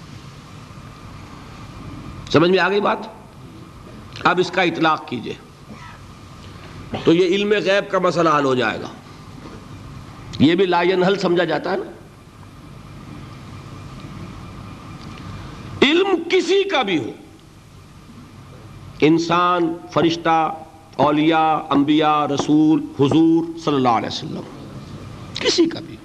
[2.31, 2.99] سمجھ میں آ گئی بات؟
[4.25, 5.35] اب اس کا اطلاق کیجیے۔
[7.05, 8.87] تو یہ علم غیب کا مسئلہ حل ہو جائے گا۔
[10.39, 11.91] یہ بھی لائن حل سمجھا جاتا ہے نا۔
[15.83, 17.11] علم کسی کا بھی ہو۔
[19.01, 20.55] انسان، فرشتہ،
[20.97, 24.54] اولیاء، انبیاء، رسول، حضور صلی اللہ علیہ وسلم۔
[25.47, 25.97] کسی کا بھی۔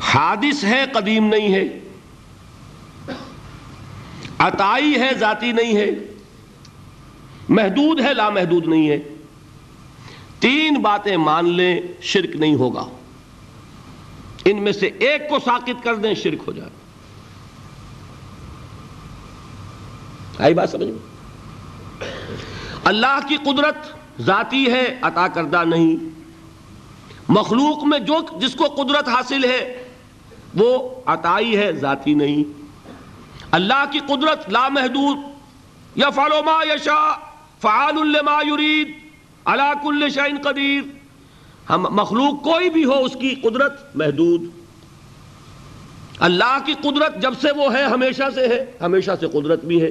[0.00, 1.80] حادث ہے، قدیم نہیں ہے۔
[4.38, 5.90] عطائی ہے، ذاتی نہیں ہے۔
[7.48, 8.98] محدود ہے لا محدود نہیں ہے۔
[10.40, 12.88] تین باتیں مان لیں، شرک نہیں ہوگا۔
[14.44, 16.70] ان میں سے ایک کو ساکت کر دیں، شرک ہو جائے۔
[20.38, 20.90] آئی بات سمجھ
[22.84, 23.76] اللہ کی قدرت
[24.20, 26.19] ذاتی ہے، عطا کردہ نہیں۔
[27.30, 29.88] مخلوق میں جو جس کو قدرت حاصل ہے،
[30.54, 32.44] وہ عطائی ہے، ذاتی نہیں۔
[33.50, 35.16] اللہ کی قدرت لا محدود
[35.96, 37.12] یا فالو ما یشا
[37.62, 38.92] فعال لما یرید
[39.44, 40.82] علا کل شعین قدیر۔
[41.70, 44.42] ہم مخلوق کوئی بھی ہو، اس کی قدرت محدود۔
[46.18, 49.90] اللہ کی قدرت جب سے وہ ہے، ہمیشہ سے ہے، ہمیشہ سے قدرت بھی ہے۔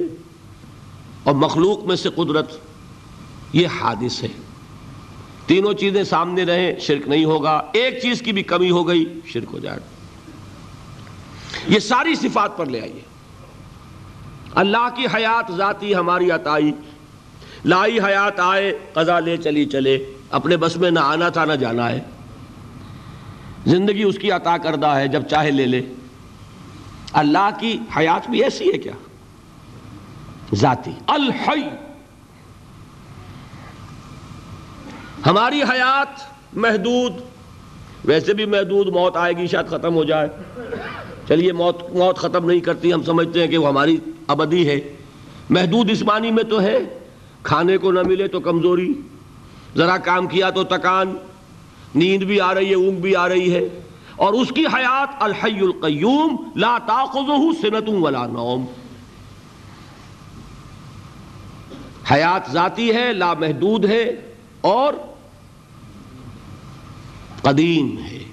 [1.22, 2.50] اور مخلوق میں سے قدرت
[3.52, 4.49] یہ حادث ہے۔
[5.50, 9.48] تینوں چیزیں سامنے رہیں، شرک نہیں ہوگا۔ ایک چیز کی بھی کمی ہو گئی، شرک
[9.52, 9.84] ہو جائے۔ گا
[11.68, 13.00] یہ ساری صفات پر لے آئیے۔
[14.54, 16.72] اللہ کی حیات ذاتی ہماری عطائی۔
[17.64, 21.90] لائی حیات آئے، قضا لے چلی چلے۔ اپنے بس میں نہ آنا تھا، نہ جانا
[21.90, 22.00] ہے۔
[23.66, 25.82] زندگی اس کی عطا کردہ ہے، جب چاہے لے لے۔
[27.12, 28.92] اللہ کی حیات بھی ایسی ہے کیا؟
[30.54, 31.89] ذاتی۔ الحی۔
[35.26, 36.20] ہماری حیات
[36.52, 37.12] محدود،
[38.04, 40.28] ویسے بھی محدود، موت آئے گی، شاید ختم ہو جائے۔
[41.28, 44.96] چلیے، موت موت ختم نہیں کرتی، ہم سمجھتے ہیں کہ وہ ہماری ابدی ہے۔
[45.50, 46.98] محدود اس معنی میں تو ہے،
[47.42, 48.92] کھانے کو نہ ملے تو کمزوری۔
[49.76, 51.14] ذرا کام کیا تو تکان۔
[51.94, 53.80] نیند بھی آ رہی ہے، اونگ بھی آ رہی ہے۔
[54.16, 58.64] اور اس کی حیات، الحی القیوم، لا تاخذہ سنت ولا نوم۔
[62.10, 64.94] حیات ذاتی ہے، لا محدود ہے، اور
[67.42, 68.24] قدیم ہے۔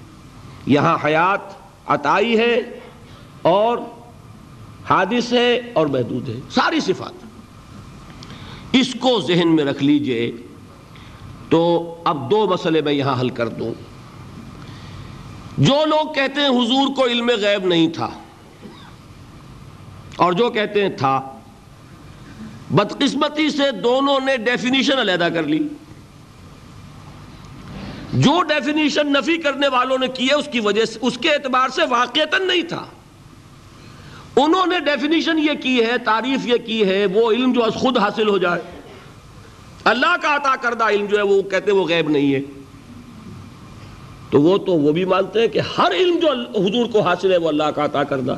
[0.66, 1.40] یہاں حیات
[1.86, 2.80] عطائی ہے
[3.42, 3.78] اور
[4.90, 7.12] حادث ہے اور محدود ہے۔ ساری صفات۔
[8.72, 10.32] اس کو ذہن میں رکھ لیجیے۔
[11.48, 13.74] تو اب دو مسئلے میں یہاں حل کر دوں۔
[15.58, 18.08] جو لوگ کہتے ہیں حضور کو علم غیب نہیں تھا،
[20.16, 21.38] اور جو کہتے ہیں تھا،
[22.70, 25.68] بدقسمتی سے دونوں نے ڈیفینیشن علیحدہ کر لی۔
[28.12, 31.68] جو ڈیفینیشن نفی کرنے والوں نے کی ہے اس کی وجہ سے اس کے اعتبار
[31.68, 32.86] سے واقعتاً نہیں تھا۔
[34.36, 38.28] انہوں نے ڈیفینیشن یہ کی ہے، تعریف یہ کی ہے، وہ علم جو خود حاصل
[38.28, 38.60] ہو جائے۔
[39.84, 42.40] اللہ کا عطا کردہ علم جو ہے، وہ کہتے ہیں وہ غیب نہیں ہے۔
[44.30, 46.28] تو وہ تو وہ بھی مانتے ہیں کہ ہر علم جو
[46.60, 48.36] حضور کو حاصل ہے، وہ اللہ کا عطا کردہ۔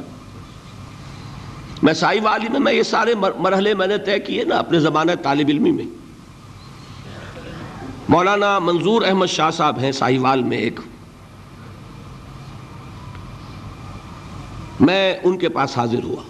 [1.83, 5.13] میں سائی والی میں میں یہ سارے مرحلے میں نے طے کیے نا، اپنے زمانہ
[5.23, 6.00] طالب علمی میں۔
[8.11, 10.81] مولانا منظور احمد شاہ صاحب ہیں سائی وال میں ایک۔
[14.81, 16.23] میں ان کے پاس حاضر ہوا۔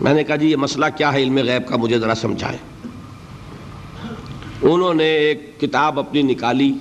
[0.00, 2.58] میں نے کہا جی یہ مسئلہ کیا ہے؟ علم غیب کا مجھے ذرا سمجھائیں۔
[4.62, 6.72] انہوں نے ایک کتاب اپنی نکالی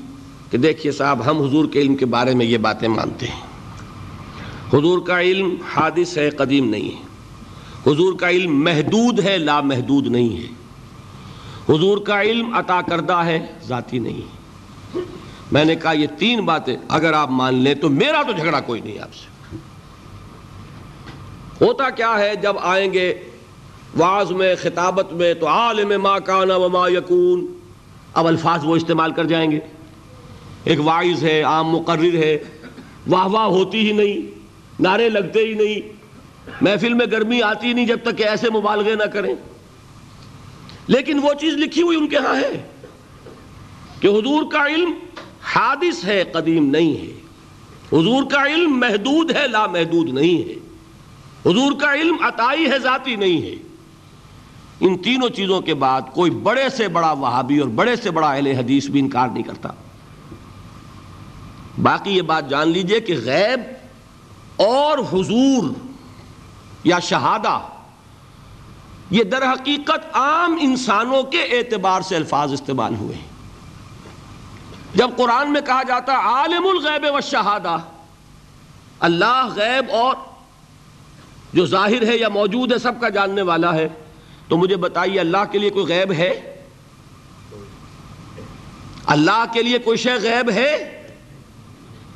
[0.52, 3.42] کہ دیکھیے صاحب، ہم حضور کے علم کے بارے میں یہ باتیں مانتے ہیں۔
[4.74, 7.04] حضور کا علم حادث ہے، قدیم نہیں ہے۔
[7.92, 10.59] حضور کا علم محدود ہے لا محدود نہیں ہے۔
[11.70, 14.40] حضور کا علم عطا کردہ ہے، ذاتی نہیں۔
[15.52, 18.82] میں نے کہا، یہ تین باتیں اگر آپ مان لیں تو میرا تو جھگڑا کوئی
[18.82, 19.56] نہیں آپ سے۔
[21.66, 23.14] ہوتا کیا ہے، جب آئیں گے
[23.98, 27.60] واز میں، خطابت میں، تو عالم ما کانا وما یکون۔
[28.14, 29.60] اب الفاظ وہ استعمال کر جائیں گے۔
[30.64, 32.38] ایک وائز ہے، عام مقرر ہے۔
[33.08, 34.40] واہ واہ ہوتی ہی نہیں،
[34.82, 36.00] نعرے لگتے ہی نہیں۔
[36.62, 39.36] محفل میں گرمی آتی نہیں جب تک کہ ایسے مبالغے نہ کریں۔
[40.90, 42.68] لیکن وہ چیز لکھی ہوئی ان کے ہاں ہے
[44.00, 44.92] کہ حضور کا علم
[45.44, 47.12] حادث ہے، قدیم نہیں ہے۔
[47.94, 50.54] حضور کا علم محدود ہے، لا محدود نہیں ہے۔
[51.52, 53.56] حضور کا علم عطائی ہے، ذاتی نہیں ہے۔
[54.80, 58.48] ان تینوں چیزوں کے بعد کوئی بڑے سے بڑا وہابی اور بڑے سے بڑا اہل
[58.48, 59.70] حدیث بھی انکار نہیں کرتا۔
[61.82, 63.60] باقی یہ بات جان لیجیے کہ غیب
[64.62, 65.64] اور حضور
[66.84, 67.60] یا شہادہ
[69.10, 73.28] یہ در حقیقت عام انسانوں کے اعتبار سے الفاظ استعمال ہوئے ہیں۔
[74.96, 77.78] جب قرآن میں کہا جاتا عالم الغیب و شہادہ
[79.00, 80.16] اللہ غیب اور
[81.54, 83.88] جو ظاہر ہے یا موجود ہے، سب کا جاننے والا ہے،
[84.48, 86.56] تو مجھے بتائیے، اللہ کے لیے کوئی غیب ہے؟
[89.06, 91.02] اللہ کے لیے کوئی شے غیب ہے؟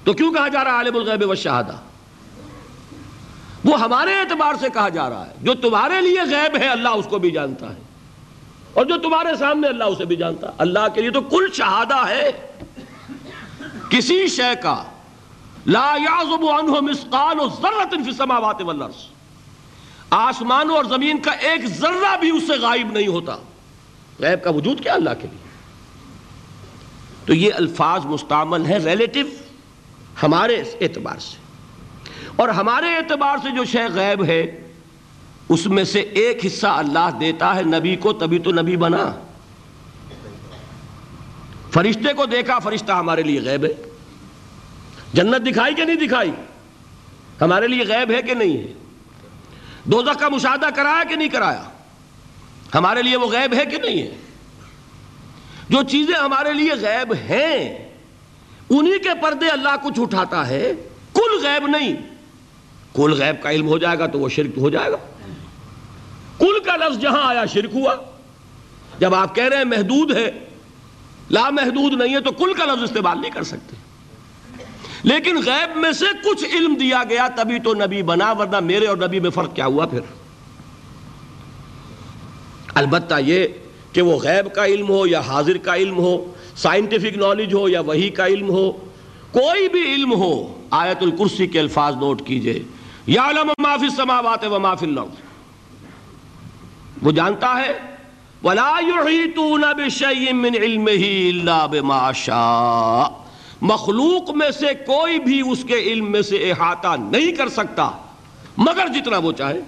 [0.04, 1.76] تو کیوں کہا جا رہا ہے عالم الغیب و شہادہ
[3.66, 7.06] وہ ہمارے اعتبار سے کہا جا رہا ہے۔ جو تمہارے لیے غیب ہے، اللہ اس
[7.10, 7.80] کو بھی جانتا ہے۔
[8.74, 12.08] اور جو تمہارے سامنے اللہ اسے بھی جانتا ہے۔ اللہ کے لیے تو کل شہادہ
[12.08, 12.32] ہے۔
[13.90, 14.84] کسی شے کا
[15.68, 18.94] لا یعظب عنہ مسقال ذرت فی السماوات والارض۔
[20.10, 23.38] آسمانوں اور زمین کا ایک ذرہ بھی اس سے غائب نہیں ہوتا۔
[24.20, 25.44] غیب کا وجود کیا اللہ کے لیے؟
[27.26, 29.20] تو یہ الفاظ مستعمل ہیں ریلیٹو
[30.24, 31.43] ہمارے اعتبار سے۔
[32.36, 34.68] اور ہمارے اعتبار سے جو شے غیب ہے،
[35.50, 39.12] اس میں سے ایک حصہ اللہ دیتا ہے، نبی کو تبھی تو نبی بنا۔
[41.72, 43.90] فرشتے کو دیکھا، فرشتہ ہمارے لیے غیب ہے۔
[45.14, 46.32] جنت دکھائی کہ نہیں دکھائی؟
[47.42, 48.74] ہمارے لیے غیب ہے کہ نہیں ہے؟
[49.84, 51.64] دوزخ کا مشاہدہ کرایا کہ نہیں کرایا؟
[52.76, 54.16] ہمارے لیے وہ غیب ہے کہ نہیں ہے؟
[55.70, 57.90] جو چیزیں ہمارے لیے غیب ہیں،
[58.70, 60.72] انہی کے پردے اللہ کچھ اٹھاتا ہے۔
[61.14, 62.13] کل غیب نہیں۔
[62.94, 64.98] کل غیب کا علم ہو جائے گا تو وہ شرک ہو جائے گا۔
[66.40, 67.96] کل کا لفظ جہاں آیا شرک ہوا،
[69.00, 70.32] جب آپ کہہ رہے ہیں محدود ہے
[71.32, 73.76] لامحدود نہیں ہے تو کل کا لفظ استعمال نہیں کر سکتے۔
[75.04, 78.98] لیکن غیب میں سے کچھ علم دیا گیا، تبھی تو نبی بنا، ورنہ میرے اور
[78.98, 80.00] نبی میں فرق کیا ہوا پھر؟
[82.74, 83.48] البتہ یہ
[83.92, 87.80] کہ وہ غیب کا علم ہو یا حاضر کا علم ہو، سائنٹیفک نالج ہو یا
[87.80, 88.72] وہی کا علم ہو،
[89.32, 92.64] کوئی بھی علم ہو، آیت الکرسی کے الفاظ نوٹ کیجیے۔
[93.08, 95.10] یا علم ما فی السماوات و ما فی الارض۔
[97.02, 97.80] وہ جانتا ہے،
[98.44, 103.24] ولا يحيطون بشيء من علمه الا بما شاء۔
[103.62, 107.92] مخلوق میں سے کوئی بھی اس کے علم میں سے احاطہ نہیں کر سکتا،
[108.58, 109.60] مگر جتنا وہ چاہے۔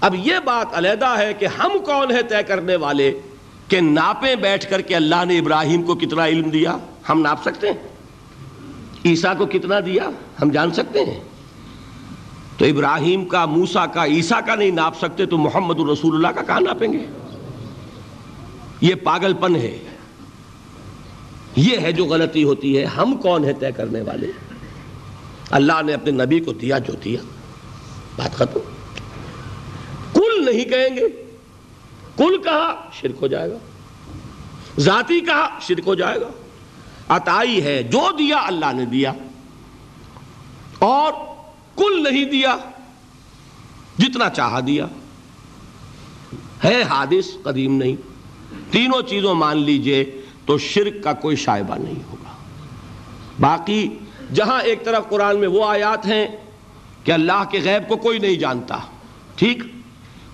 [0.00, 3.20] اب یہ بات علیحدہ ہے کہ ہم کون ہے طے کرنے والے
[3.68, 6.76] کہ ناپیں بیٹھ کر کے اللہ نے ابراہیم کو کتنا علم دیا؟
[7.08, 7.89] ہم ناپ سکتے ہیں۔
[9.04, 10.10] عیسیٰ کو کتنا دیا؟
[10.42, 11.20] ہم جان سکتے ہیں۔
[12.58, 16.42] تو ابراہیم کا موسا کا، عیسیٰ کا نہیں ناپ سکتے تو محمد الرسول اللہ کا
[16.42, 17.06] کہاں ناپیں گے؟
[18.80, 19.78] یہ پاگل پن ہے۔
[21.56, 24.26] یہ ہے جو غلطی ہوتی ہے۔ ہم کون ہے طے کرنے والے؟
[25.50, 27.20] اللہ نے اپنے نبی کو دیا، جو دیا۔
[28.16, 28.58] بات ختم۔
[30.14, 31.38] کل نہیں کہیں گے۔
[32.16, 33.58] کل کہا، شرک ہو جائے گا۔
[34.80, 36.39] ذاتی کہا، شرک ہو جائے گا۔
[37.10, 39.12] عطائی ہے، جو دیا اللہ نے دیا۔
[40.78, 41.12] اور
[41.76, 42.56] کل نہیں دیا،
[43.98, 44.86] جتنا چاہا دیا۔
[46.64, 47.96] ہے حادث، قدیم نہیں۔
[48.72, 52.36] تینوں چیزوں مان لیجیے تو شرک کا کوئی شائبہ نہیں ہوگا۔
[53.40, 53.88] باقی
[54.34, 56.26] جہاں ایک طرف قرآن میں وہ آیات ہیں
[57.04, 58.78] کہ اللہ کے غیب کو کوئی نہیں جانتا،
[59.36, 59.62] ٹھیک؟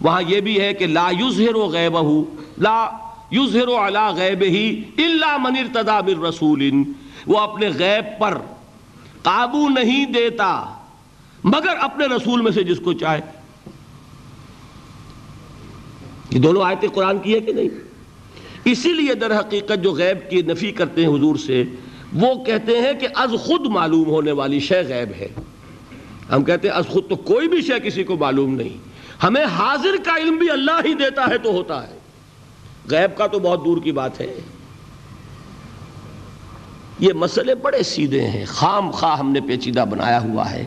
[0.01, 2.25] وہاں یہ بھی ہے کہ لا یظہر غیبہ
[2.59, 2.91] لا
[3.31, 6.71] یظہر علی غیبہ الا من ارتدا من رسول
[7.27, 8.39] وہ اپنے غیب پر
[9.23, 10.65] قابو نہیں دیتا،
[11.45, 13.21] مگر اپنے رسول میں سے جس کو چاہے۔
[16.31, 17.69] یہ دونوں آیتیں قرآن کی ہے کہ نہیں؟
[18.65, 21.65] اسی لیے در حقیقت جو غیب کی نفی کرتے ہیں حضور سے،
[22.13, 25.29] وہ کہتے ہیں کہ از خود معلوم ہونے والی شے غیب ہے۔
[26.33, 28.79] ہم کہتے ہیں از خود تو کوئی بھی شے کسی کو معلوم نہیں۔
[29.23, 31.99] ہمیں حاضر کا علم بھی اللہ ہی دیتا ہے تو ہوتا ہے۔
[32.91, 34.41] غیب کا تو بہت دور کی بات ہے۔
[36.99, 40.67] یہ مسئلے بڑے سیدھے ہیں۔ خام خواہ ہم نے پیچیدہ بنایا ہوا ہے۔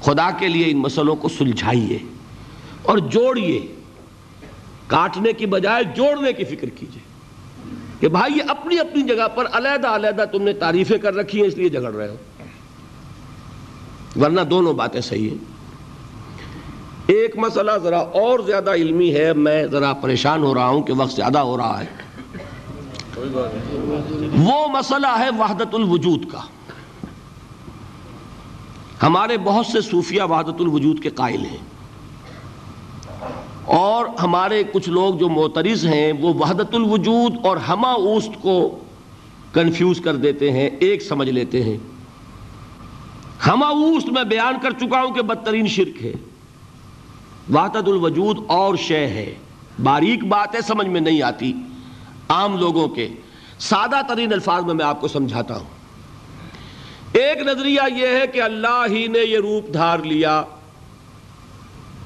[0.00, 1.98] خدا کے لیے ان مسئلوں کو سلجھائیے
[2.82, 3.66] اور جوڑیے۔
[4.86, 7.14] کاٹنے کی بجائے جوڑنے کی فکر کیجیے۔
[8.00, 11.48] کہ بھائی یہ اپنی اپنی جگہ پر علیحدہ علیحدہ تم نے تعریفیں کر رکھی ہیں،
[11.48, 12.16] اس لیے جگڑ رہے ہو۔
[14.20, 15.53] ورنہ دونوں باتیں صحیح ہیں۔
[17.06, 21.12] ایک مسئلہ ذرا اور زیادہ علمی ہے، میں ذرا پریشان ہو رہا ہوں کہ وقت
[21.12, 21.86] زیادہ ہو رہا ہے۔
[24.38, 26.40] وہ مسئلہ ہے وحدت الوجود کا۔
[29.02, 31.58] ہمارے بہت سے صوفیہ وحدت الوجود کے قائل ہیں۔
[33.64, 38.78] اور ہمارے کچھ لوگ جو معترض ہیں، وہ وحدت الوجود اور ہما اوست کو
[39.52, 41.78] کنفیوز کر دیتے ہیں، ایک سمجھ لیتے ہیں۔
[43.46, 46.12] ہما اوست میں بیان کر چکا ہوں کہ بدترین شرک ہے۔
[47.52, 49.34] وحدت الوجود اور شے ہے۔
[49.82, 51.52] باریک بات ہے سمجھ میں نہیں آتی۔
[52.28, 53.08] عام لوگوں کے
[53.58, 55.64] سادہ ترین الفاظ میں میں آپ کو سمجھاتا ہوں۔
[57.12, 60.42] ایک نظریہ یہ ہے کہ اللہ ہی نے یہ روپ دھار لیا۔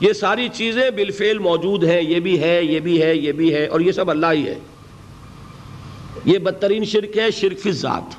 [0.01, 3.66] یہ ساری چیزیں بالفعل موجود ہیں۔ یہ بھی ہے، یہ بھی ہے، یہ بھی ہے
[3.66, 4.59] اور یہ سب اللہ ہی ہے۔
[6.24, 8.15] یہ بدترین شرک ہے، شرک فی ذات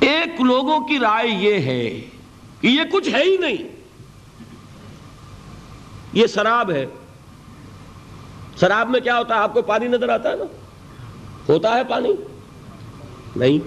[0.00, 2.00] ایک لوگوں کی رائے یہ ہے
[2.60, 3.81] کہ یہ کچھ ہے ہی نہیں۔
[6.12, 6.86] یہ شراب ہے۔
[8.60, 10.44] شراب میں کیا ہوتا ہے؟ آپ کو پانی نظر آتا ہے نا؟
[11.48, 12.08] ہوتا ہے پانی؟
[13.36, 13.58] نہیں۔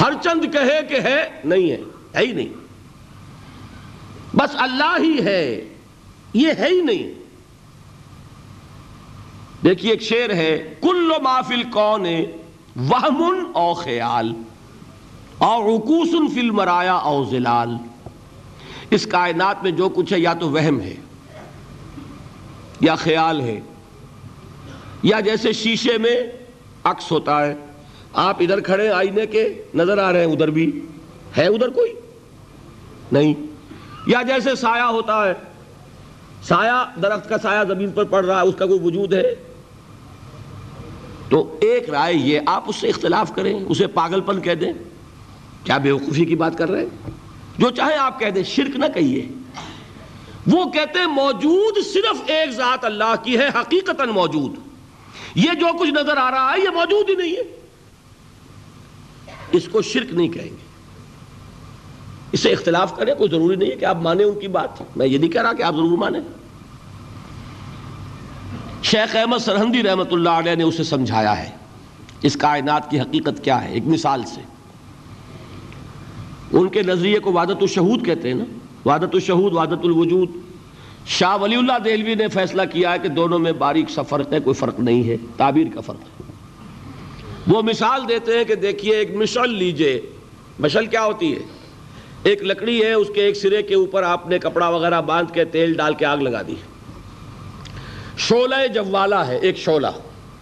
[0.00, 1.80] ہر چند کہے کہ ہے، نہیں ہے
[2.14, 2.48] ہے ہی نہیں۔
[4.36, 5.74] بس اللہ ہی ہے۔
[6.34, 7.12] یہ ہے ہی نہیں۔
[9.64, 12.06] دیکھیے، ایک شعر ہے، کل مافل کون
[12.76, 14.32] وہمن او خیال۔
[15.38, 17.76] اور رکوسن فل مرایا او زلال
[18.90, 20.94] اس کائنات میں جو کچھ ہے، یا تو وہم ہے۔
[22.80, 23.60] یا خیال ہے،
[25.02, 26.22] یا جیسے شیشے میں
[26.84, 27.54] عکس ہوتا ہے۔
[28.12, 30.86] آپ ادھر کھڑے آئینے کے نظر آ رہے ہیں، ادھر بھی۔
[31.36, 31.94] ہے ادھر کوئی؟
[33.12, 33.34] نہیں۔
[34.06, 35.32] یا جیسے سایہ ہوتا ہے۔
[36.42, 39.34] سایہ، درخت کا سایہ زمین پر پڑ رہا ہے، اس کا کوئی وجود ہے؟
[41.28, 44.72] تو ایک رائے یہ، آپ اس سے اختلاف کریں، اسے پاگل پن کہہ دیں۔
[45.64, 47.10] کیا بیوقوفی کی بات کر رہے ہیں؟
[47.58, 49.28] جو چاہے آپ کہہ دیں، شرک نہ کہیے۔
[50.50, 54.54] وہ کہتے ہیں موجود صرف ایک ذات اللہ کی ہے، حقیقتا موجود۔
[55.34, 57.42] یہ جو کچھ نظر آ رہا ہے، یہ موجود ہی نہیں ہے۔
[59.52, 60.68] اس کو شرک نہیں کہیں گے۔
[62.32, 65.18] اسے اختلاف کریں، کوئی ضروری نہیں ہے کہ آپ مانیں ان کی بات۔ میں یہ
[65.18, 66.20] نہیں کہہ رہا کہ آپ ضرور مانیں۔
[68.82, 71.50] شیخ احمد سرحندی رحمۃ اللہ علیہ نے اسے سمجھایا ہے۔
[72.22, 74.40] اس کائنات کی حقیقت کیا ہے؟ ایک مثال سے۔
[76.52, 78.44] ان کے نظریے کو وادت الشہود کہتے ہیں نا۔
[78.88, 80.28] وادت الشہود وادت الوجود۔
[81.06, 84.40] شاہ ولی اللہ دہلوی نے فیصلہ کیا ہے کہ دونوں میں باریک سا فرق ہے،
[84.40, 86.32] کوئی فرق نہیں ہے، تعبیر کا فرق ہے۔
[87.46, 90.00] وہ مثال دیتے ہیں کہ دیکھیے، ایک مشل لیجیے۔
[90.58, 91.38] مشل کیا ہوتی ہے؟
[92.22, 95.44] ایک لکڑی ہے، اس کے ایک سرے کے اوپر آپ نے کپڑا وغیرہ باندھ کے
[95.44, 96.54] تیل ڈال کے آگ لگا دی۔
[98.18, 99.86] شولہ جوالا ہے، ایک شولہ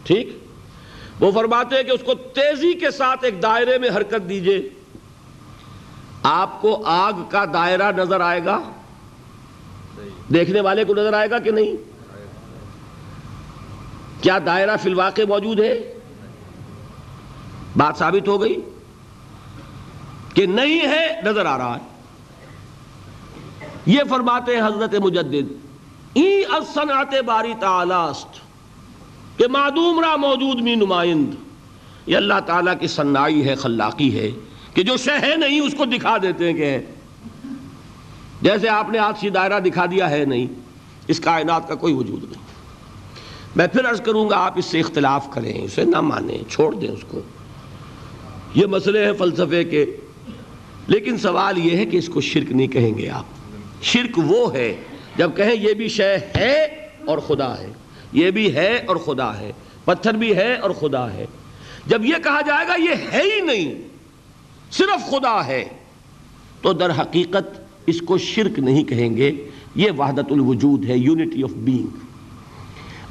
[0.03, 0.39] ٹھیک؟
[1.21, 4.69] وہ فرماتے ہیں کہ اس کو تیزی کے ساتھ ایک دائرے میں حرکت دیجیے۔
[6.29, 8.61] آپ کو آگ کا دائرہ نظر آئے گا؟
[10.33, 11.77] دیکھنے والے کو نظر آئے گا کہ نہیں؟
[14.23, 15.95] کیا دائرہ فی الواقع موجود ہے؟
[17.77, 18.61] بات ثابت ہو گئی
[20.35, 21.87] کہ نہیں ہے، نظر آ رہا ہے۔
[23.87, 25.53] یہ فرماتے ہیں حضرت مجدد،
[26.15, 26.43] ای
[27.27, 28.41] باری تعالیست
[29.39, 31.35] کہ معدوم را موجود می نمائند۔
[32.07, 34.31] یہ اللہ تعالیٰ کی صنائی ہے، خلاقی ہے۔
[34.77, 36.83] کہ جو شہ ہے نہیں، اس کو دکھا دیتے ہیں کہ ہے
[38.43, 40.47] جیسے آپ نے آج سی دائرہ دکھا دیا ہے نہیں،
[41.09, 42.43] اس کائنات کا کوئی وجود نہیں۔
[43.57, 46.89] میں پھر عرض کروں گا، آپ اس سے اختلاف کریں، اسے نہ مانیں، چھوڑ دیں
[46.89, 47.21] اس کو۔
[48.55, 49.97] یہ مسئلے ہیں فلسفے کے۔
[50.87, 53.25] لیکن سوال یہ ہے کہ اس کو شرک نہیں کہیں گے آپ۔
[53.83, 54.77] شرک وہ ہے،
[55.17, 56.65] جب کہیں یہ بھی شے ہے
[57.07, 57.73] اور خدا ہے۔
[58.13, 59.53] یہ بھی ہے اور خدا ہے۔
[59.85, 61.27] پتھر بھی ہے اور خدا ہے۔
[61.87, 63.96] جب یہ کہا جائے گا، یہ ہے ہی نہیں۔
[64.71, 65.65] صرف خدا ہے۔
[66.63, 71.51] تو در حقیقت اس کو شرک نہیں کہیں گے۔ یہ وحدت الوجود ہے یونٹی آف
[71.51, 71.87] بینگ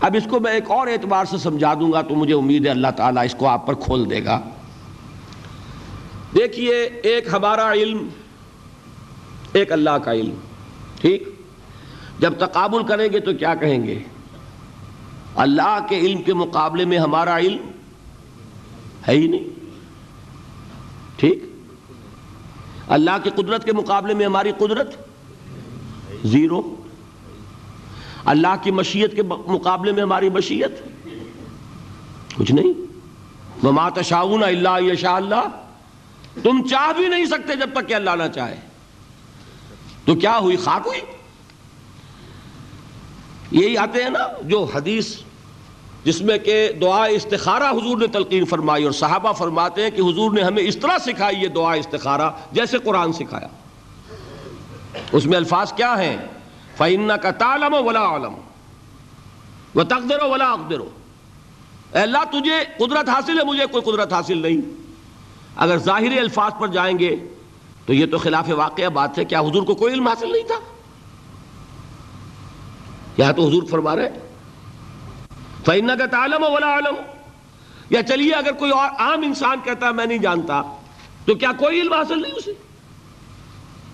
[0.01, 2.71] اب اس کو میں ایک اور اعتبار سے سمجھا دوں گا تو مجھے امید ہے
[2.71, 4.41] اللہ تعالیٰ اس کو آپ پر کھول دے گا۔
[6.35, 8.07] دیکھیے، ایک ہمارا علم،
[9.53, 10.33] ایک اللہ کا علم۔
[11.01, 11.29] ٹھیک؟
[12.19, 13.99] جب تقابل کریں گے تو کیا کہیں گے؟
[15.35, 17.71] اللہ کے علم کے مقابلے میں ہمارا علم
[19.07, 19.59] ہے ہی نہیں۔
[21.15, 21.44] ٹھیک؟
[22.87, 24.95] اللہ کی قدرت کے مقابلے میں ہماری قدرت
[26.25, 26.61] زیرو
[28.25, 30.81] اللہ کی مشیت کے مقابلے میں ہماری مشیت
[32.37, 32.73] کچھ نہیں
[33.63, 35.47] وما تشاؤن اللہ یشاء اللہ
[36.43, 38.55] تم چاہ بھی نہیں سکتے جب تک کہ اللہ نہ چاہے
[40.05, 41.01] تو کیا ہوئی خاک ہوئی
[43.51, 45.15] یہی آتے ہیں نا جو حدیث
[46.05, 50.31] جس میں کہ دعا استخارہ حضور نے تلقین فرمائی اور صحابہ فرماتے ہیں کہ حضور
[50.31, 53.47] نے ہمیں اس طرح سکھائی یہ دعا استخارہ جیسے قرآن سکھایا۔
[55.11, 56.17] اس میں الفاظ کیا ہیں؟
[56.77, 58.33] فَإِنَّكَ کا تالم و ولا عالم
[59.75, 64.37] و تقدر و ولا اقدر اے اللہ، تجھے قدرت حاصل ہے، مجھے کوئی قدرت حاصل
[64.37, 64.61] نہیں۔
[65.55, 67.15] اگر ظاہری الفاظ پر جائیں گے
[67.85, 70.59] تو یہ تو خلاف واقعہ بات ہے، کیا حضور کو کوئی علم حاصل نہیں تھا؟
[73.17, 74.24] یہاں تو حضور فرما رہے
[75.65, 76.95] فَإِنَّكَ کا تالم و ولا عالم
[77.89, 80.61] یا چلیے، اگر کوئی اور عام انسان کہتا ہے میں نہیں جانتا،
[81.25, 82.51] تو کیا کوئی علم حاصل نہیں اسے؟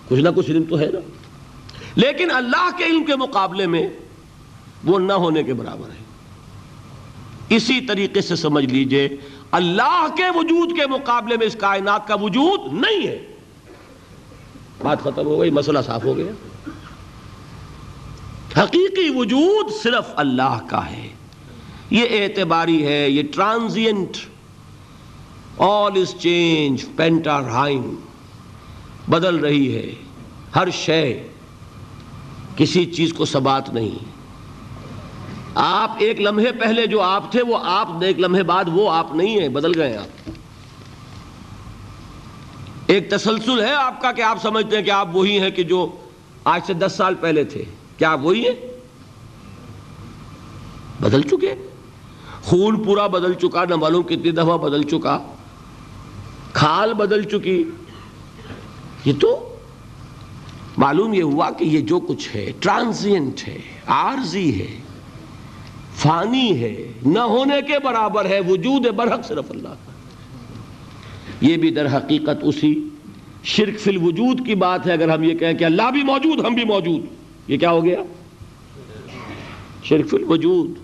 [0.08, 0.98] کچھ نہ کچھ علم تو ہے نا۔
[1.94, 3.88] لیکن اللہ کے علم کے مقابلے میں
[4.84, 6.02] وہ نہ ہونے کے برابر ہے۔
[7.48, 9.08] اسی طریقے سے سمجھ لیجیے،
[9.50, 13.26] اللہ کے وجود کے مقابلے میں اس کائنات کا وجود نہیں ہے۔
[14.82, 16.32] بات ختم ہو گئی، مسئلہ صاف ہو گیا۔
[18.62, 21.08] حقیقی وجود صرف اللہ کا ہے۔
[21.92, 24.16] یہ اعتباری ہے، یہ ٹرانزینٹ
[25.58, 27.94] آل از چینج پینٹا رائم
[29.08, 29.90] بدل رہی ہے،
[30.56, 31.28] ہر شے.
[32.56, 33.98] کسی چیز کو سبات نہیں.
[35.54, 39.40] آپ ایک لمحے پہلے جو آپ تھے، وہ آپ ایک لمحے بعد وہ آپ نہیں
[39.40, 40.30] ہیں، بدل گئے آپ.
[42.86, 45.96] ایک تسلسل ہے آپ کا کہ آپ سمجھتے ہیں کہ آپ وہی ہیں کہ جو
[46.44, 47.64] آج سے دس سال پہلے تھے.
[47.96, 48.54] کیا آپ وہی ہیں؟
[51.00, 51.54] بدل چکے
[52.42, 55.18] خون پورا بدل چکا، نہ معلوم کتنی دفعہ بدل چکا۔
[56.52, 57.64] کھال بدل چکی۔
[59.04, 59.56] یہ تو
[60.76, 64.78] معلوم یہ ہوا کہ یہ جو کچھ ہے ٹرانزینٹ ہے عارضی ہے،
[65.94, 69.92] فانی ہے، نہ ہونے کے برابر ہے، وجود برحق صرف اللہ کا۔
[71.40, 72.88] یہ بھی در حقیقت اسی
[73.44, 76.54] شرک فی الوجود کی بات ہے۔ اگر ہم یہ کہیں کہ اللہ بھی موجود، ہم
[76.54, 77.00] بھی موجود۔
[77.48, 77.98] یہ کیا ہو گیا؟
[79.84, 80.81] شرک فی الوجود۔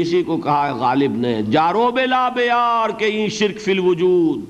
[0.00, 4.40] اسی کو کہا غالب نے، جارو بلا بیار کہ شرک فی الوجود۔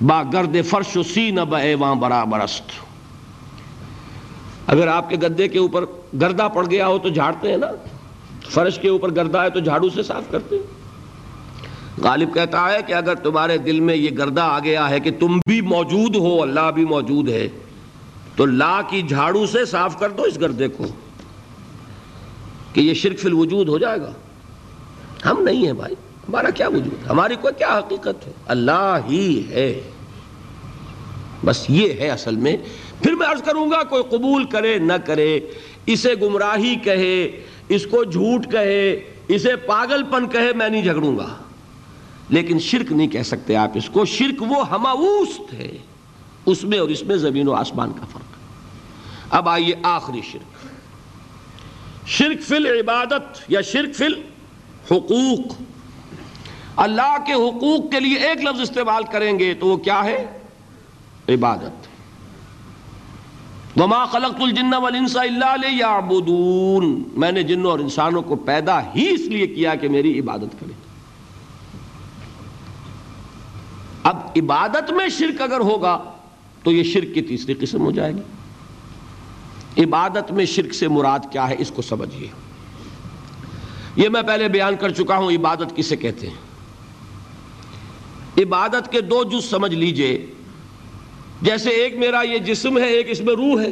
[0.00, 2.62] با گرد فرش و سین ایوان برابر است۔
[4.66, 5.84] اگر آپ کے گدے کے اوپر
[6.20, 7.66] گردہ پڑ گیا ہو تو جھاڑتے ہیں نا۔
[8.50, 10.62] فرش کے اوپر گردہ ہے تو جھاڑو سے صاف کرتے ہیں۔
[12.02, 15.38] غالب کہتا ہے کہ اگر تمہارے دل میں یہ گردہ آ گیا ہے کہ تم
[15.48, 17.48] بھی موجود ہو، اللہ بھی موجود ہے،
[18.36, 20.84] تو لا کی جھاڑو سے صاف کر دو اس گردے کو۔
[22.76, 24.12] کہ یہ شرک فی الوجود ہو جائے گا۔
[25.30, 25.94] ہم نہیں ہیں بھائی،
[26.28, 29.80] ہمارا کیا وجود؟ ہماری کوئی کیا حقیقت ہے؟ اللہ ہی ہے۔
[31.44, 32.56] بس یہ ہے اصل میں۔
[33.02, 35.40] پھر میں عرض کروں گا، کوئی قبول کرے، نہ کرے،
[35.86, 41.36] اسے گمراہی کہے، اس کو جھوٹ کہے، اسے پاگل پن کہے، میں نہیں جھگڑوں گا۔
[42.28, 45.76] لیکن شرک نہیں کہہ سکتے آپ اس کو۔ شرک وہ ہماوست ہے۔
[46.46, 48.36] اس میں اور اس میں زمین و آسمان کا فرق۔
[49.34, 50.75] اب آئیے آخری شرک۔
[52.06, 55.62] شرک فی العبادت یا شرک فی الحقوق۔
[56.76, 60.26] اللہ کے حقوق کے لیے ایک لفظ استعمال کریں گے تو وہ کیا ہے؟
[61.28, 61.86] عبادت۔
[63.80, 69.20] وما خلقت الجن والانس الا ليعبدون۔ میں نے جنوں اور انسانوں کو پیدا ہی اس
[69.20, 70.86] لیے کیا کہ میری عبادت کریں۔
[74.02, 76.04] اب عبادت میں شرک اگر ہوگا
[76.62, 78.20] تو یہ شرک کی تیسری قسم ہو جائے گی۔
[79.78, 82.28] عبادت میں شرک سے مراد کیا ہے اس کو سمجھیے۔
[83.96, 86.46] یہ میں پہلے بیان کر چکا ہوں عبادت کسے کہتے ہیں۔
[88.38, 90.26] عبادت کے دو جز سمجھ لیجیے۔
[91.42, 93.70] جیسے ایک میرا یہ جسم ہے، ایک اس میں روح ہے۔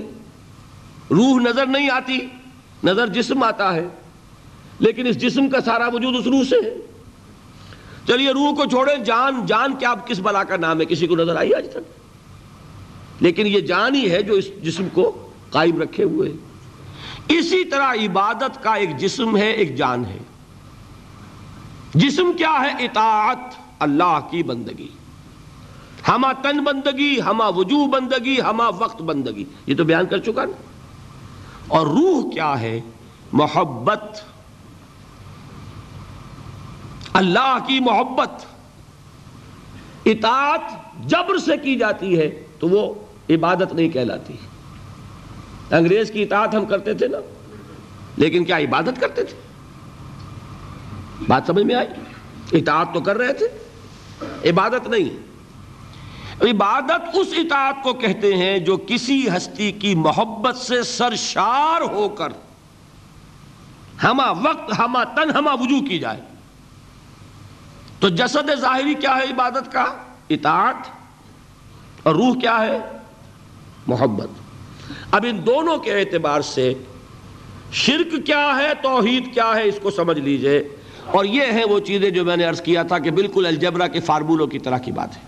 [1.11, 2.19] روح نظر نہیں آتی،
[2.85, 3.89] نظر جسم آتا ہے۔
[4.79, 6.75] لیکن اس جسم کا سارا وجود اس روح سے ہے۔
[8.07, 11.37] چلیے، روح کو چھوڑیں، جان جان کیا کس بلا کا نام ہے؟ کسی کو نظر
[11.37, 11.79] آئی آج تک؟
[13.21, 16.33] لیکن یہ جان ہی ہے جو اس جسم کو قائم رکھے ہوئے۔
[17.29, 20.19] اسی طرح عبادت کا ایک جسم ہے، ایک جان ہے۔
[21.95, 23.39] جسم کیا ہے؟ اطاعت،
[23.79, 24.89] اللہ کی بندگی۔
[26.09, 30.63] ہما تن بندگی ہما وجوہ بندگی ہما وقت بندگی۔ یہ تو بیان کر چکا نا۔
[31.69, 32.81] اور روح کیا ہے؟
[33.33, 34.21] محبت۔
[37.13, 38.47] اللہ کی محبت۔
[40.05, 40.61] اطاعت
[41.05, 42.95] جبر سے کی جاتی ہے تو وہ
[43.31, 44.33] عبادت نہیں کہلاتی۔
[45.77, 47.19] انگریز کی اطاعت ہم کرتے تھے نا۔
[48.17, 49.41] لیکن کیا عبادت کرتے تھے؟
[51.29, 51.89] بات سمجھ میں آئی؟
[52.53, 53.47] اطاعت تو کر رہے تھے۔
[54.51, 55.35] عبادت نہیں۔
[56.43, 62.29] عبادت اس اطاعت کو کہتے ہیں جو کسی ہستی کی محبت سے سرشار ہو کر
[64.05, 66.21] ہما وقت، ہما تن، ہما وجوہ کی جائے۔
[68.01, 69.85] تو جسد ظاہری کیا ہے عبادت کا؟
[70.31, 70.89] اطاعت۔
[72.03, 72.79] اور روح کیا ہے؟
[73.87, 74.29] محبت۔
[75.15, 76.75] اب ان دونوں کے اعتبار سے
[77.73, 80.77] شرک کیا ہے، توحید کیا ہے، اس کو سمجھ لیجیے۔
[81.07, 84.01] اور یہ ہے وہ چیزیں جو میں نے عرض کیا تھا کہ بالکل الجبرا کے
[84.01, 85.23] فارمولوں کی طرح کی بات ہے۔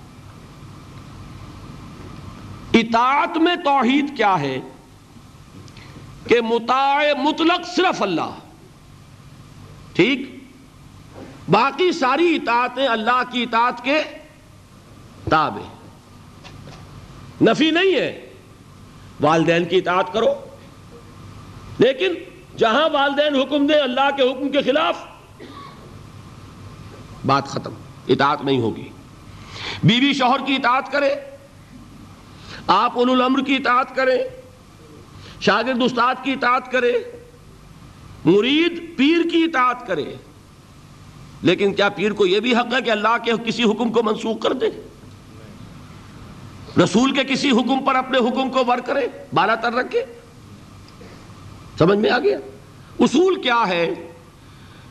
[2.80, 4.60] اطاعت میں توحید کیا ہے
[6.28, 8.34] کہ متاع مطلق صرف اللہ۔
[9.92, 10.38] ٹھیک؟
[11.50, 14.02] باقی ساری اطاعتیں اللہ کی اطاعت کے
[15.30, 15.62] تابع۔
[17.50, 18.25] نفی نہیں ہے۔
[19.20, 20.34] والدین کی اطاعت کرو۔
[21.78, 22.14] لیکن
[22.56, 25.04] جہاں والدین حکم دیں، اللہ کے حکم کے خلاف
[27.26, 27.72] بات ختم،
[28.08, 28.88] اطاعت نہیں ہوگی۔
[29.84, 31.14] بیوی بی شوہر کی اطاعت کرے
[32.66, 34.18] آپ اولو الامر کی اطاعت کریں،
[35.40, 36.92] شاگرد استاد کی اطاعت کرے
[38.24, 40.14] مرید پیر کی اطاعت کرے
[41.42, 44.42] لیکن کیا پیر کو یہ بھی حق ہے کہ اللہ کے کسی حکم کو منسوخ
[44.42, 44.66] کر دے
[46.82, 50.04] رسول کے کسی حکم پر اپنے حکم کو ور کرے، بالا تر رکھے
[51.78, 52.38] سمجھ میں آ گیا؟
[53.00, 53.86] اصول کیا ہے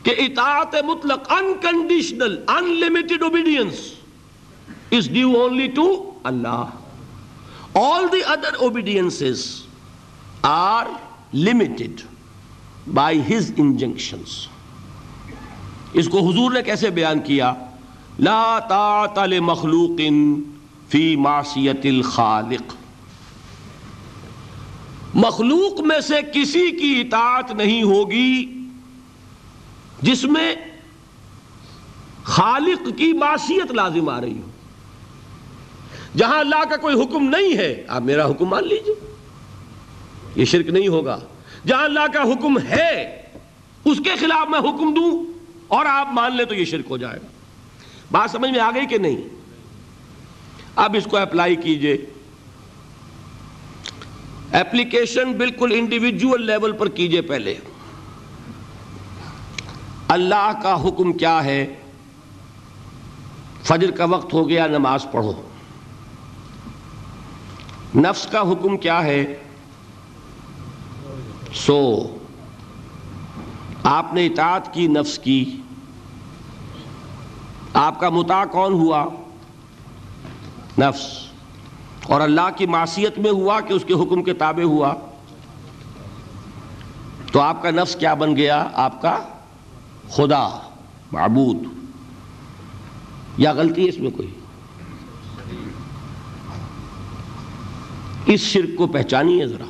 [0.03, 3.80] کہ اطاعت مطلق unconditional unlimited obedience
[4.91, 5.88] is due only to
[6.24, 6.66] Allah
[7.80, 9.22] all the other obedience
[10.41, 10.86] are
[11.34, 12.02] limited
[12.94, 14.36] by his injunctions
[15.94, 17.53] اس کو حضور نے کیسے بیان کیا؟
[18.20, 20.02] لا طاعت لمخلوق
[20.95, 22.73] فی معصیت الخالق۔
[25.13, 28.59] مخلوق میں سے کسی کی اطاعت نہیں ہوگی
[30.01, 30.55] جس میں
[32.23, 34.49] خالق کی معصیت لازم آ رہی ہو۔
[36.17, 39.15] جہاں اللہ کا کوئی حکم نہیں ہے، آپ میرا حکم مان لیجیے۔
[40.35, 41.19] یہ شرک نہیں ہوگا۔
[41.67, 43.22] جہاں اللہ کا حکم ہے،
[43.85, 47.17] اس کے خلاف میں حکم دوں اور آپ مان لیں تو یہ شرک ہو جائے
[47.17, 47.27] گا۔
[48.11, 49.44] بات سمجھ میں آ گئی کہ نہیں؟
[50.76, 51.97] اب اس کو اپلائی کیجیے۔
[54.52, 57.56] اپلیکیشن بالکل انڈیویجول لیول پر کیجیے پہلے۔
[60.07, 61.76] اللہ کا حکم کیا ہے؟
[63.64, 65.34] فجر کا وقت ہو گیا، نماز پڑھو۔
[67.95, 69.35] نفس کا حکم کیا ہے؟
[71.53, 72.18] سو۔
[73.84, 75.57] آپ نے اطاعت کی، نفس کی۔
[77.73, 79.06] آپ کا متا کون ہوا؟
[80.80, 81.27] نفس۔
[82.03, 84.93] اور اللہ کی معصیت میں ہوا کہ اس کے حکم کے تابع ہوا۔
[87.31, 89.18] تو آپ کا نفس کیا بن گیا؟ آپ کا
[90.10, 90.49] خدا،
[91.11, 91.64] معبود۔
[93.38, 94.34] یا غلطی ہے اس میں کوئی؟
[98.26, 99.65] اس شرک کو پہچانی ہے ذرا۔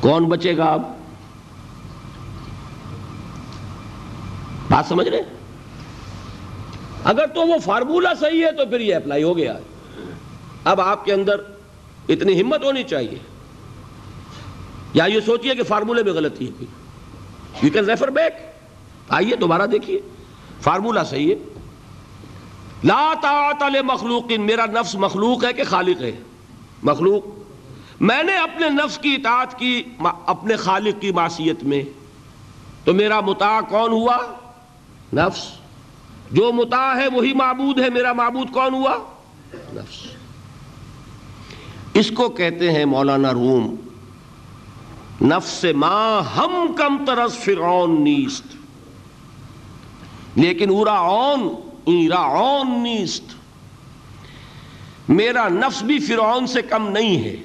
[0.00, 0.82] کون بچے گا اب
[4.70, 5.37] بات سمجھ رہے
[7.08, 9.58] اگر تو وہ فارمولا صحیح ہے تو پھر یہ اپلائی ہو گیا
[10.64, 11.40] اب آپ کے اندر
[12.08, 13.18] اتنی ہمت ہونی چاہیے۔
[14.94, 16.66] یا یہ سوچئے کہ فارمولے میں غلطی ہے۔ کوئی
[17.62, 18.32] یو کین ریفر بیک
[19.08, 20.00] آئیے دوبارہ دیکھیے۔
[20.60, 21.60] فارمولا صحیح ہے۔
[22.84, 26.12] لا طاعت مخلوق میرا نفس مخلوق ہے کہ خالق ہے؟
[26.82, 27.22] مخلوق۔
[28.00, 29.82] میں نے اپنے نفس کی اطاعت کی
[30.26, 31.82] اپنے خالق کی معصیت میں۔
[32.84, 34.16] تو میرا متا کون ہوا؟
[35.12, 35.67] نفس۔
[36.30, 38.96] جو متا ہے وہی معبود ہے، میرا معبود کون ہوا؟
[39.54, 40.06] نفس۔
[41.94, 43.74] اس کو کہتے ہیں مولانا روم،
[45.22, 48.42] نفس ما ہم کم ترس فرعون نیست۔
[50.36, 51.48] لیکن اورا اون
[51.86, 53.22] ایرا اون نیست۔
[55.08, 57.36] میرا نفس بھی فرعون سے کم نہیں ہے۔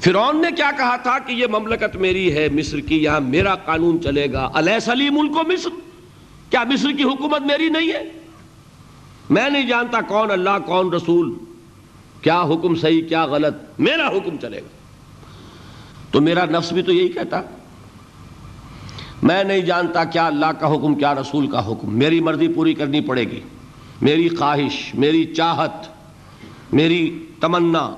[0.00, 4.02] فرعون نے کیا کہا تھا کہ یہ مملکت میری ہے، مصر کی، یہاں میرا قانون
[4.02, 5.85] چلے گا۔ علیہ سلیم ملک مصر۔
[6.50, 8.12] کیا مصر کی حکومت میری نہیں ہے؟
[9.30, 11.34] میں نہیں جانتا کون اللہ، کون رسول،
[12.22, 14.68] کیا حکم صحیح، کیا غلط، میرا حکم چلے گا۔
[16.10, 17.40] تو میرا نفس بھی تو یہی کہتا۔
[19.22, 23.00] میں نہیں جانتا کیا اللہ کا حکم، کیا رسول کا حکم۔ میری مرضی پوری کرنی
[23.00, 23.40] پڑے گی۔
[24.02, 25.72] میری خواہش، میری چاہت،
[26.72, 27.94] میری تمنا،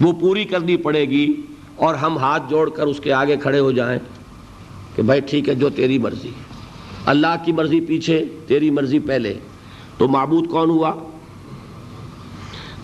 [0.00, 1.42] وہ پوری کرنی پڑے گی
[1.76, 3.98] اور ہم ہاتھ جوڑ کر اس کے آگے کھڑے ہو جائیں۔
[4.96, 6.30] کہ بھائی ٹھیک ہے جو تیری مرضی۔
[7.06, 9.38] اللہ کی مرضی پیچھے، تیری مرضی پہلے۔
[9.98, 10.94] تو معبود کون ہوا؟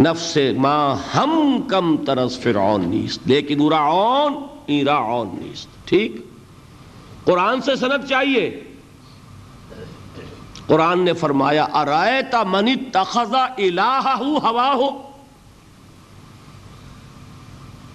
[0.00, 3.72] نفس ما ہم کم ترس فرعون نیست، لیکن
[4.66, 6.12] ایرا نیست۔ ٹھیک؟
[7.24, 8.60] قرآن سے سند چاہیے۔
[10.66, 14.88] قرآن نے فرمایا ارائیتا منی تخذا الہ ہوا ہو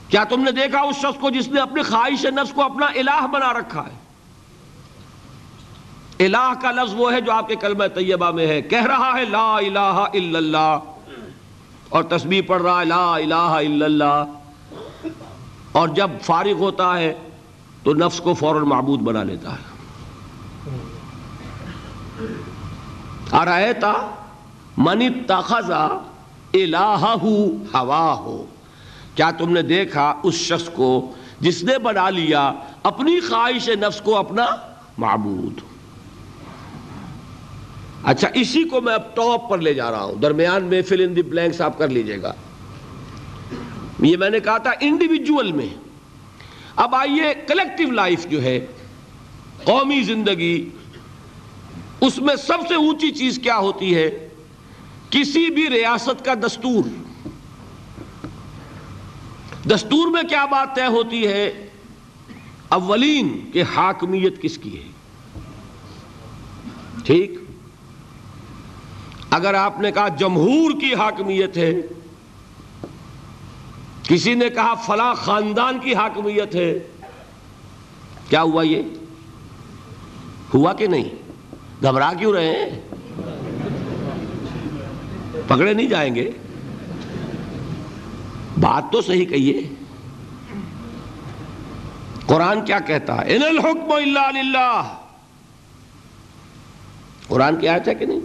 [0.09, 3.27] کیا تم نے دیکھا اس شخص کو جس نے اپنے خواہش نفس کو اپنا الہ
[3.27, 4.02] بنا رکھا ہے؟
[6.25, 9.25] الہ کا لفظ وہ ہے جو آپ کے کلمہ طیبہ میں ہے۔ کہہ رہا ہے
[9.25, 10.77] لا الہ الا اللہ
[11.89, 14.23] اور تسبیح پڑھ رہا ہے لا الہ الا اللہ
[15.71, 17.13] اور جب فارغ ہوتا ہے
[17.83, 19.71] تو نفس کو فوراً معبود بنا لیتا ہے۔
[23.31, 23.93] ارائیتا
[24.77, 25.85] منی تخذا
[26.53, 27.15] الہ
[27.73, 28.45] ہوا ہو
[29.15, 32.51] کیا تم نے دیکھا اس شخص کو جس نے بنا لیا
[32.83, 34.45] اپنی خواہش نفس کو اپنا
[34.97, 35.72] معبود؟
[38.03, 41.15] اچھا اسی کو میں اب ٹاپ پر لے جا رہا ہوں۔ درمیان میں فل ان
[41.15, 42.33] دی بلینکس آپ کر لیجیے گا۔
[43.99, 45.67] یہ میں نے کہا تھا انڈیویجول میں۔
[46.75, 48.65] اب آئیے کلیکٹیو لائف جو ہے،
[49.63, 50.69] قومی زندگی،
[52.01, 54.29] اس میں سب سے اونچی چیز کیا ہوتی ہے؟
[55.09, 56.83] کسی بھی ریاست کا دستور۔
[59.67, 61.67] دستور میں کیا بات طے ہوتی ہے؟
[62.69, 64.91] اولین کہ حاکمیت کس کی ہے؟
[67.05, 67.42] ٹھیک؟
[69.35, 71.71] اگر آپ نے کہا جمہور کی حاکمیت ہے،
[74.07, 76.71] کسی نے کہا فلاں خاندان کی حاکمیت ہے،
[78.29, 78.81] کیا ہوا یہ؟
[80.53, 81.09] ہوا کہ نہیں؟
[81.83, 82.79] گھبرا کیوں رہے ہیں؟
[85.47, 86.29] پکڑے نہیں جائیں گے؟
[88.59, 89.61] بات تو صحیح کہیے
[92.25, 94.81] قرآن کیا کہتا ہے؟ ان الحکم الا للہ
[97.27, 98.19] قرآن کیا ہے کہ نہیں؟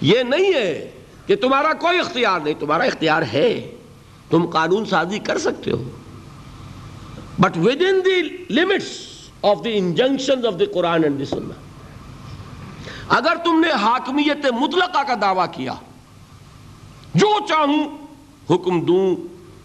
[0.00, 0.90] یہ نہیں ہے
[1.26, 3.76] کہ تمہارا کوئی اختیار نہیں، تمہارا اختیار ہے۔
[4.30, 5.90] تم قانون سازی کر سکتے ہو۔
[7.38, 7.56] But
[7.88, 8.88] within the limits
[9.42, 11.34] of the injunction of the Quran and the
[13.08, 15.74] اگر تم نے حاکمیت مطلقہ کا دعویٰ کیا،
[17.14, 17.98] جو چاہوں
[18.54, 19.16] حکم دوں،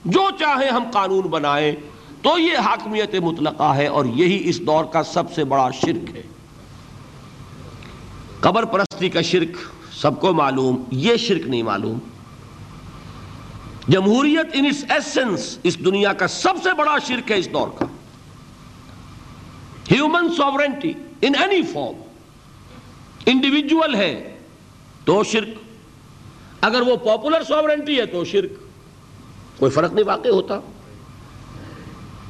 [0.06, 1.76] جو چاہے ہم قانون بنائیں،
[2.22, 6.22] تو یہ حاکمیت مطلقہ ہے اور یہی اس دور کا سب سے بڑا شرک ہے۔
[8.40, 9.58] قبر پرستی کا شرک
[10.02, 12.00] سب کو معلوم، یہ شرک نہیں معلوم۔
[13.88, 17.86] جمہوریت ان ایسنس اس دنیا کا سب سے بڑا شرک ہے اس دور کا۔
[19.92, 22.02] Human sovereignty in any form
[23.26, 24.38] individual ہے
[25.06, 25.48] تو شرک۔
[26.62, 28.50] اگر وہ پاپولر سوورنٹی ہے تو شرک۔
[29.60, 30.60] کوئی فرق نہیں واقع ہوتا۔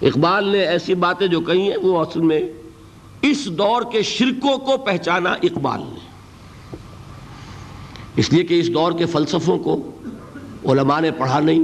[0.02, 2.42] اقبال نے ایسی باتیں جو کہی ہیں وہ اصل میں
[3.22, 6.05] اس دور کے شرکوں کو پہچانا اقبال نے۔
[8.16, 9.92] اس لیے کہ اس دور کے فلسفوں کو
[10.66, 11.64] علماء نے پڑھا نہیں۔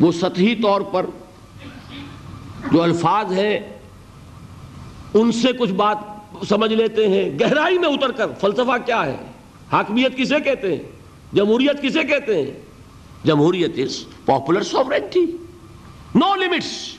[0.00, 1.06] وہ سطحی طور پر
[2.72, 3.60] جو الفاظ ہیں،
[5.14, 5.98] ان سے کچھ بات
[6.48, 9.16] سمجھ لیتے ہیں۔ گہرائی میں اتر کر، فلسفہ کیا ہے؟
[9.72, 10.82] حاکمیت کسے کہتے ہیں؟
[11.32, 12.50] جمہوریت کسے کہتے ہیں؟
[13.24, 15.24] جمہوریت is popular sovereignty
[16.14, 16.94] no limits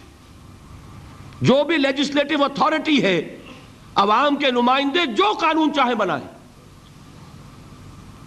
[1.41, 3.37] جو بھی لیجسلیٹو اتھارٹی ہے،
[3.95, 6.32] عوام کے نمائندے جو قانون چاہے بنائیں۔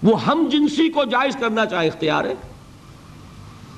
[0.03, 2.35] وہ ہم جنسی کو جائز کرنا چاہے، اختیار ہے۔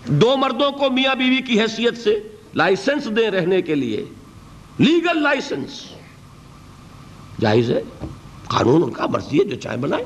[0.07, 2.19] دو مردوں کو میاں بیوی کی حیثیت سے
[2.55, 4.05] لائسنس دیں رہنے کے لیے۔
[4.79, 5.85] Legal licence.
[7.41, 7.81] جائز ہے۔
[8.47, 10.05] قانون ان کا، مرضی ہے، جو چاہے بنائے۔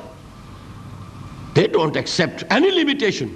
[1.57, 3.27] They don't accept any limitation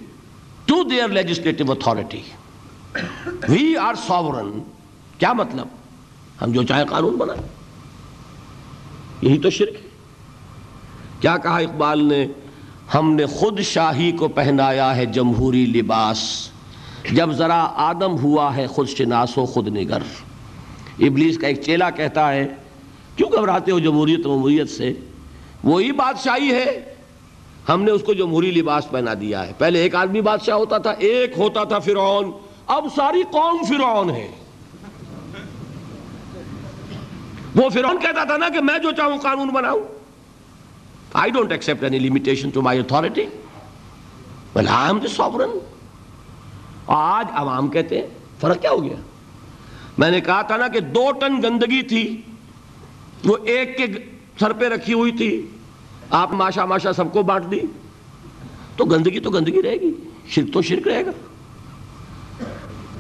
[0.65, 2.23] to their legislative authority
[3.49, 4.63] we are sovereign
[5.19, 5.69] کیا مطلب؟
[6.43, 7.43] ہم جو چاہے قانون بنائیں۔
[9.23, 9.89] یہی تو شرک ہے۔
[11.21, 12.27] کیا کہا اقبال نے؟
[12.95, 16.49] ہم نے خود شاہی کو پہنایا ہے جمہوری لباس۔
[17.13, 19.99] جب ذرا آدم ہوا ہے خود شناس و خود نگر۔
[20.99, 22.49] ابلیس کا ایک چیلا کہتا ہے،
[23.17, 24.93] کیوں گھبراتے ہو جمہوریت جمہوریت سے؟
[25.65, 26.95] وہی بادشاہی ہے۔
[27.69, 30.91] ہم نے اس کو جمہوری لباس پہنا دیا ہے۔ پہلے ایک آدمی بادشاہ ہوتا تھا،
[30.91, 32.31] ایک ہوتا تھا فرعون۔
[32.67, 34.29] اب ساری قوم فرعون ہے۔
[37.55, 39.96] وہ فرعون کہتا تھا نا کہ میں جو چاہوں قانون بناؤں۔
[41.17, 43.25] I don't accept any limitation to my authority.
[44.59, 45.59] Well, I am the sovereign.
[46.87, 48.07] آج عوام کہتے ہیں
[48.41, 48.97] فرق کیا ہو گیا؟
[49.99, 52.23] میں نے کہا تھا نا کہ دو ٹن گندگی تھی
[53.25, 53.87] وہ ایک کے
[54.41, 55.47] سر پہ رکھی ہوئی تھی۔
[56.11, 57.61] آپ ماشا ماشا سب کو بانٹ دی۔
[58.77, 59.95] تو گندگی تو گندگی رہے گی
[60.29, 61.11] شرک تو شرک رہے گا۔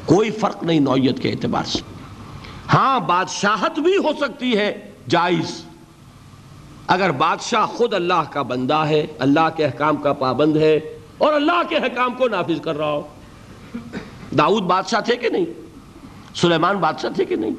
[0.05, 1.78] کوئی فرق نہیں نوعیت کے اعتبار سے۔
[2.74, 5.64] ہاں بادشاہت بھی ہو سکتی ہے جائز۔
[6.86, 11.62] اگر بادشاہ خود اللہ کا بندہ ہے، اللہ کے احکام کا پابند ہے اور اللہ
[11.68, 13.06] کے احکام کو نافذ کر رہا ہو،
[14.38, 15.46] داؤد بادشاہ تھے کہ نہیں؟
[16.34, 17.50] سلیمان بادشاہ تھے کہ نہیں؟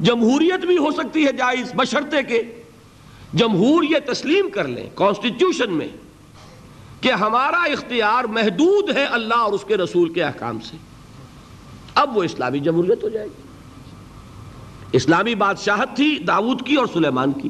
[0.00, 2.62] جمہوریت بھی ہو سکتی ہے جائز بشرتے کے۔
[3.34, 5.88] جمہور یہ تسلیم کر لیں کانسٹیٹیوشن میں
[7.00, 10.76] کہ ہمارا اختیار محدود ہے اللہ اور اس کے رسول کے احکام سے۔
[11.94, 13.42] اب وہ اسلامی جمہوریت ہو جائے گی۔
[14.92, 17.48] اسلامی بادشاہت تھی داؤد کی اور سلیمان کی۔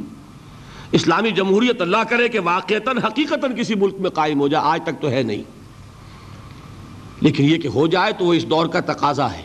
[0.95, 5.03] اسلامی جمہوریت اللہ کرے کہ واقعتاً حقیقتاً کسی ملک میں قائم ہو جائے، آج تک
[5.03, 5.43] تو ہے نہیں۔
[7.21, 9.43] لیکن یہ کہ ہو جائے تو وہ اس دور کا تقاضا ہے۔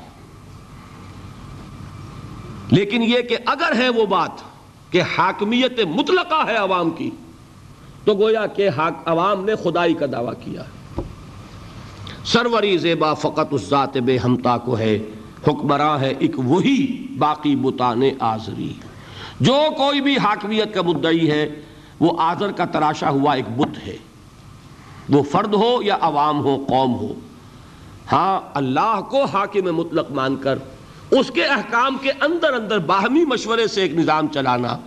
[2.72, 4.32] لیکن یہ کہ اگر ہے وہ بات
[4.90, 7.10] کہ حاکمیت مطلقہ ہے عوام کی،
[8.06, 8.70] تو گویا کہ
[9.06, 10.64] عوام نے خدائی کا دعویٰ کیا۔
[12.26, 15.00] سروری زیبا فقط اس ذات بے ہمتا کو ہے،
[15.48, 18.74] حکمراں ہے ایک وہی باقی بتان آزری۔
[19.40, 21.62] جو کوئی بھی حاکمیت کا مدعی ہے،
[22.00, 23.98] وہ آزر کا تراشا ہوا ایک بت ہے۔
[25.10, 27.14] وہ فرد ہو یا عوام ہو، قوم ہو۔
[28.12, 30.60] ہاں اللہ کو حاکم مطلق مان کر،
[31.12, 34.78] اس کے احکام کے اندر اندر باہمی مشورے سے ایک نظام چلانا،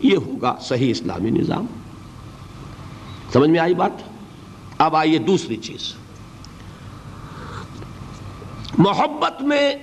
[0.00, 1.66] یہ ہوگا صحیح اسلامی نظام۔
[3.32, 3.92] سمجھ میں آئی بات؟
[4.78, 5.94] اب آئیے دوسری چیز۔
[8.78, 9.74] محبت میں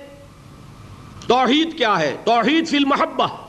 [1.26, 3.45] توحید کیا ہے؟ توحید فی المحبہ۔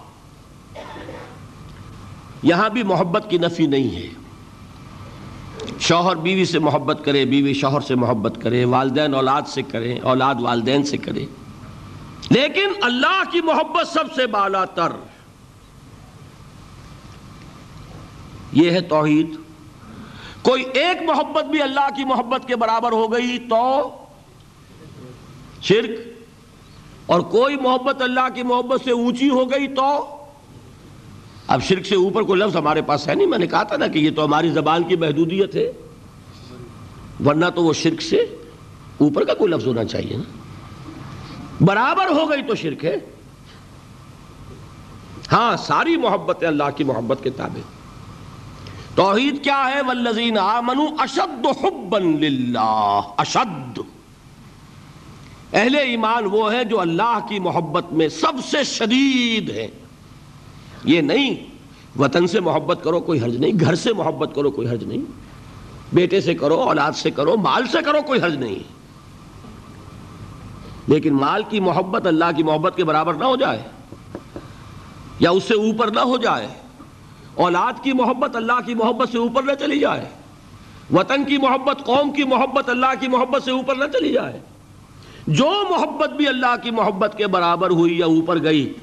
[2.43, 4.07] یہاں بھی محبت کی نفی نہیں ہے۔
[5.79, 10.35] شوہر بیوی سے محبت کرے، بیوی شوہر سے محبت کرے، والدین اولاد سے کرے، اولاد
[10.39, 11.25] والدین سے کرے۔
[12.29, 14.91] لیکن اللہ کی محبت سب سے بالا تر۔
[18.51, 19.29] یہ ہے توحید۔
[20.41, 23.89] کوئی ایک محبت بھی اللہ کی محبت کے برابر ہو گئی تو
[25.61, 25.89] شرک۔
[27.05, 30.16] اور کوئی محبت اللہ کی محبت سے اونچی ہو گئی تو
[31.47, 33.87] اب شرک سے اوپر کوئی لفظ ہمارے پاس ہے نہیں؟ میں نے کہا تھا نا
[33.87, 35.71] کہ یہ تو ہماری زبان کی محدودیت ہے۔
[37.25, 38.17] ورنہ تو وہ شرک سے
[38.97, 40.23] اوپر کا کوئی لفظ ہونا چاہیے نا۔
[41.61, 42.95] برابر ہو گئی تو شرک ہے۔
[45.31, 47.59] ہاں ساری محبت اللہ کی محبت کے تابع۔
[48.95, 53.79] توحید کیا ہے؟ والذین آمنوا اشد حبا للہ۔ اشد۔
[55.53, 59.67] اہل ایمان وہ ہے جو اللہ کی محبت میں سب سے شدید ہے
[60.83, 61.35] یہ نہیں،
[61.99, 65.01] وطن سے محبت کرو، کوئی حرج نہیں، گھر سے محبت کرو، کوئی حرج نہیں،
[65.93, 68.55] بیٹے سے کرو، اولاد سے کرو، مال سے کرو، کوئی حرج نہیں۔
[70.87, 73.63] لیکن مال کی محبت اللہ کی محبت کے برابر نہ ہو جائے
[75.19, 76.47] یا اس سے اوپر نہ ہو جائے،
[77.35, 80.05] اولاد کی محبت اللہ کی محبت سے اوپر نہ چلی جائے،
[80.93, 84.39] وطن کی محبت، قوم کی محبت اللہ کی محبت سے اوپر نہ چلی جائے۔
[85.27, 88.73] جو محبت بھی اللہ کی محبت کے برابر ہوئی یا اوپر گئی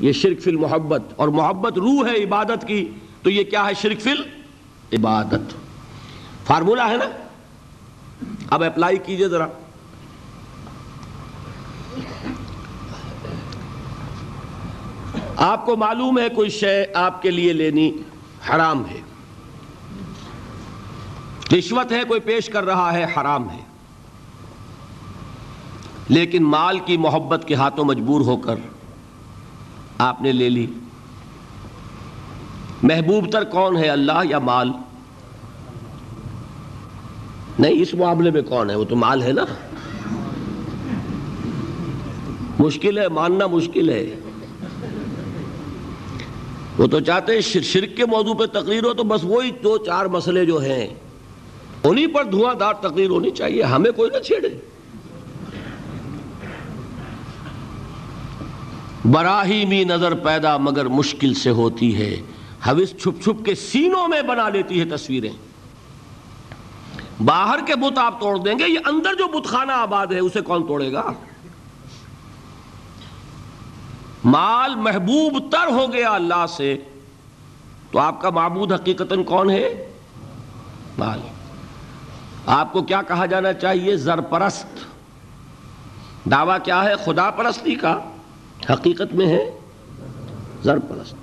[0.00, 2.90] یہ شرک فی المحبت اور محبت روح ہے عبادت کی،
[3.22, 4.10] تو یہ کیا ہے شرک فی
[4.96, 5.54] عبادت
[6.46, 7.04] فارمولہ ہے نا؟
[8.50, 9.46] اب اپلائی کیجیے ذرا۔
[15.36, 17.92] آپ کو معلوم ہے کوئی شے آپ کے لیے لینی
[18.50, 19.00] حرام ہے۔
[21.58, 23.62] رشوت ہے، کوئی پیش کر رہا ہے، حرام ہے۔
[26.08, 28.54] لیکن مال کی محبت کے ہاتھوں مجبور ہو کر
[29.98, 30.66] آپ نے لے لی۔
[32.82, 34.70] محبوب تر کون ہے، اللہ یا مال؟
[37.58, 39.44] نہیں، اس معاملے میں کون ہے؟ وہ تو مال ہے نا۔
[42.58, 44.14] مشکل ہے، ماننا مشکل ہے۔
[46.78, 50.06] وہ تو چاہتے ہیں شرک کے موضوع پہ تقریر ہو تو بس وہی دو چار
[50.06, 50.86] مسئلے جو ہیں،
[51.84, 54.77] انہی پر دھواں دار تقریر ہونی چاہیے، ہمیں کوئی نہ چھیڑے۔
[59.10, 62.20] براہی می نظر پیدا مگر مشکل سے ہوتی ہے۔
[62.66, 65.32] حوث چھپ چھپ کے سینوں میں بنا لیتی ہے تصویریں۔
[67.24, 70.40] باہر کے بت آپ توڑ دیں گے، یہ اندر جو بت خانہ آباد ہے، اسے
[70.40, 71.12] کون توڑے گا؟
[74.24, 76.76] مال محبوب تر ہو گیا اللہ سے،
[77.90, 79.90] تو آپ کا معبود حقیقت کون ہے؟
[80.98, 81.20] مال۔
[82.46, 84.66] آپ کو کیا کہا جانا چاہیے؟ زر پرست
[86.30, 88.00] دعویٰ کیا ہے؟ خدا پرستی کا۔
[88.66, 89.58] حقیقت میں ہے،
[90.62, 91.14] زر پرست۔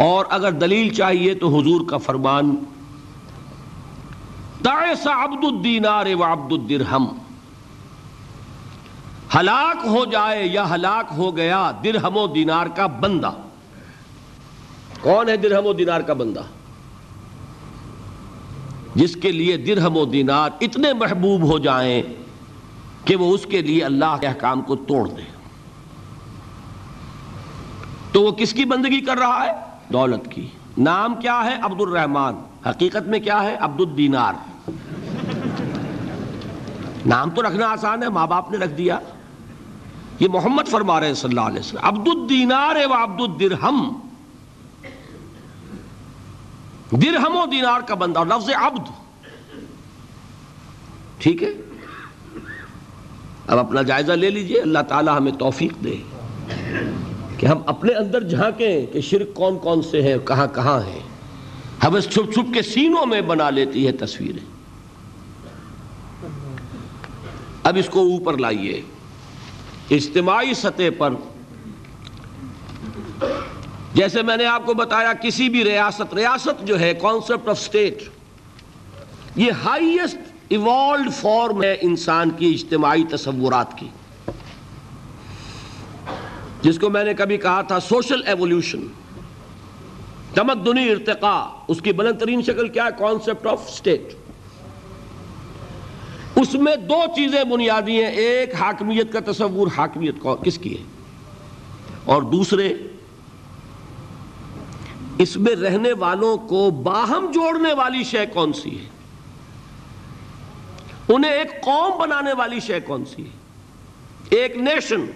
[0.00, 2.56] اور اگر دلیل چاہیے تو حضور کا فرمان
[5.06, 7.06] عبد الدینار و عبد الدرہم۔
[9.34, 13.30] ہلاک ہو جائے یا ہلاک ہو گیا، درہم و دینار کا بندہ۔
[15.00, 16.42] کون ہے درہم و دینار کا بندہ؟
[18.94, 22.02] جس کے لیے درہم و دینار اتنے محبوب ہو جائیں
[23.04, 25.37] کہ وہ اس کے لیے اللہ کے احکام کو توڑ دے۔
[28.12, 29.52] تو وہ کس کی بندگی کر رہا ہے؟
[29.92, 30.46] دولت کی۔
[30.78, 32.34] نام کیا ہے؟ عبد الرحمان
[32.68, 34.32] حقیقت میں کیا ہے؟ عبد الدینار
[37.06, 38.98] نام تو رکھنا آسان ہے، ماں باپ نے رکھ دیا۔
[40.20, 44.00] یہ محمد فرما رہے ہیں صلی اللہ علیہ وسلم۔ عبد الدینار و عبد الدرہم
[46.90, 48.90] درہم و دینار کا بندہ، لفظ عبد۔
[51.18, 51.48] ٹھیک ہے؟
[53.46, 55.96] اب اپنا جائزہ لے لیجیے۔ اللہ تعالی ہمیں توفیق دے۔
[57.38, 61.00] کہ ہم اپنے اندر جھانکیں کہ شرک کون کون سے ہیں کہاں کہاں ہیں۔
[61.84, 64.44] ہم چھپ چھپ کے سینوں میں بنا لیتی ہے تصویریں۔
[67.62, 68.82] اب اس کو اوپر لائیے۔
[69.90, 71.14] اجتماعی سطح پر
[73.94, 78.02] جیسے میں نے آپ کو بتایا، کسی بھی ریاست ریاست جو ہے کانسیپٹ آف سٹیٹ
[79.36, 80.16] یہ ہائیسٹ
[80.48, 83.88] ایوالڈ فارم ہے انسان کی اجتماعی تصورات کی۔
[86.62, 88.86] جس کو میں نے کبھی کہا تھا سوشل ایولیوشن،
[90.34, 94.14] تمدنی ارتقاء، اس کی بلند ترین شکل کیا ہے؟ کانسیپٹ آف سٹیٹ
[96.36, 100.82] اس میں دو چیزیں بنیادی ہیں، ایک حاکمیت کا تصور، حاکمیت کس کی ہے؟
[102.04, 102.72] اور دوسرے،
[105.18, 108.86] اس میں رہنے والوں کو باہم جوڑنے والی شے کون سی ہے؟
[111.08, 115.06] انہیں ایک قوم بنانے والی شے کون سی ہے؟ ایک نیشن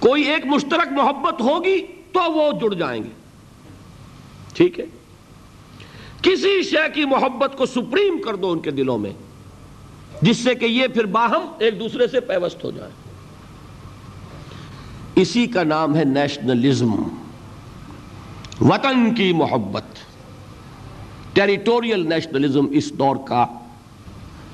[0.00, 1.78] کوئی ایک مشترک محبت ہوگی
[2.12, 3.08] تو وہ جڑ جائیں گے۔
[4.54, 4.84] ٹھیک ہے؟
[6.22, 9.12] کسی شے کی محبت کو سپریم کر دو ان کے دلوں میں،
[10.22, 12.90] جس سے کہ یہ پھر باہم ایک دوسرے سے پیوست ہو جائے
[15.14, 16.94] اسی کا نام ہے نیشنلزم،
[18.60, 19.98] وطن کی محبت۔
[21.32, 23.46] ٹیریٹوریل نیشنلزم اس دور کا،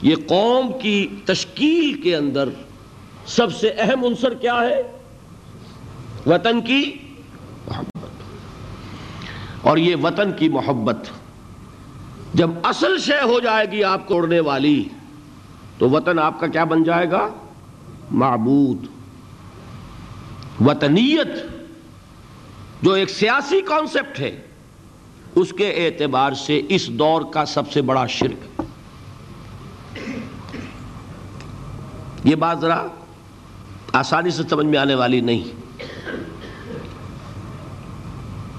[0.03, 2.49] یہ قوم کی تشکیل کے اندر
[3.27, 4.83] سب سے اہم عنصر کیا ہے؟
[6.27, 6.99] وطن کی
[7.69, 8.07] محبت۔
[9.61, 10.99] اور یہ وطن کی محبت۔
[12.35, 14.85] جب اصل شے ہو جائے گی آپ کو اڑنے والی،
[15.79, 17.29] تو وطن آپ کا کیا بن جائے گا؟
[18.11, 18.87] معبود۔
[20.61, 21.29] وطنیت،
[22.83, 24.41] جو ایک سیاسی کانسیپٹ ہے،
[25.35, 28.63] اس کے اعتبار سے اس دور کا سب سے بڑا شرک۔
[32.25, 32.87] یہ بات ذرا
[33.93, 35.64] آسانی سے سمجھ میں آنے والی نہیں۔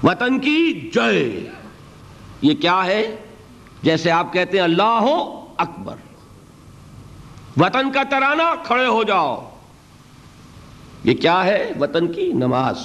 [0.06, 1.50] وطن کی جے
[2.42, 3.16] یہ کیا ہے؟
[3.82, 5.96] جیسے آپ کہتے ہیں، اللہ ہو اکبر۔
[7.56, 9.56] وطن کا ترانہ کھڑے ہو جاؤ۔
[11.04, 12.78] یہ کیا ہے؟ وطن کی نماز۔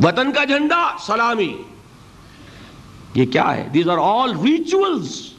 [0.00, 1.62] وطن کا جھنڈا، سلامی۔
[3.14, 5.32] یہ کیا ہے؟ دیز آر آل ریچولس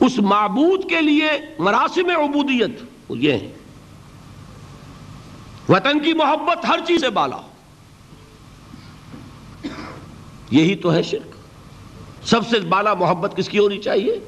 [0.00, 3.52] اس معبود کے لیے مراسم عبودیت۔ یہ ہے
[5.68, 7.36] وطن کی محبت ہر چیز سے بالا۔
[10.50, 11.34] یہی تو ہے شرک۔
[12.26, 14.18] سب سے بالا محبت کس کی ہونی چاہیے؟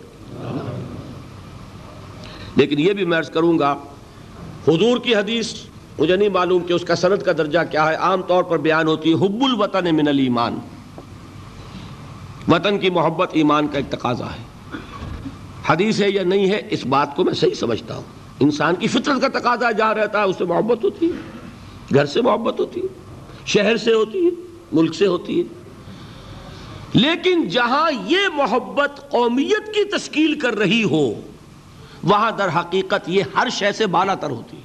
[2.57, 3.73] لیکن یہ بھی میں عرض کروں گا،
[4.69, 5.55] حضور کی حدیث،
[5.99, 8.89] مجھے نہیں معلوم کہ اس کا سند کا درجہ کیا ہے۔ عام طور پر بیان
[8.89, 10.59] ہوتی ہے، حب الوطن من الایمان۔
[12.49, 14.77] وطن کی محبت ایمان کا ایک تقاضا ہے۔
[15.67, 18.03] حدیث ہے یا نہیں ہے، اس بات کو میں صحیح سمجھتا ہوں۔
[18.41, 21.39] انسان کی فطرت کا تقاضا جہاں رہتا ہے، اس سے محبت ہوتی ہے۔
[21.95, 22.87] گھر سے محبت ہوتی ہے،
[23.47, 24.31] شہر سے ہوتی ہے،
[24.73, 25.62] ملک سے ہوتی ہے۔
[26.93, 31.21] لیکن جہاں یہ محبت قومیت کی تشکیل کر رہی ہو،
[32.03, 34.57] وہاں در حقیقت یہ ہر شے سے بالا تر ہوتی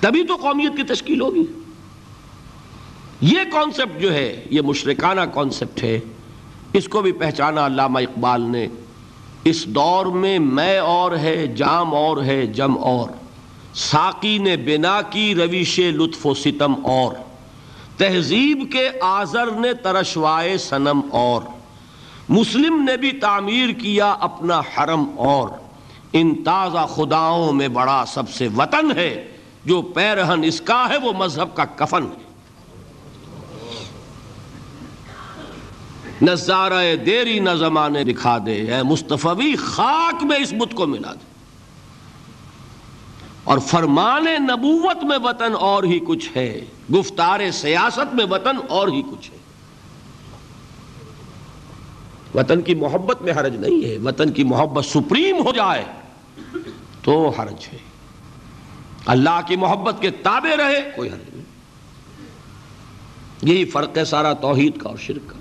[0.00, 1.44] تبھی تو قومیت کی تشکیل ہوگی۔
[3.20, 6.00] یہ کانسیپٹ جو ہے، یہ مشرکانہ کانسیپٹ ہے۔
[6.72, 8.68] اس کو بھی پہچانا علامہ اقبال نے۔
[9.44, 13.10] اس دور میں میں اور ہے، جام اور ہے، جم اور۔
[13.74, 17.12] ساقی نے بنا کی، رویش لطف و ستم اور۔
[17.98, 21.42] تہذیب کے آزر نے ترشوائے سنم اور۔
[22.28, 25.48] مسلم نے بھی تعمیر کیا اپنا حرم اور۔
[26.12, 31.12] ان تازہ خداؤں میں بڑا سب سے وطن ہے۔ جو پیرہن اس کا ہے، وہ
[31.12, 32.28] مذہب کا کفن ہے۔
[36.22, 41.26] نظارہ دیری، نہ زمانے دکھا دے۔ اے مصطفی، خاک میں اس بت کو ملا دے۔
[43.44, 49.02] اور فرمان نبوت میں وطن اور ہی کچھ ہے۔ گفتار سیاست میں وطن اور ہی
[49.02, 49.38] کچھ ہے۔
[52.34, 55.84] وطن کی محبت میں حرج نہیں ہے۔ وطن کی محبت سپریم ہو جائے
[57.02, 57.78] تو حرج ہے۔
[59.06, 61.44] اللہ کی محبت کے تابع رہے کوئی حرج نہیں۔
[63.42, 65.38] یہی فرق ہے سارا توحید کا اور شرک کا۔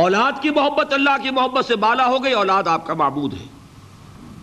[0.00, 3.46] اولاد کی محبت اللہ کی محبت سے بالا ہو گئی، اولاد آپ کا معبود ہے۔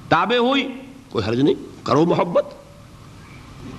[0.09, 2.60] تابع ہوئی، کوئی حرج نہیں۔ کرو محبت۔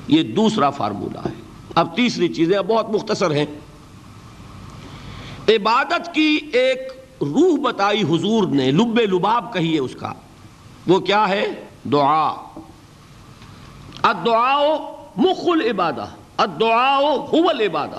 [0.09, 1.35] یہ دوسرا فارمولہ ہے۔
[1.75, 3.47] اب تیسری چیزیں بہت مختصر ہیں۔
[5.49, 6.79] عبادت کی ایک
[7.21, 10.13] روح بتائی حضور نے، لب لباب کہی ہے اس کا۔
[10.87, 11.47] وہ کیا ہے؟
[11.85, 12.33] دعا۔
[14.03, 14.59] الدعاء
[15.17, 16.07] مخ العبادہ۔
[16.37, 17.97] الدعاء هو العبادہ۔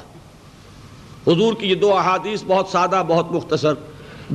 [1.32, 3.74] حضور کی یہ دو احادیث بہت سادہ، بہت مختصر۔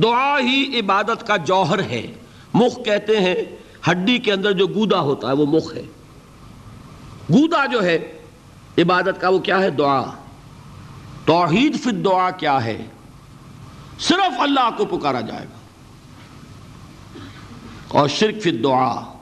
[0.03, 2.13] دعا ہی عبادت کا جوہر ہے۔
[2.53, 3.35] مخ کہتے ہیں،
[3.91, 5.83] ہڈی کے اندر جو گودا ہوتا ہے، وہ مخ ہے۔
[7.29, 8.19] گودا جو ہے،
[8.77, 10.03] عبادت کا وہ کیا ہے؟ دعا۔
[11.25, 12.85] توحید فی دعا کیا ہے؟
[13.99, 15.59] صرف اللہ کو پکارا جائے گا۔
[17.87, 19.13] اور شرک فی دعا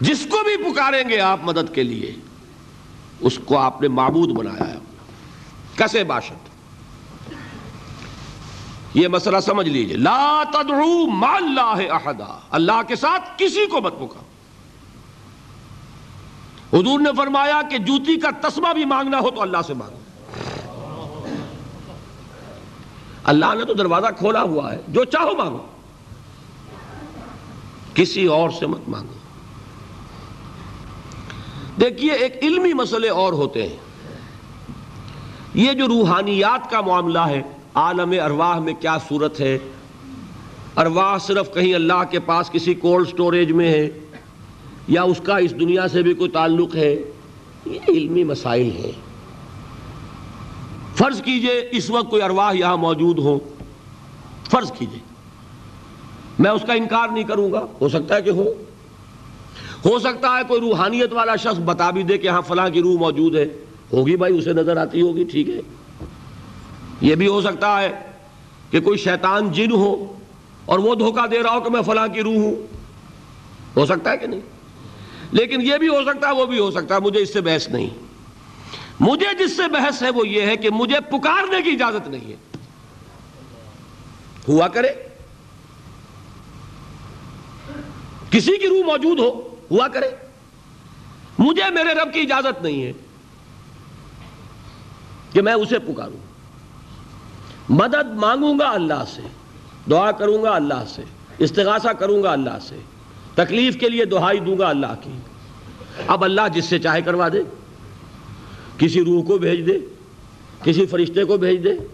[0.00, 2.14] جس کو بھی پکاریں گے آپ مدد کے لیے،
[3.20, 4.78] اس کو آپ نے معبود بنایا ہے۔
[5.74, 6.48] کسے باشد؟
[8.94, 13.94] یہ مسئلہ سمجھ لیجیے۔ لا تدعو ما اللہ احدا۔ اللہ کے ساتھ کسی کو مت
[13.96, 14.20] پکا
[16.72, 19.98] حضور نے فرمایا کہ جوتی کا تسمہ بھی مانگنا ہو تو اللہ سے مانگو
[23.24, 25.66] اللہ نے تو دروازہ کھولا ہوا ہے، جو چاہو مانگو۔
[27.94, 29.12] کسی اور سے مت مانگو۔
[31.80, 33.76] دیکھیے، ایک علمی مسئلے اور ہوتے ہیں۔
[35.54, 37.42] یہ جو روحانیات کا معاملہ ہے،
[37.74, 39.58] عالم ارواح میں کیا صورت ہے؟
[40.76, 43.90] ارواح صرف کہیں اللہ کے پاس کسی کولڈ سٹوریج میں ہے۔
[44.88, 46.96] یا اس کا اس دنیا سے بھی کوئی تعلق ہے؟
[47.66, 48.92] یہ علمی مسائل ہیں۔
[50.94, 53.38] فرض کیجیے اس وقت کوئی ارواح یہاں موجود ہو
[54.50, 54.98] فرض کیجیے۔
[56.38, 58.44] میں اس کا انکار نہیں کروں گا۔ ہو سکتا ہے کہ ہو۔
[59.84, 62.98] ہو سکتا ہے کوئی روحانیت والا شخص بتا بھی دے کہ ہاں فلاں کی روح
[62.98, 63.44] موجود ہے۔
[63.92, 65.60] ہوگی بھائی، اسے نظر آتی ہوگی، ٹھیک ہے۔
[67.00, 67.92] یہ بھی ہو سکتا ہے
[68.70, 70.12] کہ کوئی شیطان جن ہو
[70.64, 72.54] اور وہ دھوکہ دے رہا ہو کہ میں فلاں کی روح ہوں۔
[73.76, 74.40] ہو سکتا ہے کہ نہیں؟
[75.32, 77.68] لیکن یہ بھی ہو سکتا ہے وہ بھی ہو سکتا ہے مجھے اس سے بحث
[77.68, 77.90] نہیں۔
[79.00, 82.36] مجھے جس سے بحث ہے وہ یہ ہے کہ مجھے پکارنے کی اجازت نہیں ہے۔
[84.48, 84.88] ہوا کرے۔
[88.30, 90.10] کسی کی روح موجود ہو، ہوا کرے۔
[91.38, 92.92] مجھے میرے رب کی اجازت نہیں ہے
[95.32, 96.18] کہ میں اسے پکاروں۔
[97.68, 99.22] مدد مانگوں گا اللہ سے،
[99.90, 101.02] دعا کروں گا اللہ سے،
[101.38, 102.80] استغاثہ کروں گا اللہ سے۔
[103.38, 105.10] تکلیف کے لیے دعائی دوں گا اللہ کی۔
[106.06, 107.42] اب اللہ جس سے چاہے کروا دے۔
[108.78, 109.78] کسی روح کو بھیج دے۔
[110.64, 111.86] کسی فرشتے کو بھیج دے۔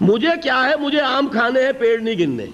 [0.00, 2.46] مجھے کیا ہے؟ مجھے آم کھانے ہیں، پیڑ نہیں گننے۔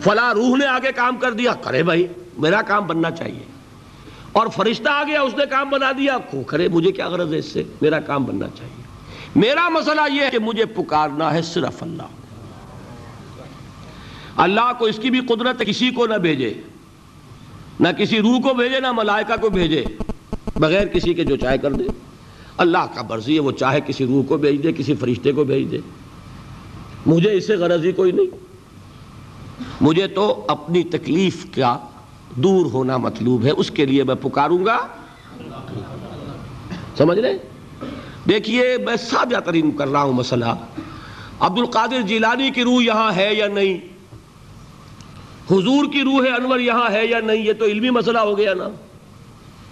[0.00, 2.06] فلاں روح نے آگے کام کر دیا۔ کرے بھائی،
[2.38, 3.44] میرا کام بننا چاہیے۔
[4.32, 7.38] اور فرشتہ آ گیا اس نے کام بنا دیا۔ کو کرے، مجھے کیا غرض ہے
[7.38, 8.82] اس سے؟ میرا کام بننا چاہیے۔
[9.36, 12.02] میرا مسئلہ یہ ہے کہ مجھے پکارنا ہے صرف اللہ۔
[14.36, 16.54] اللہ کو اس کی بھی قدرت کسی کو نہ بھیجے۔
[17.80, 19.84] نہ کسی روح کو بھیجے، نہ ملائکہ کو بھیجے۔
[20.56, 21.84] بغیر کسی کے جو چاہے کر دے۔
[22.56, 25.70] اللہ کا برضی ہے، وہ چاہے کسی روح کو بھیج دے، کسی فرشتے کو بھیج
[25.70, 25.78] دے۔
[27.06, 28.26] مجھے اس سے غرض ہی کوئی نہیں۔
[29.80, 31.78] مجھے تو اپنی تکلیف کا
[32.36, 34.86] دور ہونا مطلوب ہے، اس کے لیے میں پکاروں گا۔
[36.96, 37.38] سمجھ رہے؟
[38.28, 40.54] دیکھیے، میں سادہ ترین کر رہا ہوں، مسئلہ۔
[41.40, 43.93] عبد القادر جیلانی کی روح یہاں ہے یا نہیں؟
[45.50, 48.68] حضور کی روح انور یہاں ہے یا نہیں، یہ تو علمی مسئلہ ہو گیا نا۔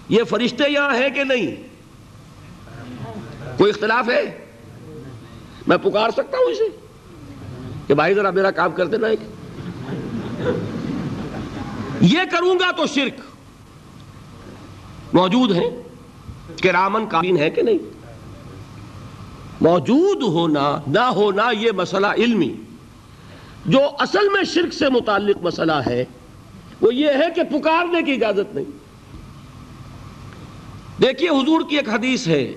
[0.09, 1.57] یہ فرشتے یہاں ہیں کہ نہیں؟
[3.59, 4.45] کوئی اختلاف ہے؟
[5.67, 6.69] میں پکار سکتا ہوں اسے؟
[7.87, 9.21] کہ بھائی ذرا میرا کام کرتے نا ایک۔
[12.01, 13.21] یہ کروں گا تو شرک۔
[15.15, 15.71] موجود ہیں
[16.57, 17.79] کہ رامن کابین ہے کہ نہیں؟
[19.61, 22.62] موجود ہونا، نہ ہونا یہ مسئلہ علمی۔
[23.67, 26.05] جو اصل میں شرک سے متعلق مسئلہ ہے،
[26.81, 28.83] وہ یہ ہے کہ پکارنے کی اجازت نہیں۔
[31.03, 32.53] دیکھیے، حضور کی ایک حدیث ہے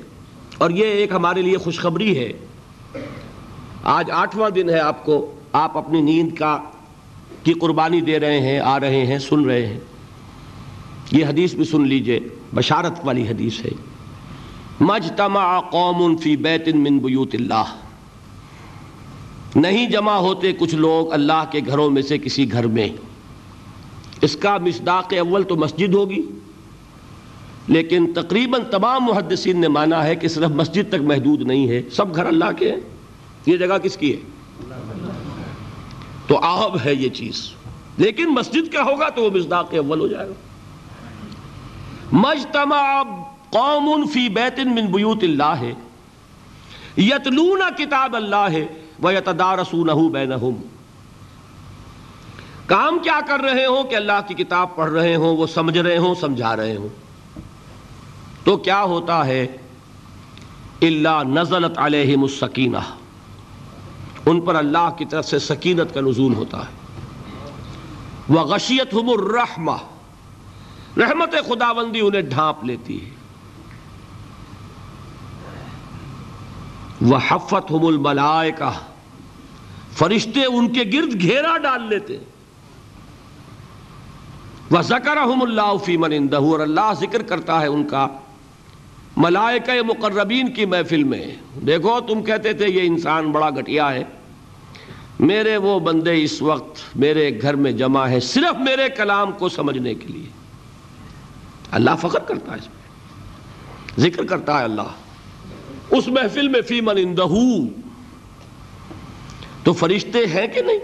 [0.57, 2.33] اور یہ ایک ہمارے لیے خوشخبری ہے۔
[3.83, 6.57] آج آٹھواں دن ہے، آپ کو آپ اپنی نیند کا،
[7.43, 9.79] کی قربانی دے رہے ہیں، آ رہے ہیں، سن رہے ہیں۔
[11.11, 12.19] یہ حدیث بھی سن لیجیے،
[12.55, 13.71] بشارت والی حدیث ہے۔
[14.79, 17.84] مجتمع قوم فی بیت من بیوت اللہ۔
[19.55, 22.89] نہیں جمع ہوتے کچھ لوگ اللہ کے گھروں میں سے کسی گھر میں۔
[24.21, 26.21] اس کا مصداق اول تو مسجد ہوگی۔
[27.67, 32.15] لیکن تقریباً تمام محدثین نے مانا ہے کہ صرف مسجد تک محدود نہیں ہے، سب
[32.15, 32.79] گھر اللہ کے ہیں۔
[33.45, 34.19] یہ جگہ کس کی ہے؟
[36.27, 37.51] تو آہب ہے یہ چیز۔
[37.97, 40.33] لیکن مسجد کا ہوگا تو وہ مصداق اول ہو جائے گا۔
[42.11, 43.03] مجتمع
[43.49, 45.73] قوم فی بیت من بیوت اللہ ہے۔
[46.97, 48.65] یتلون کتاب اللہ ہے۔
[49.03, 50.63] وَيَتَدَارَسُونَهُ بَيْنَهُمْ۔
[52.65, 55.97] کام کیا کر رہے ہوں کہ اللہ کی کتاب پڑھ رہے ہوں، وہ سمجھ رہے
[55.97, 56.87] ہوں، سمجھا رہے ہوں۔
[58.43, 59.47] تو کیا ہوتا ہے؟
[60.81, 62.77] اللہ نزلت علیہم السکینہ
[64.25, 66.85] ان پر اللہ کی طرف سے سکینت کا نزول ہوتا ہے۔
[68.33, 69.77] وَغَشِيَتْهُمُ الرَّحْمَةِ۔
[71.01, 73.24] رحمت خداوندی انہیں ڈھانپ لیتی ہے۔
[77.01, 78.73] وَحَفَّتْهُمُ الْمَلَائِكَةِ۔
[79.93, 82.17] فرشتے ان کے گرد گھیرا ڈال لیتے۔
[84.71, 88.07] وَذَكَرَهُمُ اللَّهُ فِي مَنْ اِنْدَهُ۔ اور اللہ ذکر کرتا ہے ان کا۔
[89.17, 91.25] ملائکہ مقربین کی محفل میں۔
[91.67, 94.03] دیکھو، تم کہتے تھے، یہ انسان بڑا گھٹیا ہے۔
[95.19, 99.93] میرے وہ بندے اس وقت میرے گھر میں جمع ہے صرف میرے کلام کو سمجھنے
[99.93, 100.27] کے لیے۔
[101.71, 102.85] اللہ فخر کرتا ہے اس میں
[103.99, 105.04] ذکر کرتا ہے اللہ۔
[105.91, 107.67] اس محفل میں فی من اندہو۔
[109.63, 110.79] تو فرشتے ہیں کہ نہیں؟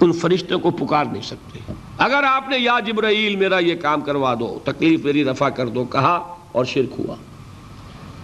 [0.00, 4.34] ان فرشتے کو پکار نہیں سکتے۔ اگر آپ نے یا جبرائیل میرا یہ کام کروا
[4.34, 7.16] دو، تکلیف میری رفع کر دو، کہا اور شرک ہوا۔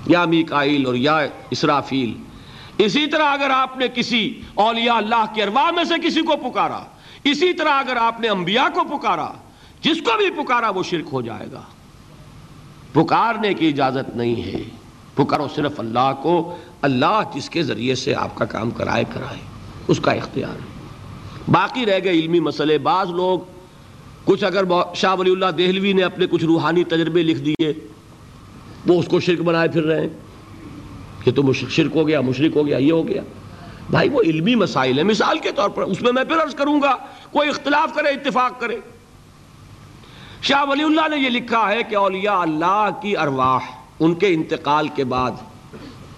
[0.07, 1.19] یا میکائیل اور یا
[1.51, 2.15] اسرافیل۔
[2.79, 6.85] اسی طرح اگر آپ نے کسی اولیاء اللہ کے ارواح میں سے کسی کو پکارا،
[7.25, 9.29] اسی طرح اگر آپ نے انبیاء کو پکارا،
[9.81, 11.63] جس کو بھی پکارا وہ شرک ہو جائے گا۔
[12.97, 14.63] پکارنے کی اجازت نہیں ہے۔
[15.15, 19.39] پکارو صرف اللہ کو، اللہ جس کے ذریعے سے آپ کا کام کرائے کرائے،
[19.89, 20.77] اس کا اختیار۔ ہے
[21.49, 23.41] باقی رہ گئے علمی مسئلے۔ بعض لوگ
[24.25, 24.65] کچھ اگر
[24.95, 27.73] شاہ ولی اللہ دہلوی نے اپنے کچھ روحانی تجربے لکھ دیے،
[28.87, 30.09] وہ اس کو شرک بنائے پھر رہے ہیں۔
[31.25, 33.23] کہ تو شرک ہو گیا، مشرک ہو گیا، یہ ہو گیا۔
[33.91, 36.83] بھائی وہ علمی مسائل ہیں۔ مثال کے طور پر اس میں میں پھر عرض کروں
[36.83, 36.97] گا،
[37.33, 38.77] کوئی اختلاف کرے، اتفاق کرے۔
[40.49, 43.59] شاہ ولی اللہ نے یہ لکھا ہے کہ اولیاء اللہ کی ارواح
[44.01, 45.31] ان کے انتقال کے بعد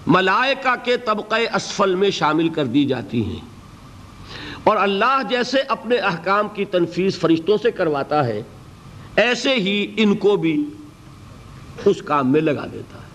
[0.07, 3.49] ملائکہ کے طبقہ اسفل میں شامل کر دی جاتی ہیں۔
[4.65, 8.43] اور اللہ جیسے اپنے احکام کی تنفیذ فرشتوں سے کرواتا ہے،
[9.17, 10.65] ایسے ہی ان کو بھی
[11.85, 13.09] اس کام میں لگا دیتا ہے۔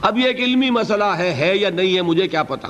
[0.00, 2.68] اب یہ ایک علمی مسئلہ ہے ہے یا نہیں ہے مجھے کیا پتا۔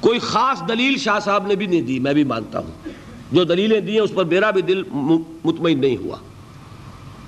[0.00, 2.87] کوئی خاص دلیل شاہ صاحب نے بھی نہیں دی، میں بھی مانتا ہوں۔
[3.32, 4.82] جو دلیلیں دی ہیں، اس پر میرا بھی دل
[5.44, 6.16] مطمئن نہیں ہوا۔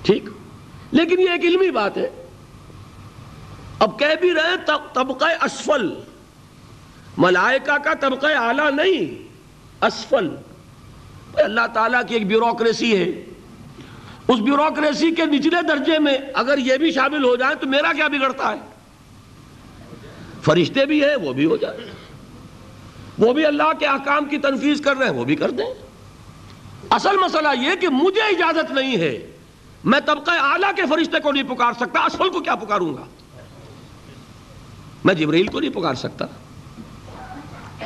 [0.01, 0.23] ٹھیک؟
[0.91, 2.09] لیکن یہ ایک علمی بات ہے۔
[3.79, 5.93] اب کہہ بھی رہے طبقہ اسفل۔
[7.17, 9.27] ملائکہ کا طبقہ اعلیٰ نہیں،
[9.85, 10.29] اسفل۔
[11.33, 13.25] اللہ تعالیٰ کی ایک بیوروکریسی ہے۔
[14.27, 18.07] اس بیوروکریسی کے نچلے درجے میں اگر یہ بھی شامل ہو جائے تو میرا کیا
[18.07, 18.59] بگڑتا ہے؟
[20.41, 21.77] فرشتے بھی ہیں، وہ بھی ہو جائے۔
[23.19, 25.90] وہ بھی اللہ کے احکام کی تنفیذ کر رہے ہیں، وہ بھی کر دیں۔
[26.89, 29.31] اصل مسئلہ یہ کہ مجھے اجازت نہیں ہے
[29.83, 33.03] میں طبقہ اعلیٰ کے فرشتے کو نہیں پکار سکتا اصل کو کیا پکاروں گا؟
[35.03, 36.25] میں جبریل کو نہیں پکار سکتا،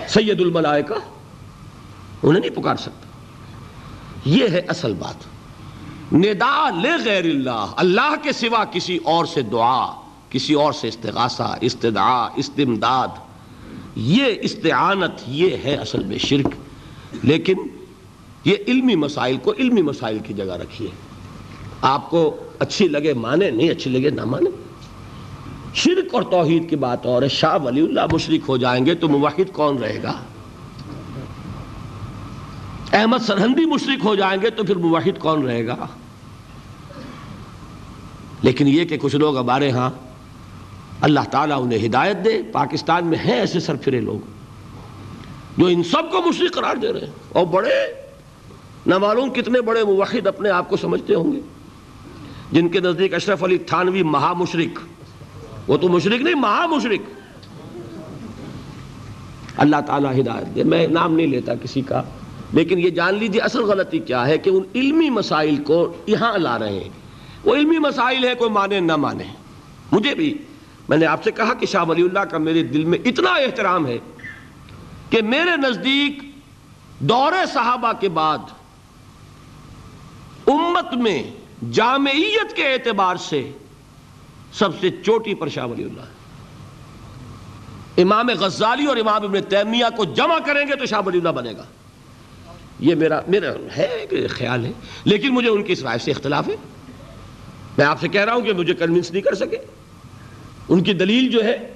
[0.07, 0.93] سید الملائکہ
[2.23, 3.07] انہیں نہیں پکار سکتا۔
[4.25, 5.15] یہ ہے اصل بات۔
[6.13, 6.69] ندا
[7.05, 9.93] غیر اللہ اللہ کے سوا کسی اور سے دعا،
[10.29, 13.07] کسی اور سے استغاثہ، استدعا، استمداد۔
[13.95, 16.47] یہ استعانت یہ ہے اصل میں شرک۔
[17.23, 17.55] لیکن
[18.45, 20.87] یہ علمی مسائل کو علمی مسائل کی جگہ رکھیے۔
[21.81, 24.49] آپ کو اچھی لگے مانے، نہیں اچھی لگے نہ مانے۔
[25.73, 29.09] شرک اور توحید کی بات اور ہے، شاہ ولی اللہ مشرک ہو جائیں گے تو
[29.09, 30.13] موحد کون رہے گا؟
[32.93, 35.87] احمد سرہندی مشرک ہو جائیں گے تو پھر موحد کون رہے گا؟
[38.41, 39.89] لیکن یہ کہ کچھ لوگ ہمارے ہاں
[41.01, 44.19] اللہ تعالیٰ انہیں ہدایت دے، پاکستان میں ہیں ایسے سرفرے لوگ
[45.57, 48.04] جو ان سب کو مشرق قرار دے رہے ہیں۔ اور بڑے
[48.85, 51.39] نہ معلوم کتنے بڑے موحد اپنے آپ کو سمجھتے ہوں گے؟
[52.51, 54.79] جن کے نزدیک اشرف علی تھانوی مہا مشرق
[55.67, 57.09] وہ تو مشرق نہیں مہا مشرق
[59.57, 62.01] اللہ تعالیٰ ہدایت دے۔ میں نام نہیں لیتا کسی کا۔
[62.53, 66.59] لیکن یہ جان لیجیے اصل غلطی کیا ہے کہ ان علمی مسائل کو یہاں لا
[66.59, 66.89] رہے ہیں۔
[67.43, 69.23] وہ علمی مسائل ہے کوئی مانے نہ مانے۔
[69.91, 70.37] مجھے بھی،
[70.89, 73.87] میں نے آپ سے کہا کہ شاہ ولی اللہ کا میرے دل میں اتنا احترام
[73.87, 73.97] ہے
[75.09, 76.23] کہ میرے نزدیک
[76.99, 78.37] دور صحابہ کے بعد
[80.47, 81.23] امت میں
[81.71, 83.51] جامعیت کے اعتبار سے
[84.53, 86.01] سب سے چوٹی پر شاہ ولی اللہ
[87.97, 91.51] امام غزالی اور امام ابن تیمیہ کو جمع کریں گے تو شاہ ولی اللہ بنے
[91.51, 91.63] گا۔
[92.79, 94.71] یہ میرا میرا ہے خیال ہے،
[95.03, 96.55] لیکن مجھے ان کی اس رائے سے اختلاف ہے۔
[97.77, 99.57] میں آپ سے کہہ رہا ہوں کہ مجھے کنونس نہیں کر سکے۔
[100.69, 101.73] ان کی دلیل جو ہے،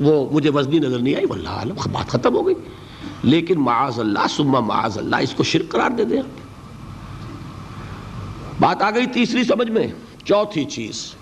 [0.00, 2.54] وہ مجھے وزنی نظر نہیں آئی، واللہ عالم، بات ختم ہو گئی۔
[3.22, 6.22] لیکن معاذ اللہ سما معاذ اللہ، اس کو شرک قرار دے دیں۔
[8.60, 9.86] بات آ گئی تیسری سمجھ میں،
[10.24, 11.14] چوتھی چیز۔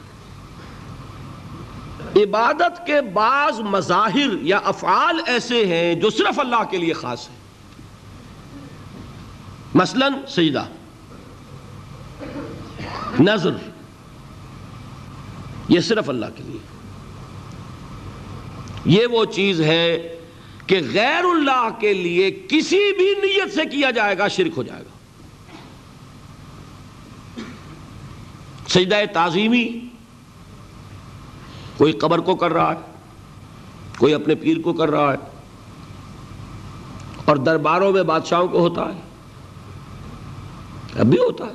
[2.16, 7.36] عبادت کے بعض مظاہر یا افعال ایسے ہیں جو صرف اللہ کے لیے خاص ہیں۔
[9.74, 10.64] مثلا سجدہ
[13.20, 13.54] نظر
[15.68, 16.58] یہ صرف اللہ کے لیے۔
[18.84, 20.16] یہ وہ چیز ہے
[20.66, 24.82] کہ غیر اللہ کے لیے کسی بھی نیت سے کیا جائے گا، شرک ہو جائے
[24.82, 24.97] گا۔
[28.68, 29.68] سجدہ تعظیمی
[31.76, 32.78] کوئی قبر کو کر رہا ہے،
[33.98, 35.18] کوئی اپنے پیر کو کر رہا ہے،
[37.24, 39.00] اور درباروں میں بادشاہوں کو ہوتا ہے۔
[41.00, 41.52] اب بھی ہوتا ہے۔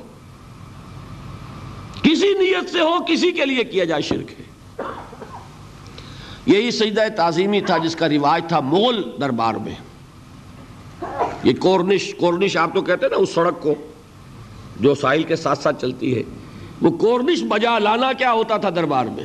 [2.02, 4.44] کسی نیت سے ہو، کسی کے لیے کیا جائے شرک ہے۔
[6.46, 9.74] یہی سجدہ تعظیمی تھا جس کا رواج تھا مغل دربار میں۔
[11.42, 13.74] یہ کورنش کورنش آپ تو کہتے ہیں نا، اس سڑک کو
[14.80, 16.22] جو ساحل کے ساتھ ساتھ چلتی ہے۔
[16.84, 19.24] وہ کورنش بجا لانا کیا ہوتا تھا دربار میں؟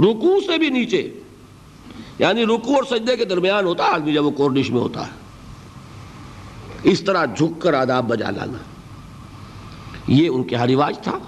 [0.00, 1.12] رکو سے بھی نیچے۔
[2.18, 5.12] یعنی رکو اور سجدے کے درمیان ہوتا، آدمی جب وہ کورنش میں ہوتا۔ ہے
[6.82, 8.58] اس طرح جھک کر آداب بجا لانا۔
[10.08, 11.18] یہ ان کے ہاں رواج تھا۔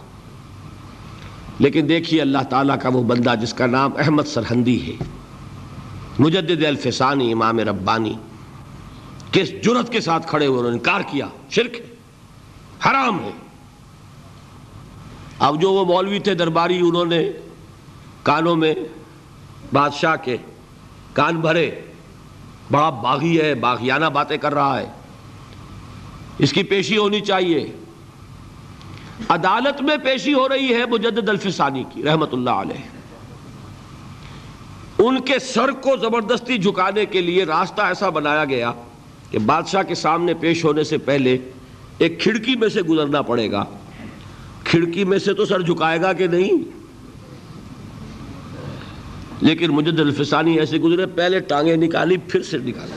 [1.58, 5.04] لیکن دیکھیے اللہ تعالیٰ کا وہ بندہ جس کا نام احمد سرہندی ہے۔
[6.18, 8.14] مجدد الفسانی، امام ربانی۔
[9.32, 11.86] کس جرت کے ساتھ کھڑے ہوئے انہوں نے انکار کیا، شرک ہے،
[12.90, 13.47] حرام ہے۔
[15.38, 17.30] اب جو وہ مولوی تھے درباری، انہوں نے
[18.22, 18.74] کانوں میں
[19.72, 20.36] بادشاہ کے
[21.12, 21.80] کان بھرے،
[22.70, 24.86] بڑا باغی ہے، باغیانہ باتیں کر رہا ہے۔
[26.38, 27.72] اس کی پیشی ہونی چاہیے۔
[29.28, 32.98] عدالت میں پیشی ہو رہی ہے مجدد الفسانی کی، رحمت اللہ علیہ۔
[34.98, 38.72] ان کے سر کو زبردستی جھکانے کے لیے راستہ ایسا بنایا گیا
[39.30, 41.38] کہ بادشاہ کے سامنے پیش ہونے سے پہلے
[41.98, 43.64] ایک کھڑکی میں سے گزرنا پڑے گا۔
[44.70, 46.62] کھڑکی میں سے تو سر جھکائے گا کہ نہیں؟
[49.40, 52.92] لیکن مجدد الفسانی ایسے گزرے، پہلے ٹانگیں نکالی، پھر سے نکالی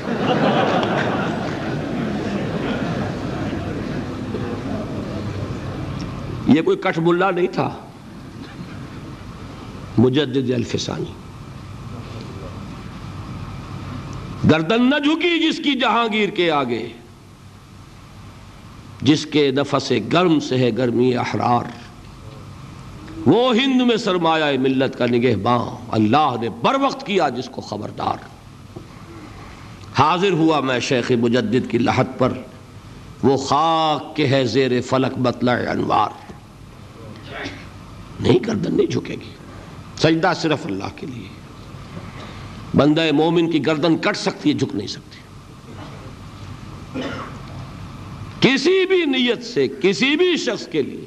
[6.48, 7.70] یہ کوئی کٹ ملا نہیں تھا۔
[9.98, 11.14] مجدد الفسانی
[14.50, 16.88] گردن نہ جھکی جس کی جہانگیر کے آگے۔
[19.02, 21.64] جس کے نفس گرم سے ہے گرمی احرار۔
[23.26, 27.62] وہ ہند میں سرمایہ ملت کا نگہ باں اللہ نے بر وقت کیا جس کو
[27.62, 28.16] خبردار۔
[30.00, 32.34] حاضر ہوا میں شیخ مجدد کی لحت پر۔
[33.24, 36.10] وہ خاک کے ہے زیر فلک بطلع انوار۔
[38.20, 39.34] نہیں، گردن نہیں جھکے گی۔
[39.98, 41.28] سجدہ صرف اللہ کے لیے۔
[42.78, 45.18] بندہ مومن کی گردن کٹ سکتی ہے، جھک نہیں سکتی۔
[48.42, 51.06] کسی بھی نیت سے، کسی بھی شخص کے لیے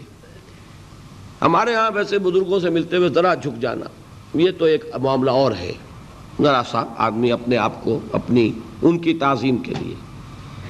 [1.43, 3.85] ہمارے ہاں ویسے بزرگوں سے ملتے ہوئے ذرا جھک جانا،
[4.35, 5.73] یہ تو ایک معاملہ اور ہے۔
[6.43, 9.95] ذرا سا آدمی اپنے آپ کو، اپنی ان کی تعظیم کے لیے۔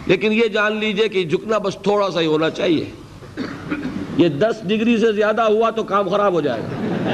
[0.06, 2.90] لیکن یہ جان لیجیے کہ جھکنا بس تھوڑا سا ہی ہونا چاہیے۔
[4.16, 7.06] یہ دس ڈگری سے زیادہ ہوا تو کام خراب ہو جائے گا۔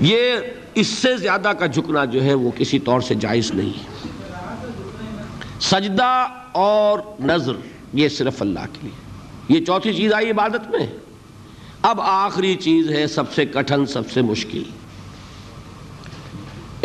[0.00, 0.32] یہ
[0.74, 3.72] اس سے زیادہ کا جھکنا جو ہے وہ کسی طور سے جائز نہیں۔
[5.60, 7.52] سجدہ اور نظر
[7.96, 9.14] یہ صرف اللہ کے لیے۔
[9.48, 10.86] یہ چوتھی چیز آئی عبادت میں۔
[11.82, 14.62] اب آخری چیز ہے سب سے کٹھن، سب سے مشکل۔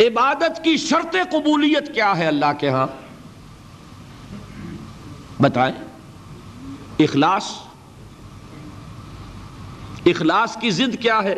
[0.00, 2.86] عبادت کی شرط قبولیت کیا ہے اللہ کے ہاں؟
[5.42, 5.74] بتائیں۔
[6.98, 7.44] اخلاص۔
[10.06, 11.34] اخلاص کی ضد کیا ہے؟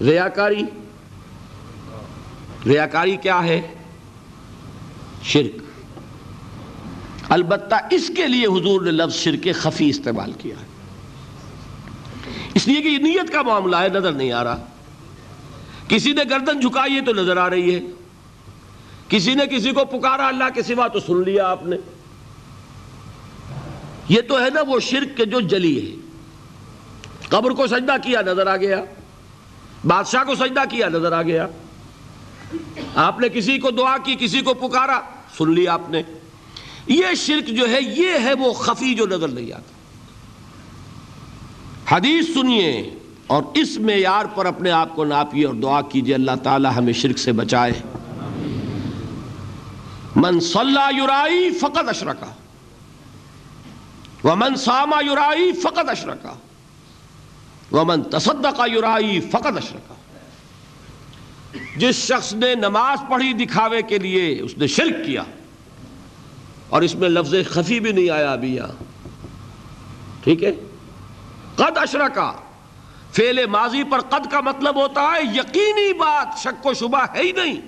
[0.00, 0.62] ریاکاری۔
[2.66, 3.60] ریاکاری کیا ہے؟
[5.22, 5.67] شرک۔
[7.28, 10.66] البتہ اس کے لیے حضور نے لفظ شرک خفی استعمال کیا ہے۔
[12.54, 14.66] اس لیے کہ یہ نیت کا معاملہ ہے، نظر نہیں آ رہا۔
[15.88, 17.80] کسی نے گردن جھکائی ہے تو نظر آ رہی ہے۔
[19.08, 21.76] کسی نے کسی کو پکارا، اللہ کے سوا تو سن لیا آپ نے۔
[24.08, 25.96] یہ تو ہے نا وہ شرک کے جو جلی ہے۔
[27.28, 28.84] قبر کو سجدہ کیا، نظر آ گیا۔
[29.84, 31.46] بادشاہ کو سجدہ کیا، نظر آ گیا۔
[32.94, 35.00] آپ نے کسی کو دعا کی، کسی کو پکارا،
[35.38, 36.02] سن لیا آپ نے۔
[36.88, 39.72] یہ شرک جو ہے، یہ ہے وہ خفی جو نظر نہیں آتا۔
[41.96, 42.94] حدیث سنیے
[43.26, 47.18] اور اس معیار پر اپنے آپ کو ناپیے اور دعا کیجیے، اللہ تعالی ہمیں شرک
[47.18, 47.72] سے بچائے۔
[50.16, 52.32] من صلی یرائی فقط اشرکا
[54.24, 56.34] ومن ساما یرائی فقط اشرکا
[57.72, 59.94] ومن تصدقہ یرائی فقط اشرکا
[61.76, 65.22] جس شخص نے نماز پڑھی دکھاوے کے لیے، اس نے شرک کیا۔
[66.68, 68.84] اور اس میں لفظ خفی بھی نہیں آیا ابھی یہاں۔
[70.24, 70.52] ٹھیک ہے؟
[71.54, 72.32] قد اشرکا۔
[73.12, 77.32] فعل ماضی پر قد کا مطلب ہوتا ہے یقینی بات، شک و شبہ ہے ہی
[77.32, 77.60] نہیں۔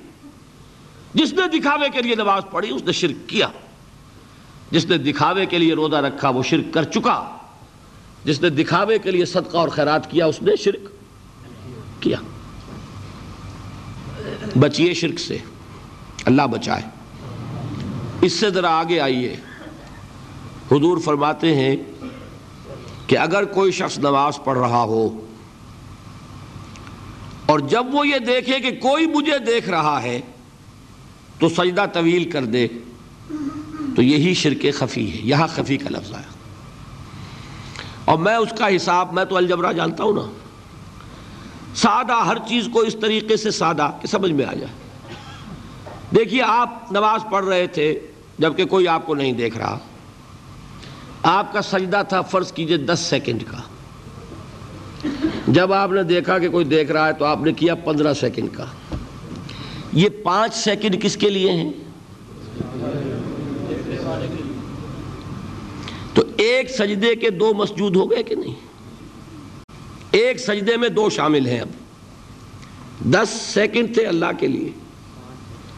[1.14, 3.48] جس نے دکھاوے کے لیے نماز پڑھی، اس نے شرک کیا۔
[4.70, 7.36] جس نے دکھاوے کے لیے روزہ رکھا، وہ شرک کر چکا۔
[8.24, 10.88] جس نے دکھاوے کے لیے صدقہ اور خیرات کیا، اس نے شرک
[12.02, 12.16] کیا۔
[14.58, 15.38] بچیے شرک سے،
[16.24, 16.99] اللہ بچائے۔
[18.20, 19.36] اس سے ذرا آگے آئیے۔
[20.72, 21.76] حضور فرماتے ہیں
[23.06, 25.26] کہ اگر کوئی شخص نماز پڑھ رہا ہو
[27.46, 30.20] اور جب وہ یہ دیکھے کہ کوئی مجھے دیکھ رہا ہے
[31.38, 32.68] تو سجدہ طویل کر دے،
[33.96, 36.30] تو یہی شرک خفی ہے۔ یہاں خفی کا لفظ آیا۔
[38.04, 40.32] اور میں اس کا حساب، میں تو الجبرا جانتا ہوں نا۔
[41.74, 44.72] سادہ، ہر چیز کو اس طریقے سے سادہ، کہ سمجھ میں آ جائے۔
[46.16, 48.00] دیکھیے، آپ نماز پڑھ رہے تھے
[48.40, 49.78] جبکہ کوئی آپ کو نہیں دیکھ رہا۔
[51.22, 53.56] آپ کا سجدہ تھا فرض کیجیے دس سیکنڈ کا۔
[55.48, 58.48] جب آپ نے دیکھا کہ کوئی دیکھ رہا ہے تو آپ نے کیا پندرہ سیکنڈ
[58.52, 58.64] کا۔
[59.92, 61.72] یہ پانچ سیکنڈ کس کے لیے ہیں؟
[66.14, 68.54] تو ایک سجدے کے دو مسجود ہو گئے کہ نہیں؟
[70.10, 71.68] ایک سجدے میں دو شامل ہیں اب۔
[73.12, 74.70] دس سیکنڈ تھے اللہ کے لیے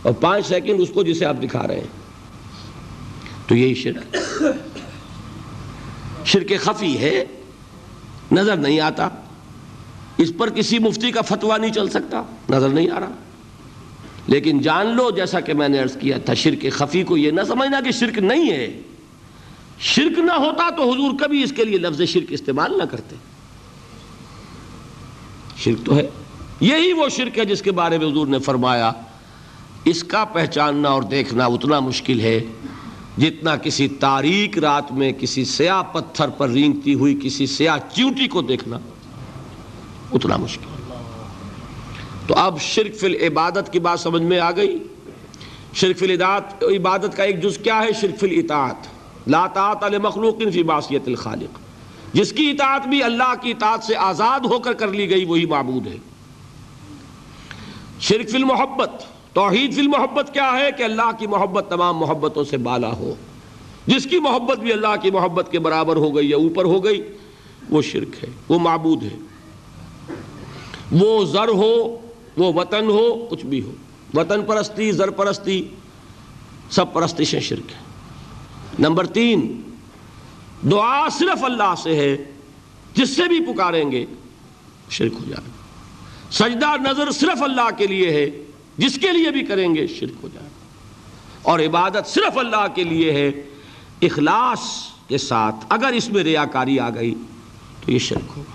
[0.02, 2.01] اور پانچ سیکنڈ اس کو جسے آپ دکھا رہے ہیں۔
[3.46, 4.16] تو یہی شرک
[6.24, 7.24] شرک خفی ہے۔
[8.32, 9.08] نظر نہیں آتا۔
[10.18, 13.10] اس پر کسی مفتی کا فتویٰ نہیں چل سکتا۔ نظر نہیں آ رہا۔
[14.26, 17.40] لیکن جان لو، جیسا کہ میں نے عرض کیا تھا، شرک خفی کو یہ نہ
[17.48, 18.80] سمجھنا کہ شرک نہیں ہے۔
[19.78, 23.16] شرک نہ ہوتا تو حضور کبھی اس کے لیے لفظ شرک استعمال نہ کرتے۔
[25.56, 26.08] شرک تو ہے۔
[26.60, 28.92] یہی وہ شرک ہے جس کے بارے میں حضور نے فرمایا،
[29.84, 32.40] اس کا پہچاننا اور دیکھنا اتنا مشکل ہے۔
[33.18, 38.42] جتنا کسی تاریک رات میں کسی سیاہ پتھر پر رینگتی ہوئی کسی سیاہ چیوٹی کو
[38.42, 38.78] دیکھنا
[40.12, 40.94] اتنا مشکل۔
[42.26, 44.78] تو اب شرک فی العبادت کی بات سمجھ میں آ گئی۔
[45.74, 46.14] شرک فی
[46.76, 48.76] عبادت کا ایک جز کیا ہے؟ شرک فی الاطاعت۔
[49.26, 51.58] لا طاعت لمخلوق فی معصیت الخالق۔
[52.12, 55.46] جس کی اطاعت بھی اللہ کی اطاعت سے آزاد ہو کر کر لی گئی، وہی
[55.46, 55.96] معبود ہے۔
[58.00, 62.56] شرک فی المحبت۔ توحید فی المحبت کیا ہے کہ اللہ کی محبت تمام محبتوں سے
[62.56, 63.14] بالا ہو۔
[63.86, 67.02] جس کی محبت بھی اللہ کی محبت کے برابر ہو گئی یا اوپر ہو گئی،
[67.70, 69.16] وہ شرک ہے، وہ معبود ہے۔
[70.92, 71.98] وہ زر ہو،
[72.36, 73.72] وہ وطن ہو، کچھ بھی ہو۔
[74.14, 75.68] وطن پرستی، زر پرستی،
[76.70, 77.78] سب پرستشیں شرک ہے
[78.78, 79.62] نمبر تین،
[80.70, 82.16] دعا صرف اللہ سے ہے،
[82.94, 84.06] جس سے بھی پکاریں گے،
[84.90, 85.50] شرک ہو جائے۔
[86.30, 88.41] سجدہ نظر صرف اللہ کے لیے ہے
[88.78, 90.52] جس کے لیے بھی کریں گے شرک ہو جائے گا۔
[91.42, 93.30] اور عبادت صرف اللہ کے لیے ہے،
[94.02, 94.60] اخلاص
[95.08, 97.14] کے ساتھ اگر اس میں ریاکاری آ گئی
[97.84, 98.52] تو یہ شرک ہوگا۔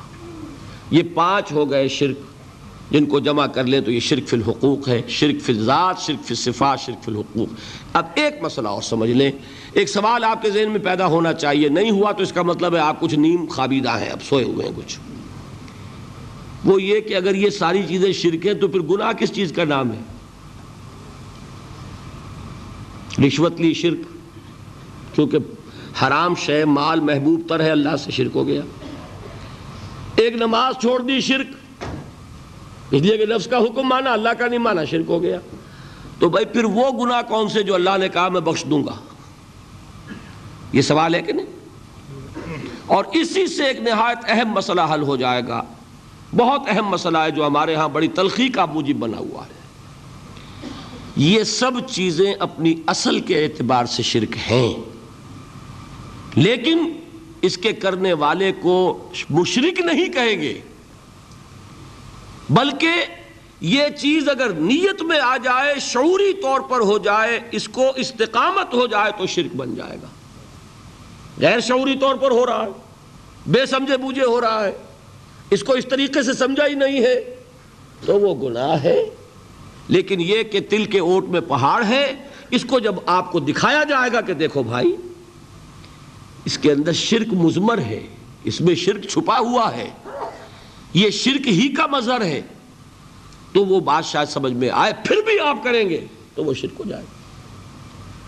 [0.91, 2.17] یہ پانچ ہو گئے شرک،
[2.93, 6.27] جن کو جمع کر لیں تو یہ شرک فی الحقوق ہے، شرک فی الذات، شرک
[6.27, 7.47] فی الصفات، شرک فی الحقوق۔
[7.93, 9.31] اب ایک مسئلہ اور سمجھ لیں۔
[9.73, 12.75] ایک سوال آپ کے ذہن میں پیدا ہونا چاہیے، نہیں ہوا تو اس کا مطلب
[12.75, 14.99] ہے آپ کچھ نیم خوابیدہ ہیں، اب سوئے ہوئے ہیں کچھ۔
[16.67, 19.63] وہ یہ کہ اگر یہ ساری چیزیں شرک ہیں تو پھر گناہ کس چیز کا
[19.63, 19.99] نام ہے؟
[23.27, 23.97] رشوت لی شرک،
[25.15, 25.37] کیونکہ
[26.01, 28.61] حرام شے، مال محبوب تر ہے، اللہ سے شرک ہو گیا۔
[30.15, 31.47] ایک نماز چھوڑ دی شرک،
[32.91, 35.39] اس لیے کہ لفظ کا حکم مانا، اللہ کا نہیں مانا، شرک ہو گیا۔
[36.19, 38.95] تو بھائی پھر وہ گناہ کون سے جو اللہ نے کہا، میں بخش دوں گا؟
[40.73, 41.45] یہ سوال ہے کہ نہیں؟
[42.85, 45.63] اور اسی سے ایک نہایت اہم مسئلہ حل ہو جائے گا۔
[46.35, 49.57] بہت اہم مسئلہ ہے جو ہمارے ہاں بڑی تلخی کا موجب بنا ہوا ہے۔
[51.15, 54.73] یہ سب چیزیں اپنی اصل کے اعتبار سے شرک ہیں۔
[56.35, 56.93] لیکن
[57.41, 60.61] اس کے کرنے والے کو مشرک نہیں کہیں گے۔
[62.49, 62.89] بلکہ
[63.61, 68.73] یہ چیز اگر نیت میں آ جائے، شعوری طور پر ہو جائے، اس کو استقامت
[68.73, 70.07] ہو جائے تو شرک بن جائے گا۔
[71.41, 72.69] غیر شعوری طور پر ہو رہا ہے،
[73.47, 74.77] بے سمجھے بوجھے ہو رہا ہے۔
[75.49, 77.35] اس کو اس طریقے سے سمجھا ہی نہیں ہے۔
[78.05, 79.09] تو وہ گناہ ہے۔
[79.87, 82.15] لیکن یہ کہ تل کے اوٹ میں پہاڑ ہے۔
[82.51, 84.95] اس کو جب آپ کو دکھایا جائے گا کہ دیکھو بھائی،
[86.45, 88.07] اس کے اندر شرک مزمر ہے۔
[88.43, 89.89] اس میں شرک چھپا ہوا ہے۔
[90.93, 92.41] یہ شرک ہی کا مظہر ہے۔
[93.53, 96.79] تو وہ بات شاید سمجھ میں آئے، پھر بھی آپ کریں گے تو وہ شرک
[96.79, 97.17] ہو جائے گا۔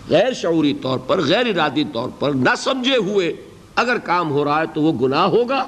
[0.08, 3.32] غیر شعوری طور پر، غیر ارادی طور پر نہ سمجھے ہوئے
[3.74, 5.64] اگر کام ہو رہا ہے تو وہ گناہ ہوگا۔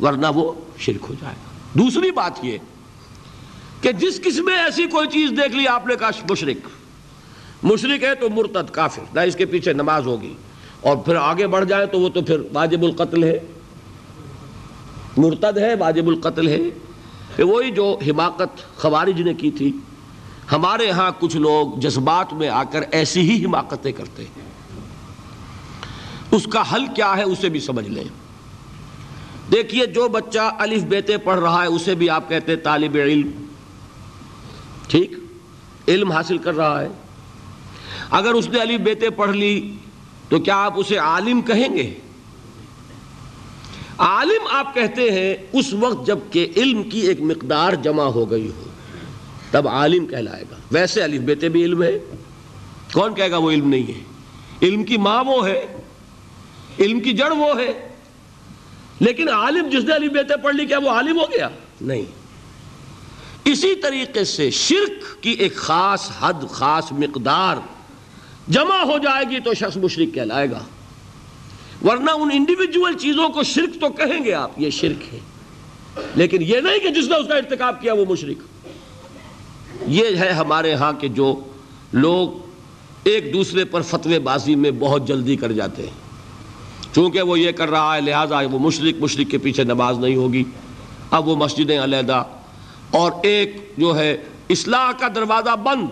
[0.00, 2.58] ورنہ وہ شرک ہو جائے گا۔ دوسری بات یہ
[3.80, 6.68] کہ جس قسم میں ایسی کوئی چیز دیکھ لی آپ نے کہا مشرق
[7.62, 10.34] مشرق ہے تو مرتد، کافر، نہ اس کے پیچھے نماز ہوگی۔
[10.80, 13.38] اور پھر آگے بڑھ جائے تو وہ تو پھر واجب القتل ہے۔
[15.16, 16.58] مرتد ہے، واجب القتل ہے۔
[17.36, 19.72] کہ وہی جو حماقت خوارج نے کی تھی۔
[20.52, 24.48] ہمارے ہاں کچھ لوگ جذبات میں آ کر ایسی ہی حماقتیں کرتے ہیں۔
[26.30, 28.04] اس کا حل کیا ہے اسے بھی سمجھ لیں۔
[29.52, 33.30] دیکھیے جو بچہ الف بیتے پڑھ رہا ہے، اسے بھی آپ کہتے ہیں طالب علم۔
[34.88, 35.12] ٹھیک؟
[35.88, 36.88] علم حاصل کر رہا ہے۔
[38.10, 39.74] اگر اس نے الف بیتے پڑھ لی،
[40.28, 41.94] تو کیا آپ اسے عالم کہیں گے؟
[43.98, 48.64] عالم آپ کہتے ہیں، اس وقت جبکہ علم کی ایک مقدار جمع ہو گئی ہو،
[49.50, 51.98] تب عالم کہلائے گا۔ ویسے الف بیتے بھی علم ہے۔
[52.92, 54.02] کون کہے گا وہ علم نہیں ہے؟
[54.62, 55.66] علم کی ماں وہ ہے،
[56.78, 57.93] علم کی جڑ وہ ہے۔
[59.00, 61.48] لیکن عالم جس نے علی بیتے پڑھ لی، کیا وہ عالم ہو گیا؟
[61.80, 62.04] نہیں۔
[63.44, 67.56] اسی طریقے سے شرک کی ایک خاص حد، خاص مقدار
[68.48, 70.58] جمع ہو جائے گی تو شخص مشرق کہلائے گا۔
[71.84, 75.18] ورنہ ان انڈیویجول چیزوں کو شرک تو کہیں گے آپ، یہ شرک ہے۔
[76.14, 78.36] لیکن یہ نہیں کہ جس نے اس کا ارتکاب کیا وہ مشرق
[79.86, 81.40] یہ ہے ہمارے ہاں کے جو
[81.92, 82.28] لوگ
[83.04, 86.03] ایک دوسرے پر فتوے بازی میں بہت جلدی کر جاتے ہیں۔
[86.94, 90.44] چونکہ وہ یہ کر رہا ہے، لہٰذا وہ مشرق مشرق کے پیچھے نماز نہیں ہوگی۔
[91.10, 92.24] اب وہ مسجدیں علیحدہ۔
[92.90, 94.16] اور ایک جو ہے،
[94.50, 95.86] اصلاح کا دروازہ بند۔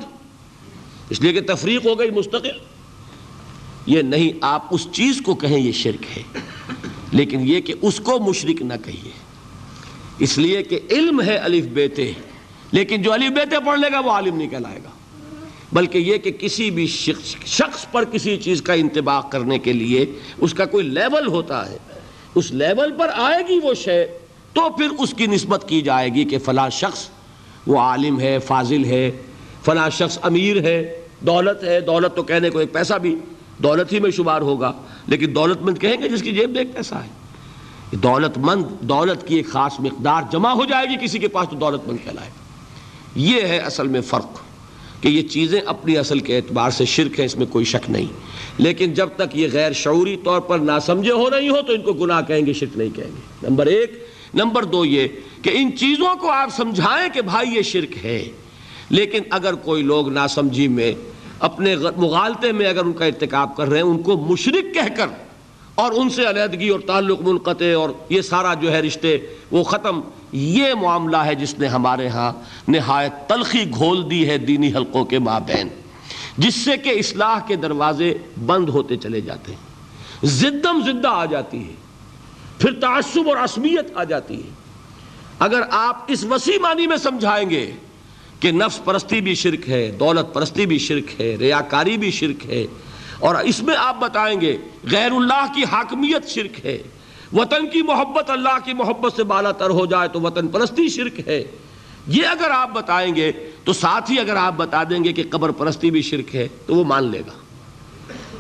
[1.11, 2.49] اس لیے کہ تفریق ہو گئی مستقل۔
[3.87, 6.23] یہ نہیں، آپ اس چیز کو کہیں یہ شرک ہے۔
[7.13, 9.11] لیکن یہ کہ اس کو مشرق نہ کہیے۔
[10.19, 12.13] اس لیے کہ علم ہے الف بیتے
[12.73, 14.91] لیکن جو الف بیتے پڑھ لے گا، وہ عالم نہیں کہلائے گا۔
[15.73, 16.87] بلکہ یہ کہ کسی بھی
[17.47, 20.07] شخص پر کسی چیز کا انتباہ کرنے کے لیے
[20.39, 21.77] اس کا کوئی لیول ہوتا ہے۔
[22.35, 24.07] اس لیول پر آئے گی وہ شے،
[24.53, 27.09] تو پھر اس کی نسبت کی جائے گی کہ فلاں شخص
[27.67, 29.11] وہ عالم ہے، فاضل ہے،
[29.65, 33.17] فلاں شخص امیر ہے، دولت ہے۔ دولت تو کہنے کو ایک پیسہ بھی
[33.59, 34.73] دولت ہی میں شمار ہوگا،
[35.07, 37.11] لیکن دولت مند کہیں گے جس کی جیب میں ایک پیسہ ہے۔
[37.97, 41.57] دولت مند، دولت کی ایک خاص مقدار جمع ہو جائے گی کسی کے پاس تو
[41.57, 42.31] دولت مند کہلائے۔
[43.15, 44.52] یہ ہے اصل میں فرق۔
[45.03, 48.07] کہ یہ چیزیں اپنی اصل کے اعتبار سے شرک ہیں، اس میں کوئی شک نہیں۔
[48.59, 51.83] لیکن جب تک یہ غیر شعوری طور پر نہ سمجھے ہو رہی ہو، تو ان
[51.83, 55.09] کو گناہ کہیں گے، شرک نہیں کہیں گے۔ نمبر ایک۔ نمبر دو یہ
[55.43, 58.29] کہ ان چیزوں کو آپ سمجھائیں کہ بھائی یہ شرک ہے۔
[58.91, 60.95] لیکن اگر کوئی لوگ ناسمجھی میں،
[61.39, 65.07] اپنے مغالطے میں اگر ان کا ارتکاب کر رہے ہیں، ان کو مشرق کہہ کر
[65.83, 69.17] اور ان سے علیحدگی اور تعلق منقطع اور یہ سارا جو ہے رشتے،
[69.51, 70.01] وہ ختم۔
[70.33, 72.33] یہ معاملہ ہے جس نے ہمارے ہاں
[72.69, 75.69] نہایت تلخی گھول دی ہے دینی حلقوں کے مابین،
[76.39, 78.15] جس سے کہ اصلاح کے دروازے
[78.47, 81.75] بند ہوتے چلے جاتے ہیں۔ زدم زدہ آ جاتی ہے،
[82.59, 84.51] پھر تعصب اور عصمیت آ جاتی ہے۔
[85.39, 87.71] اگر آپ اس وسیع معنی میں سمجھائیں گے
[88.41, 92.67] کہ نفس پرستی بھی شرک ہے، دولت پرستی بھی شرک ہے، ریاکاری بھی شرک ہے
[93.23, 94.57] اور اس میں آپ بتائیں گے،
[94.91, 96.83] غیر اللہ کی حاکمیت شرک ہے۔
[97.33, 101.29] وطن کی محبت اللہ کی محبت سے بالا تر ہو جائے تو وطن پرستی شرک
[101.29, 101.45] ہے۔
[102.07, 103.33] یہ اگر آپ بتائیں گے،
[103.65, 106.75] تو ساتھ ہی اگر آپ بتا دیں گے کہ قبر پرستی بھی شرک ہے، تو
[106.75, 107.33] وہ مان لے گا۔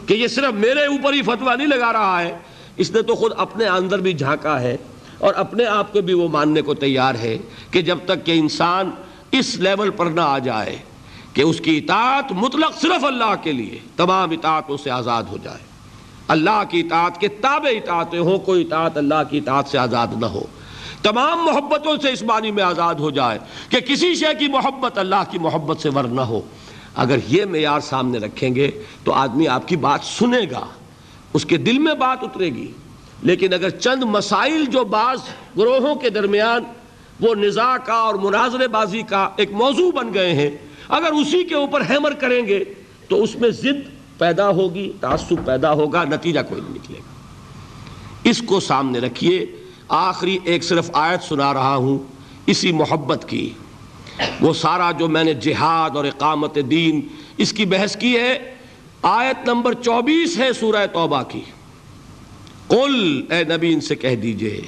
[0.07, 2.39] کہ یہ صرف میرے اوپر ہی فتویٰ نہیں لگا رہا ہے،
[2.77, 4.77] اس نے تو خود اپنے اندر بھی جھانکا ہے
[5.19, 7.39] اور اپنے آپ کو بھی وہ ماننے کو تیار ہے
[7.71, 8.91] کہ جب تک کہ انسان
[9.31, 10.77] اس لیول پر نہ آ جائے۔
[11.35, 15.59] کہ اس کی اطاعت مطلق صرف اللہ کے لیے تمام اطاعتوں سے آزاد ہو جائے۔
[16.29, 20.27] اللہ کی اطاعت کے تابع اطاعتیں ہو کوئی اطاعت اللہ کی اطاعت سے آزاد نہ
[20.27, 20.43] ہو۔
[21.03, 23.39] تمام محبتوں سے اس معنی میں آزاد ہو جائے
[23.69, 26.41] کہ کسی شے کی محبت اللہ کی محبت سے ور نہ ہو۔
[26.95, 28.71] اگر یہ معیار سامنے رکھیں گے
[29.05, 30.67] تو آدمی آپ کی بات سنے گا،
[31.35, 32.73] اس کے دل میں بات اترے گی۔
[33.23, 35.19] لیکن اگر چند مسائل جو بعض
[35.59, 36.63] گروہوں کے درمیان
[37.21, 40.51] وہ نزاع کا اور مناظر بازی کا ایک موضوع بن گئے ہیں
[40.93, 42.65] اگر اسی کے اوپر ہیمر کریں گے
[43.09, 43.89] تو اس میں ضد
[44.19, 47.13] پیدا ہوگی، تعصب پیدا ہوگا، نتیجہ کوئی نہیں نکلے گا۔
[48.25, 49.47] اس کو سامنے رکھیے،
[49.89, 51.99] آخری ایک صرف آیت سنا رہا ہوں،
[52.47, 53.51] اسی محبت کی۔
[54.41, 57.01] وہ سارا جو میں نے جہاد اور اقامت دین
[57.37, 58.55] اس کی بحث کی ہے،
[59.03, 61.41] آیت نمبر چوبیس ہے سورہ توبہ کی۔
[62.69, 64.61] قل، اے نبی، ان سے کہہ دیجیے۔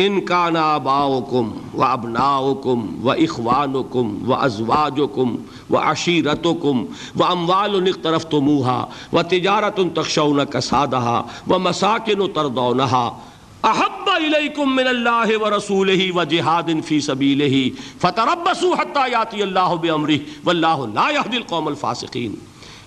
[0.00, 5.36] ان کا نا باؤکم و ابناؤکم و اخوانکم و ازواجکم
[5.70, 6.84] و عشیرتکم
[7.20, 13.18] و اموال اقترفتموہا و تجارت تخشون کسادہا و مساکن تردونہا۔
[13.62, 17.68] احب الیکم من اللہ و رسولہ و جہاد فی سبیلہ۔
[18.00, 22.34] فتربسوا حتی یاتی اللہ بامرہ۔ واللہ لا یہدی القوم الفاسقین۔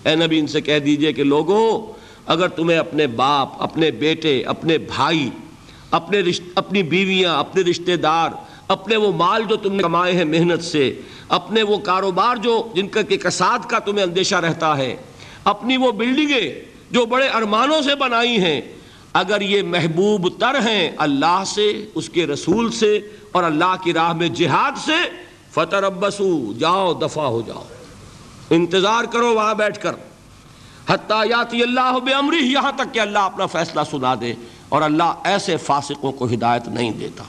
[0.04, 1.94] اے نبی، ان سے کہہ دیجیے کہ لوگوں،
[2.26, 5.30] اگر تمہیں اپنے باپ، اپنے بیٹے، اپنے بھائی
[5.92, 8.30] اپنے رشت اپنی بیویاں، اپنے رشتہ دار،
[8.68, 12.88] اپنے وہ مال جو تم نے کمائے ہیں محنت سے، اپنے وہ کاروبار جو جن
[12.88, 14.96] کا کہ کساد کا تمہیں اندیشہ رہتا ہے،
[15.44, 16.62] اپنی وہ بلڈنگیں
[16.92, 18.62] جو بڑے ارمانوں سے بنائی ہیں۔
[19.14, 23.00] اگر یہ محبوب تر ہیں اللہ سے، اس کے رسول سے
[23.32, 25.10] اور اللہ کی راہ میں جہاد سے
[25.52, 27.64] فتح ربسو جاؤ، دفع ہو جاؤ۔
[28.50, 29.94] انتظار کرو، وہاں بیٹھ کر۔
[30.88, 34.34] حتیٰ یاتی اللہ بے امری یہاں تک کہ اللہ اپنا فیصلہ سنا دے۔
[34.72, 37.24] اور اللہ ایسے فاسقوں کو ہدایت نہیں دیتا۔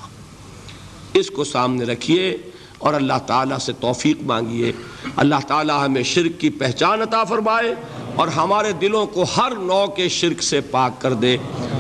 [1.15, 2.37] اس کو سامنے رکھیے
[2.79, 4.73] اور اللہ تعالیٰ سے توفیق مانگیے۔
[5.17, 7.75] اللہ تعالیٰ ہمیں شرک کی پہچان عطا فرمائے
[8.15, 11.37] اور ہمارے دلوں کو ہر نو کے شرک سے پاک کر دے۔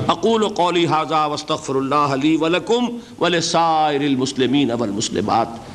[0.08, 5.71] اقول قولی حاضہ وستغفر اللہ علی ولکم ولسائر المسلمین والمسلمات۔